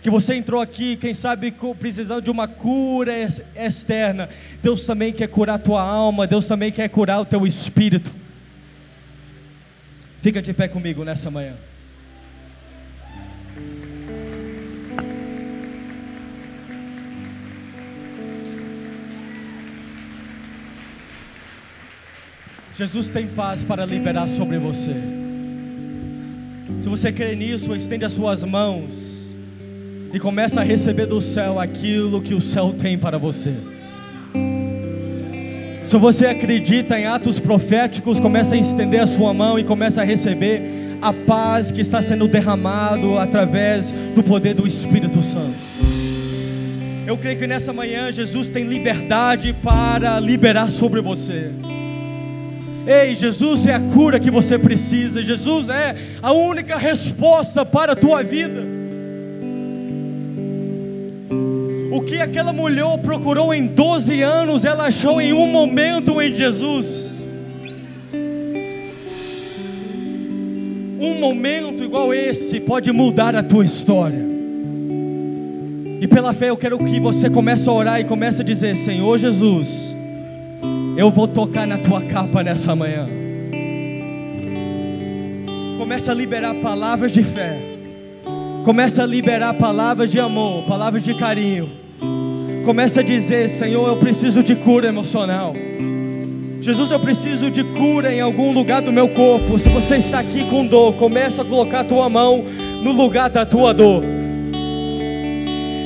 Que 0.00 0.08
você 0.10 0.36
entrou 0.36 0.60
aqui, 0.60 0.94
quem 0.94 1.12
sabe 1.12 1.52
precisando 1.76 2.22
de 2.22 2.30
uma 2.30 2.46
cura 2.46 3.12
externa. 3.56 4.28
Deus 4.62 4.86
também 4.86 5.12
quer 5.12 5.26
curar 5.26 5.54
a 5.54 5.58
tua 5.58 5.82
alma, 5.82 6.24
Deus 6.24 6.46
também 6.46 6.70
quer 6.70 6.88
curar 6.90 7.20
o 7.20 7.24
teu 7.24 7.44
espírito. 7.44 8.14
Fica 10.20 10.40
de 10.40 10.54
pé 10.54 10.68
comigo 10.68 11.02
nessa 11.02 11.32
manhã. 11.32 11.54
Jesus 22.76 23.08
tem 23.08 23.28
paz 23.28 23.62
para 23.62 23.86
liberar 23.86 24.28
sobre 24.28 24.58
você. 24.58 24.94
Se 26.80 26.88
você 26.88 27.12
crê 27.12 27.36
nisso, 27.36 27.74
estende 27.74 28.04
as 28.04 28.12
suas 28.12 28.42
mãos 28.42 29.32
e 30.12 30.18
começa 30.18 30.60
a 30.60 30.64
receber 30.64 31.06
do 31.06 31.22
céu 31.22 31.60
aquilo 31.60 32.20
que 32.20 32.34
o 32.34 32.40
céu 32.40 32.74
tem 32.76 32.98
para 32.98 33.16
você. 33.16 33.54
Se 35.84 35.96
você 35.96 36.26
acredita 36.26 36.98
em 36.98 37.06
atos 37.06 37.38
proféticos, 37.38 38.18
começa 38.18 38.56
a 38.56 38.58
estender 38.58 39.00
a 39.00 39.06
sua 39.06 39.32
mão 39.32 39.56
e 39.56 39.62
começa 39.62 40.00
a 40.00 40.04
receber 40.04 40.98
a 41.00 41.12
paz 41.12 41.70
que 41.70 41.80
está 41.80 42.02
sendo 42.02 42.26
derramado 42.26 43.18
através 43.18 43.90
do 44.16 44.22
poder 44.22 44.54
do 44.54 44.66
Espírito 44.66 45.22
Santo. 45.22 45.54
Eu 47.06 47.16
creio 47.18 47.38
que 47.38 47.46
nessa 47.46 47.72
manhã 47.72 48.10
Jesus 48.10 48.48
tem 48.48 48.64
liberdade 48.64 49.52
para 49.62 50.18
liberar 50.18 50.70
sobre 50.70 51.00
você. 51.00 51.52
Ei, 52.86 53.14
Jesus 53.14 53.66
é 53.66 53.74
a 53.74 53.80
cura 53.80 54.20
que 54.20 54.30
você 54.30 54.58
precisa, 54.58 55.22
Jesus 55.22 55.70
é 55.70 55.94
a 56.22 56.32
única 56.32 56.76
resposta 56.76 57.64
para 57.64 57.92
a 57.92 57.96
tua 57.96 58.22
vida. 58.22 58.62
O 61.90 62.02
que 62.02 62.20
aquela 62.20 62.52
mulher 62.52 62.98
procurou 62.98 63.54
em 63.54 63.66
12 63.66 64.20
anos, 64.20 64.64
ela 64.64 64.86
achou 64.86 65.20
em 65.20 65.32
um 65.32 65.46
momento 65.46 66.20
em 66.20 66.34
Jesus. 66.34 67.24
Um 71.00 71.18
momento 71.18 71.84
igual 71.84 72.12
esse 72.12 72.60
pode 72.60 72.92
mudar 72.92 73.34
a 73.34 73.42
tua 73.42 73.64
história. 73.64 74.24
E 76.00 76.06
pela 76.06 76.34
fé 76.34 76.50
eu 76.50 76.56
quero 76.56 76.78
que 76.78 77.00
você 77.00 77.30
comece 77.30 77.66
a 77.68 77.72
orar 77.72 78.00
e 78.00 78.04
comece 78.04 78.42
a 78.42 78.44
dizer: 78.44 78.74
Senhor 78.74 79.16
Jesus, 79.16 79.94
eu 80.96 81.10
vou 81.10 81.26
tocar 81.26 81.66
na 81.66 81.78
tua 81.78 82.02
capa 82.02 82.42
nessa 82.42 82.74
manhã. 82.74 83.08
Começa 85.76 86.12
a 86.12 86.14
liberar 86.14 86.54
palavras 86.54 87.12
de 87.12 87.22
fé. 87.22 87.58
Começa 88.64 89.02
a 89.02 89.06
liberar 89.06 89.54
palavras 89.54 90.10
de 90.10 90.18
amor, 90.18 90.64
palavras 90.64 91.02
de 91.02 91.14
carinho. 91.14 91.70
Começa 92.64 93.00
a 93.00 93.02
dizer, 93.02 93.48
Senhor, 93.48 93.86
eu 93.88 93.96
preciso 93.96 94.42
de 94.42 94.56
cura 94.56 94.88
emocional. 94.88 95.54
Jesus, 96.60 96.90
eu 96.90 96.98
preciso 96.98 97.50
de 97.50 97.62
cura 97.62 98.10
em 98.10 98.22
algum 98.22 98.52
lugar 98.52 98.80
do 98.80 98.90
meu 98.90 99.08
corpo. 99.08 99.58
Se 99.58 99.68
você 99.68 99.96
está 99.96 100.20
aqui 100.20 100.48
com 100.48 100.66
dor, 100.66 100.94
começa 100.94 101.42
a 101.42 101.44
colocar 101.44 101.80
a 101.80 101.84
tua 101.84 102.08
mão 102.08 102.42
no 102.82 102.90
lugar 102.92 103.28
da 103.28 103.44
tua 103.44 103.74
dor. 103.74 104.02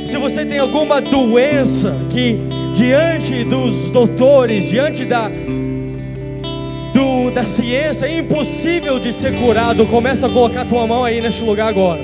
Se 0.06 0.16
você 0.16 0.46
tem 0.46 0.60
alguma 0.60 1.00
doença 1.00 1.92
que 2.08 2.38
diante 2.78 3.42
dos 3.42 3.90
doutores, 3.90 4.68
diante 4.68 5.04
da, 5.04 5.28
do, 6.94 7.28
da 7.32 7.42
ciência, 7.42 8.06
é 8.06 8.20
impossível 8.20 9.00
de 9.00 9.12
ser 9.12 9.36
curado. 9.36 9.84
Começa 9.86 10.28
a 10.28 10.30
colocar 10.30 10.64
tua 10.64 10.86
mão 10.86 11.04
aí 11.04 11.20
neste 11.20 11.42
lugar 11.42 11.68
agora. 11.68 12.00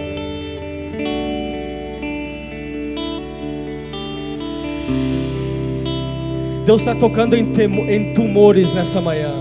Deus 6.66 6.80
está 6.80 6.94
tocando 6.96 7.36
em, 7.36 7.52
em 7.88 8.12
tumores 8.12 8.74
nessa 8.74 9.00
manhã. 9.00 9.32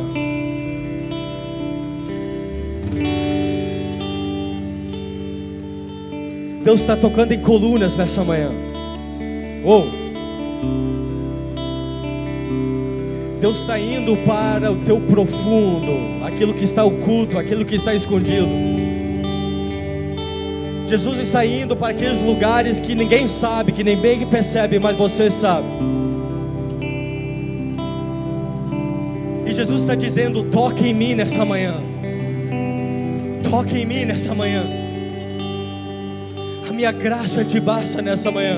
Deus 6.64 6.80
está 6.80 6.96
tocando 6.96 7.32
em 7.32 7.40
colunas 7.40 7.98
nessa 7.98 8.24
manhã. 8.24 8.52
Ou 9.64 9.88
oh. 9.88 10.03
Deus 13.44 13.60
está 13.60 13.78
indo 13.78 14.16
para 14.20 14.72
o 14.72 14.78
teu 14.86 15.02
profundo, 15.02 16.24
aquilo 16.24 16.54
que 16.54 16.64
está 16.64 16.86
oculto, 16.86 17.38
aquilo 17.38 17.66
que 17.66 17.76
está 17.76 17.94
escondido. 17.94 18.48
Jesus 20.86 21.20
está 21.20 21.46
indo 21.46 21.76
para 21.76 21.90
aqueles 21.90 22.22
lugares 22.22 22.80
que 22.80 22.96
ninguém 22.96 23.28
sabe, 23.28 23.74
que 23.74 23.84
nem 23.84 23.98
bem 23.98 24.26
percebe, 24.28 24.80
mas 24.80 24.96
você 24.96 25.30
sabe. 25.30 25.68
E 29.46 29.52
Jesus 29.52 29.82
está 29.82 29.94
dizendo: 29.94 30.46
toque 30.46 30.88
em 30.88 30.94
mim 30.94 31.14
nessa 31.14 31.44
manhã. 31.44 31.76
Toque 33.44 33.78
em 33.78 33.86
mim 33.86 34.06
nessa 34.06 34.34
manhã. 34.34 34.64
A 36.70 36.72
minha 36.72 36.94
graça 36.94 37.44
te 37.44 37.60
basta 37.60 38.02
nessa 38.02 38.32
manhã. 38.32 38.58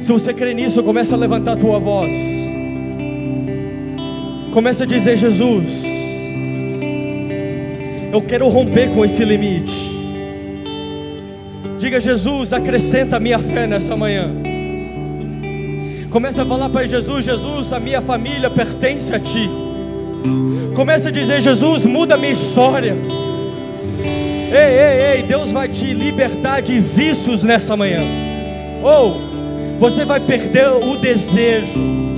Se 0.00 0.12
você 0.12 0.32
crê 0.32 0.54
nisso, 0.54 0.80
comece 0.84 1.12
a 1.12 1.16
levantar 1.16 1.54
a 1.54 1.56
tua 1.56 1.80
voz. 1.80 2.41
Comece 4.52 4.82
a 4.82 4.86
dizer: 4.86 5.16
Jesus, 5.16 5.82
eu 8.12 8.20
quero 8.20 8.46
romper 8.48 8.90
com 8.90 9.02
esse 9.02 9.24
limite. 9.24 9.72
Diga, 11.78 11.98
Jesus, 11.98 12.52
acrescenta 12.52 13.16
a 13.16 13.20
minha 13.20 13.38
fé 13.38 13.66
nessa 13.66 13.96
manhã. 13.96 14.30
Comece 16.10 16.38
a 16.38 16.44
falar 16.44 16.68
para 16.68 16.86
Jesus: 16.86 17.24
Jesus, 17.24 17.72
a 17.72 17.80
minha 17.80 18.02
família 18.02 18.50
pertence 18.50 19.14
a 19.14 19.18
Ti. 19.18 19.48
Comece 20.76 21.08
a 21.08 21.10
dizer: 21.10 21.40
Jesus, 21.40 21.86
muda 21.86 22.14
a 22.16 22.18
minha 22.18 22.32
história. 22.32 22.94
Ei, 24.04 25.14
ei, 25.14 25.16
ei, 25.16 25.22
Deus 25.22 25.50
vai 25.50 25.66
te 25.66 25.94
libertar 25.94 26.60
de 26.60 26.78
vícios 26.78 27.42
nessa 27.42 27.74
manhã. 27.74 28.02
Ou 28.82 29.18
você 29.78 30.04
vai 30.04 30.20
perder 30.20 30.68
o 30.68 30.98
desejo 30.98 32.11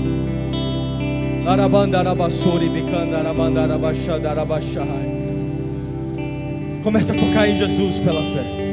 Começa 6.82 7.12
a 7.12 7.16
tocar 7.16 7.48
em 7.48 7.54
Jesus 7.54 7.98
pela 7.98 8.22
fé. 8.22 8.64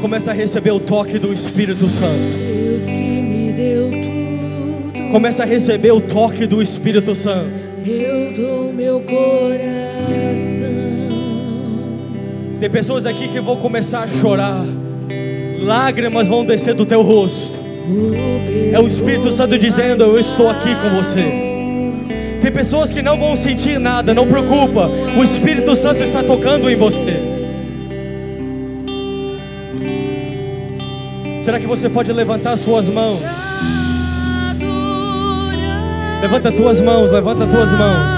Começa 0.00 0.30
a 0.32 0.34
receber 0.34 0.70
o 0.72 0.80
toque 0.80 1.18
do 1.18 1.32
Espírito 1.32 1.88
Santo. 1.88 2.36
Deus 2.36 2.86
que 2.86 2.92
me 2.92 3.52
deu 3.52 3.90
tudo, 3.90 5.10
Começa 5.10 5.42
a 5.44 5.46
receber 5.46 5.92
o 5.92 6.00
toque 6.00 6.46
do 6.46 6.60
Espírito 6.60 7.14
Santo. 7.14 7.60
eu 7.84 8.32
dou 8.32 8.72
meu 8.72 9.00
coração. 9.00 10.77
Tem 12.60 12.68
pessoas 12.68 13.06
aqui 13.06 13.28
que 13.28 13.40
vão 13.40 13.56
começar 13.56 14.02
a 14.02 14.08
chorar. 14.08 14.64
Lágrimas 15.60 16.26
vão 16.26 16.44
descer 16.44 16.74
do 16.74 16.84
teu 16.84 17.02
rosto. 17.02 17.56
É 18.72 18.78
o 18.80 18.86
Espírito 18.86 19.30
Santo 19.30 19.56
dizendo: 19.56 20.02
Eu 20.02 20.18
estou 20.18 20.50
aqui 20.50 20.74
com 20.74 20.90
você. 20.90 21.22
Tem 22.40 22.52
pessoas 22.52 22.90
que 22.90 23.00
não 23.00 23.18
vão 23.18 23.36
sentir 23.36 23.78
nada, 23.78 24.12
não 24.12 24.26
preocupa. 24.26 24.90
O 25.16 25.22
Espírito 25.22 25.74
Santo 25.76 26.02
está 26.02 26.22
tocando 26.22 26.68
em 26.68 26.76
você. 26.76 27.38
Será 31.40 31.58
que 31.58 31.66
você 31.66 31.88
pode 31.88 32.12
levantar 32.12 32.56
suas 32.56 32.88
mãos? 32.88 33.22
Levanta 36.20 36.50
tuas 36.52 36.80
mãos, 36.80 37.10
levanta 37.12 37.46
tuas 37.46 37.72
mãos. 37.72 38.17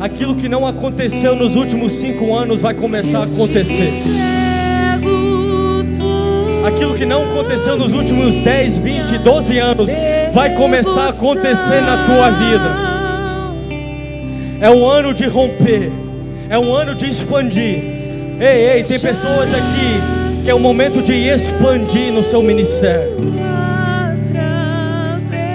Aquilo 0.00 0.34
que 0.34 0.48
não 0.48 0.66
aconteceu 0.66 1.36
nos 1.36 1.54
últimos 1.56 1.92
cinco 1.92 2.34
anos 2.34 2.62
vai 2.62 2.72
começar 2.72 3.18
a 3.18 3.24
acontecer. 3.24 3.92
Aquilo 6.66 6.94
que 6.94 7.04
não 7.04 7.24
aconteceu 7.24 7.76
nos 7.76 7.92
últimos 7.92 8.34
10, 8.36 8.78
20, 8.78 9.18
12 9.18 9.58
anos 9.58 9.90
vai 10.32 10.54
começar 10.54 11.02
a 11.02 11.08
acontecer 11.10 11.82
na 11.82 12.06
tua 12.06 12.30
vida. 12.30 12.90
É 14.58 14.70
um 14.70 14.86
ano 14.86 15.12
de 15.12 15.26
romper, 15.26 15.92
é 16.48 16.58
um 16.58 16.72
ano 16.72 16.94
de 16.94 17.04
expandir. 17.04 17.82
Ei, 18.40 18.76
ei, 18.76 18.82
tem 18.82 18.98
pessoas 18.98 19.52
aqui 19.52 20.42
que 20.42 20.48
é 20.48 20.54
o 20.54 20.58
momento 20.58 21.02
de 21.02 21.12
expandir 21.12 22.10
no 22.10 22.22
seu 22.22 22.42
ministério. 22.42 23.18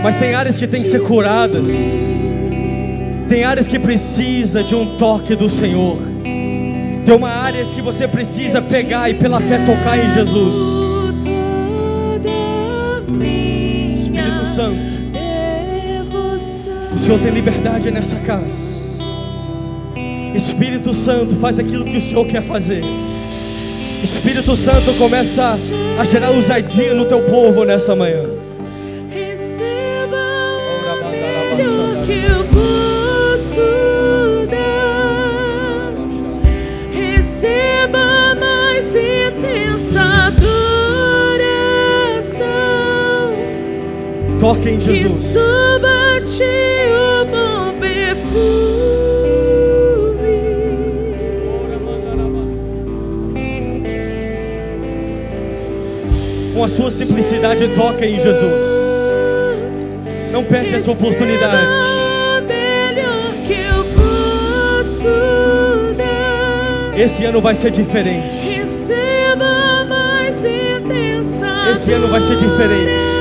Mas 0.03 0.17
tem 0.17 0.35
áreas 0.35 0.55
que 0.55 0.67
têm 0.67 0.83
que 0.83 0.87
ser 0.87 1.01
curadas. 1.01 2.14
Tem 3.27 3.43
áreas 3.43 3.65
que 3.65 3.79
precisa 3.79 4.63
de 4.63 4.75
um 4.75 4.97
toque 4.97 5.35
do 5.35 5.49
Senhor. 5.49 5.97
Tem 7.05 7.15
uma 7.15 7.29
área 7.29 7.63
que 7.65 7.81
você 7.81 8.07
precisa 8.07 8.61
pegar 8.61 9.09
e 9.09 9.15
pela 9.15 9.39
fé 9.41 9.57
tocar 9.65 9.97
em 9.97 10.09
Jesus. 10.09 10.55
Espírito 13.93 14.45
Santo, 14.45 14.79
o 16.93 16.99
Senhor 16.99 17.19
tem 17.19 17.31
liberdade 17.31 17.89
nessa 17.91 18.15
casa. 18.17 18.75
Espírito 20.35 20.93
Santo, 20.93 21.35
faz 21.35 21.57
aquilo 21.57 21.85
que 21.85 21.97
o 21.97 22.01
Senhor 22.01 22.25
quer 22.27 22.41
fazer. 22.41 22.83
Espírito 24.03 24.55
Santo 24.55 24.93
começa 24.97 25.57
a 25.99 26.05
gerar 26.05 26.29
ousadia 26.31 26.93
no 26.93 27.05
teu 27.05 27.23
povo 27.23 27.63
nessa 27.63 27.95
manhã. 27.95 28.23
Toque 44.45 44.69
em 44.69 44.79
Jesus. 44.79 45.35
o 46.91 47.25
bom 47.25 47.73
perfume. 47.79 48.35
Com 56.53 56.63
a 56.63 56.69
sua 56.69 56.91
simplicidade, 56.91 57.69
toca 57.69 58.05
em 58.05 58.19
Jesus. 58.19 58.63
Não 60.31 60.43
perde 60.43 60.75
essa 60.75 60.91
oportunidade. 60.91 61.67
Esse 66.95 67.25
ano 67.25 67.41
vai 67.41 67.55
ser 67.55 67.71
diferente. 67.71 68.35
Esse 71.71 71.91
ano 71.91 72.07
vai 72.09 72.21
ser 72.21 72.37
diferente. 72.37 73.14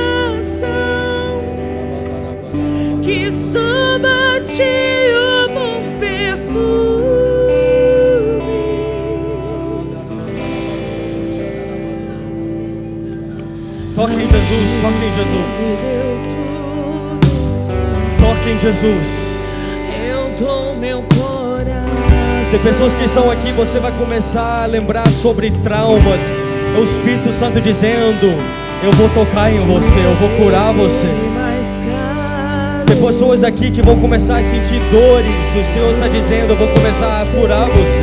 Suba 4.55 4.63
a 4.63 4.63
ti 4.63 4.63
o 5.13 5.53
bom 5.53 5.81
perfume. 5.99 7.05
Toque 13.95 14.13
em 14.13 14.27
Jesus, 14.27 14.81
toque 14.81 14.93
em 14.93 14.99
Me 14.99 15.15
Jesus. 15.15 15.55
deu 15.81 16.19
tudo, 17.19 17.27
Toque 18.19 18.49
em 18.49 18.59
Jesus. 18.59 19.09
eu 20.09 20.45
dou 20.45 20.75
meu 20.75 21.03
coração. 21.03 22.51
Tem 22.51 22.59
pessoas 22.59 22.93
que 22.93 23.05
estão 23.05 23.31
aqui, 23.31 23.51
você 23.53 23.79
vai 23.79 23.91
começar 23.93 24.63
a 24.63 24.65
lembrar 24.65 25.07
sobre 25.07 25.51
traumas. 25.63 26.21
É 26.75 26.79
o 26.79 26.83
Espírito 26.83 27.31
Santo 27.31 27.61
dizendo: 27.61 28.27
Eu 28.83 28.91
vou 28.93 29.09
tocar 29.09 29.51
em 29.51 29.59
você, 29.65 29.99
eu 29.99 30.15
vou 30.15 30.29
curar 30.37 30.73
você. 30.73 31.07
Tem 32.85 33.01
pessoas 33.01 33.43
aqui 33.43 33.71
que 33.71 33.81
vão 33.81 33.99
começar 33.99 34.37
a 34.37 34.43
sentir 34.43 34.79
dores. 34.91 35.55
O 35.55 35.63
Senhor 35.63 35.89
está 35.89 36.07
dizendo: 36.07 36.51
Eu 36.51 36.57
vou 36.57 36.67
começar 36.67 37.21
a 37.21 37.25
curar 37.25 37.67
você. 37.69 38.01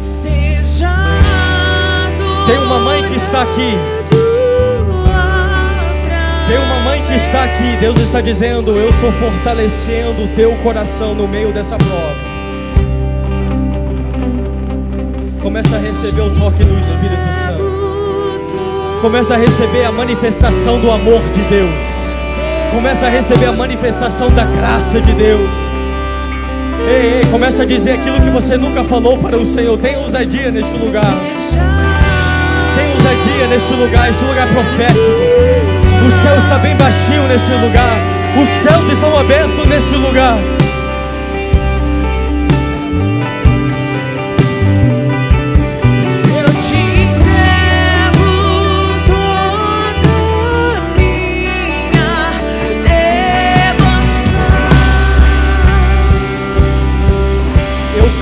Seja 0.00 0.94
Tem 2.46 2.58
uma 2.58 2.78
mãe 2.78 3.02
que 3.08 3.16
está 3.16 3.42
aqui. 3.42 3.72
Tem 6.48 6.58
uma 6.58 6.80
mãe 6.80 7.02
que 7.04 7.14
está 7.14 7.44
aqui. 7.44 7.76
Deus 7.80 7.96
está 7.96 8.20
dizendo: 8.20 8.76
Eu 8.76 8.90
estou 8.90 9.10
fortalecendo 9.12 10.22
o 10.22 10.28
teu 10.28 10.54
coração 10.58 11.16
no 11.16 11.26
meio 11.26 11.52
dessa 11.52 11.76
prova. 11.76 12.32
Começa 15.42 15.74
a 15.74 15.80
receber 15.80 16.20
o 16.20 16.30
toque 16.36 16.62
do 16.62 16.78
Espírito 16.78 17.34
Santo. 17.34 17.71
Começa 19.02 19.34
a 19.34 19.36
receber 19.36 19.84
a 19.84 19.90
manifestação 19.90 20.78
do 20.78 20.88
amor 20.88 21.20
de 21.30 21.42
Deus. 21.42 21.82
Começa 22.70 23.06
a 23.06 23.08
receber 23.08 23.46
a 23.46 23.52
manifestação 23.52 24.30
da 24.30 24.44
graça 24.44 25.00
de 25.00 25.12
Deus. 25.12 25.50
Ei, 26.88 27.14
ei, 27.14 27.24
começa 27.28 27.62
a 27.62 27.66
dizer 27.66 27.94
aquilo 27.94 28.20
que 28.20 28.30
você 28.30 28.56
nunca 28.56 28.84
falou 28.84 29.18
para 29.18 29.36
o 29.36 29.44
Senhor. 29.44 29.76
Tem 29.76 29.96
ousadia 29.96 30.52
neste 30.52 30.76
lugar. 30.76 31.12
Tem 32.76 32.94
ousadia 32.94 33.48
neste 33.48 33.74
lugar, 33.74 34.08
este 34.08 34.24
lugar 34.24 34.46
profético. 34.46 35.10
O 36.06 36.10
céu 36.22 36.38
está 36.38 36.58
bem 36.58 36.76
baixinho 36.76 37.26
neste 37.26 37.50
lugar. 37.50 37.98
Os 38.40 38.48
céus 38.62 38.88
estão 38.88 39.18
abertos 39.18 39.66
neste 39.66 39.96
lugar. 39.96 40.38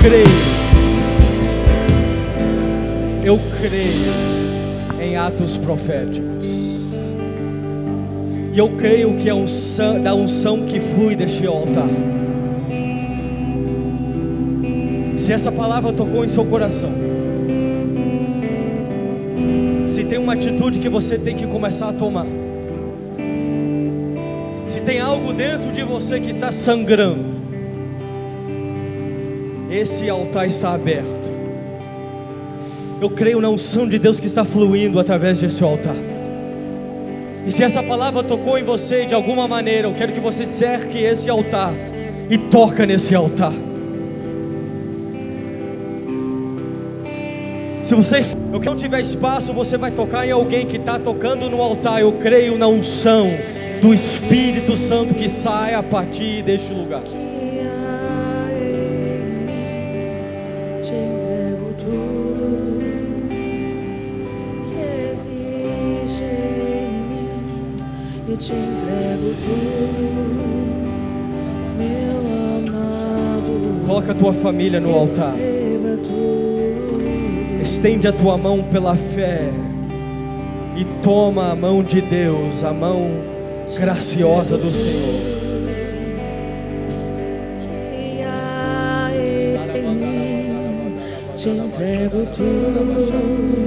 Creio. 0.02 0.24
Eu 3.22 3.38
creio 3.60 4.12
em 5.00 5.16
atos 5.16 5.58
proféticos. 5.58 6.70
E 8.52 8.58
eu 8.58 8.70
creio 8.70 9.16
que 9.16 9.28
é 9.28 9.34
unção, 9.34 10.02
da 10.02 10.14
unção 10.14 10.64
que 10.64 10.80
flui 10.80 11.14
deste 11.14 11.46
altar. 11.46 11.88
Se 15.16 15.32
essa 15.32 15.52
palavra 15.52 15.92
tocou 15.92 16.24
em 16.24 16.28
seu 16.28 16.46
coração, 16.46 16.90
se 19.86 20.04
tem 20.04 20.18
uma 20.18 20.32
atitude 20.32 20.78
que 20.78 20.88
você 20.88 21.18
tem 21.18 21.36
que 21.36 21.46
começar 21.46 21.90
a 21.90 21.92
tomar, 21.92 22.26
se 24.66 24.80
tem 24.80 24.98
algo 24.98 25.32
dentro 25.34 25.70
de 25.70 25.82
você 25.82 26.18
que 26.18 26.30
está 26.30 26.50
sangrando, 26.50 27.29
esse 29.70 30.08
altar 30.10 30.46
está 30.46 30.74
aberto. 30.74 31.30
Eu 33.00 33.08
creio 33.08 33.40
na 33.40 33.48
unção 33.48 33.88
de 33.88 33.98
Deus 33.98 34.20
que 34.20 34.26
está 34.26 34.44
fluindo 34.44 34.98
através 34.98 35.40
desse 35.40 35.62
altar. 35.62 35.96
E 37.46 37.52
se 37.52 37.62
essa 37.62 37.82
palavra 37.82 38.22
tocou 38.22 38.58
em 38.58 38.64
você 38.64 39.06
de 39.06 39.14
alguma 39.14 39.48
maneira, 39.48 39.88
eu 39.88 39.94
quero 39.94 40.12
que 40.12 40.20
você 40.20 40.44
cerque 40.44 40.98
esse 40.98 41.30
altar 41.30 41.72
e 42.28 42.36
toca 42.36 42.84
nesse 42.84 43.14
altar. 43.14 43.52
Se 47.82 47.94
você 47.94 48.20
eu 48.52 48.60
não 48.60 48.76
tiver 48.76 49.00
espaço, 49.00 49.52
você 49.54 49.78
vai 49.78 49.90
tocar 49.90 50.26
em 50.26 50.30
alguém 50.30 50.66
que 50.66 50.76
está 50.76 50.98
tocando 50.98 51.48
no 51.48 51.62
altar. 51.62 52.00
Eu 52.00 52.12
creio 52.12 52.58
na 52.58 52.68
unção 52.68 53.26
do 53.80 53.94
Espírito 53.94 54.76
Santo 54.76 55.14
que 55.14 55.28
sai 55.28 55.74
a 55.74 55.82
partir 55.82 56.42
deste 56.42 56.72
lugar. 56.74 57.02
Coloca 73.86 74.12
a 74.12 74.14
tua 74.14 74.32
família 74.32 74.80
no 74.80 74.94
altar. 74.94 75.34
Estende 77.60 78.08
a 78.08 78.12
tua 78.12 78.38
mão 78.38 78.62
pela 78.62 78.94
fé 78.94 79.50
e 80.76 80.84
toma 81.02 81.50
a 81.50 81.54
mão 81.54 81.82
de 81.82 82.00
Deus, 82.00 82.64
a 82.64 82.72
mão 82.72 83.10
graciosa 83.78 84.56
do 84.56 84.72
Senhor. 84.72 85.40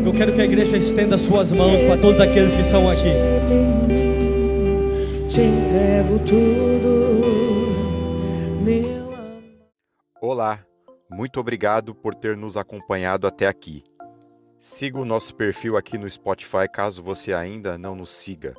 Eu 0.06 0.14
quero 0.14 0.34
que 0.34 0.42
a 0.42 0.46
igreja 0.46 0.78
estenda 0.78 1.18
suas 1.18 1.52
mãos 1.52 1.82
para 1.82 1.98
todos 1.98 2.20
aqueles 2.20 2.54
que 2.54 2.62
estão 2.62 2.88
aqui. 2.88 4.03
Te 5.34 5.42
entrego 5.42 6.20
tudo, 6.20 7.26
meu 8.64 9.12
amor. 9.16 9.34
Olá, 10.22 10.64
muito 11.10 11.40
obrigado 11.40 11.96
por 11.96 12.14
ter 12.14 12.38
nos 12.38 12.56
acompanhado 12.56 13.26
até 13.26 13.48
aqui. 13.48 13.84
Siga 14.60 15.00
o 15.00 15.06
nosso 15.06 15.34
perfil 15.34 15.76
aqui 15.76 15.98
no 15.98 16.08
Spotify 16.08 16.70
caso 16.72 17.02
você 17.02 17.34
ainda 17.34 17.80
não 17.80 17.96
nos 17.96 18.12
siga. 18.12 18.54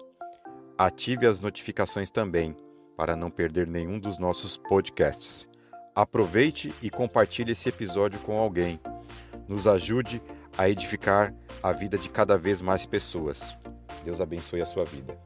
Ative 0.77 1.29
as 1.29 1.41
notificações 1.41 2.11
também 2.11 2.57
para 2.97 3.14
não 3.14 3.31
perder 3.31 3.68
nenhum 3.68 4.01
dos 4.01 4.18
nossos 4.18 4.57
podcasts. 4.57 5.47
Aproveite 5.95 6.75
e 6.83 6.91
compartilhe 6.91 7.53
esse 7.53 7.68
episódio 7.68 8.18
com 8.18 8.37
alguém. 8.37 8.81
Nos 9.47 9.68
ajude 9.68 10.20
a 10.59 10.68
edificar 10.68 11.33
a 11.62 11.70
vida 11.70 11.97
de 11.97 12.09
cada 12.09 12.37
vez 12.37 12.61
mais 12.61 12.85
pessoas. 12.85 13.57
Deus 14.05 14.20
abençoe 14.20 14.61
a 14.61 14.66
sua 14.66 14.85
vida. 14.85 15.16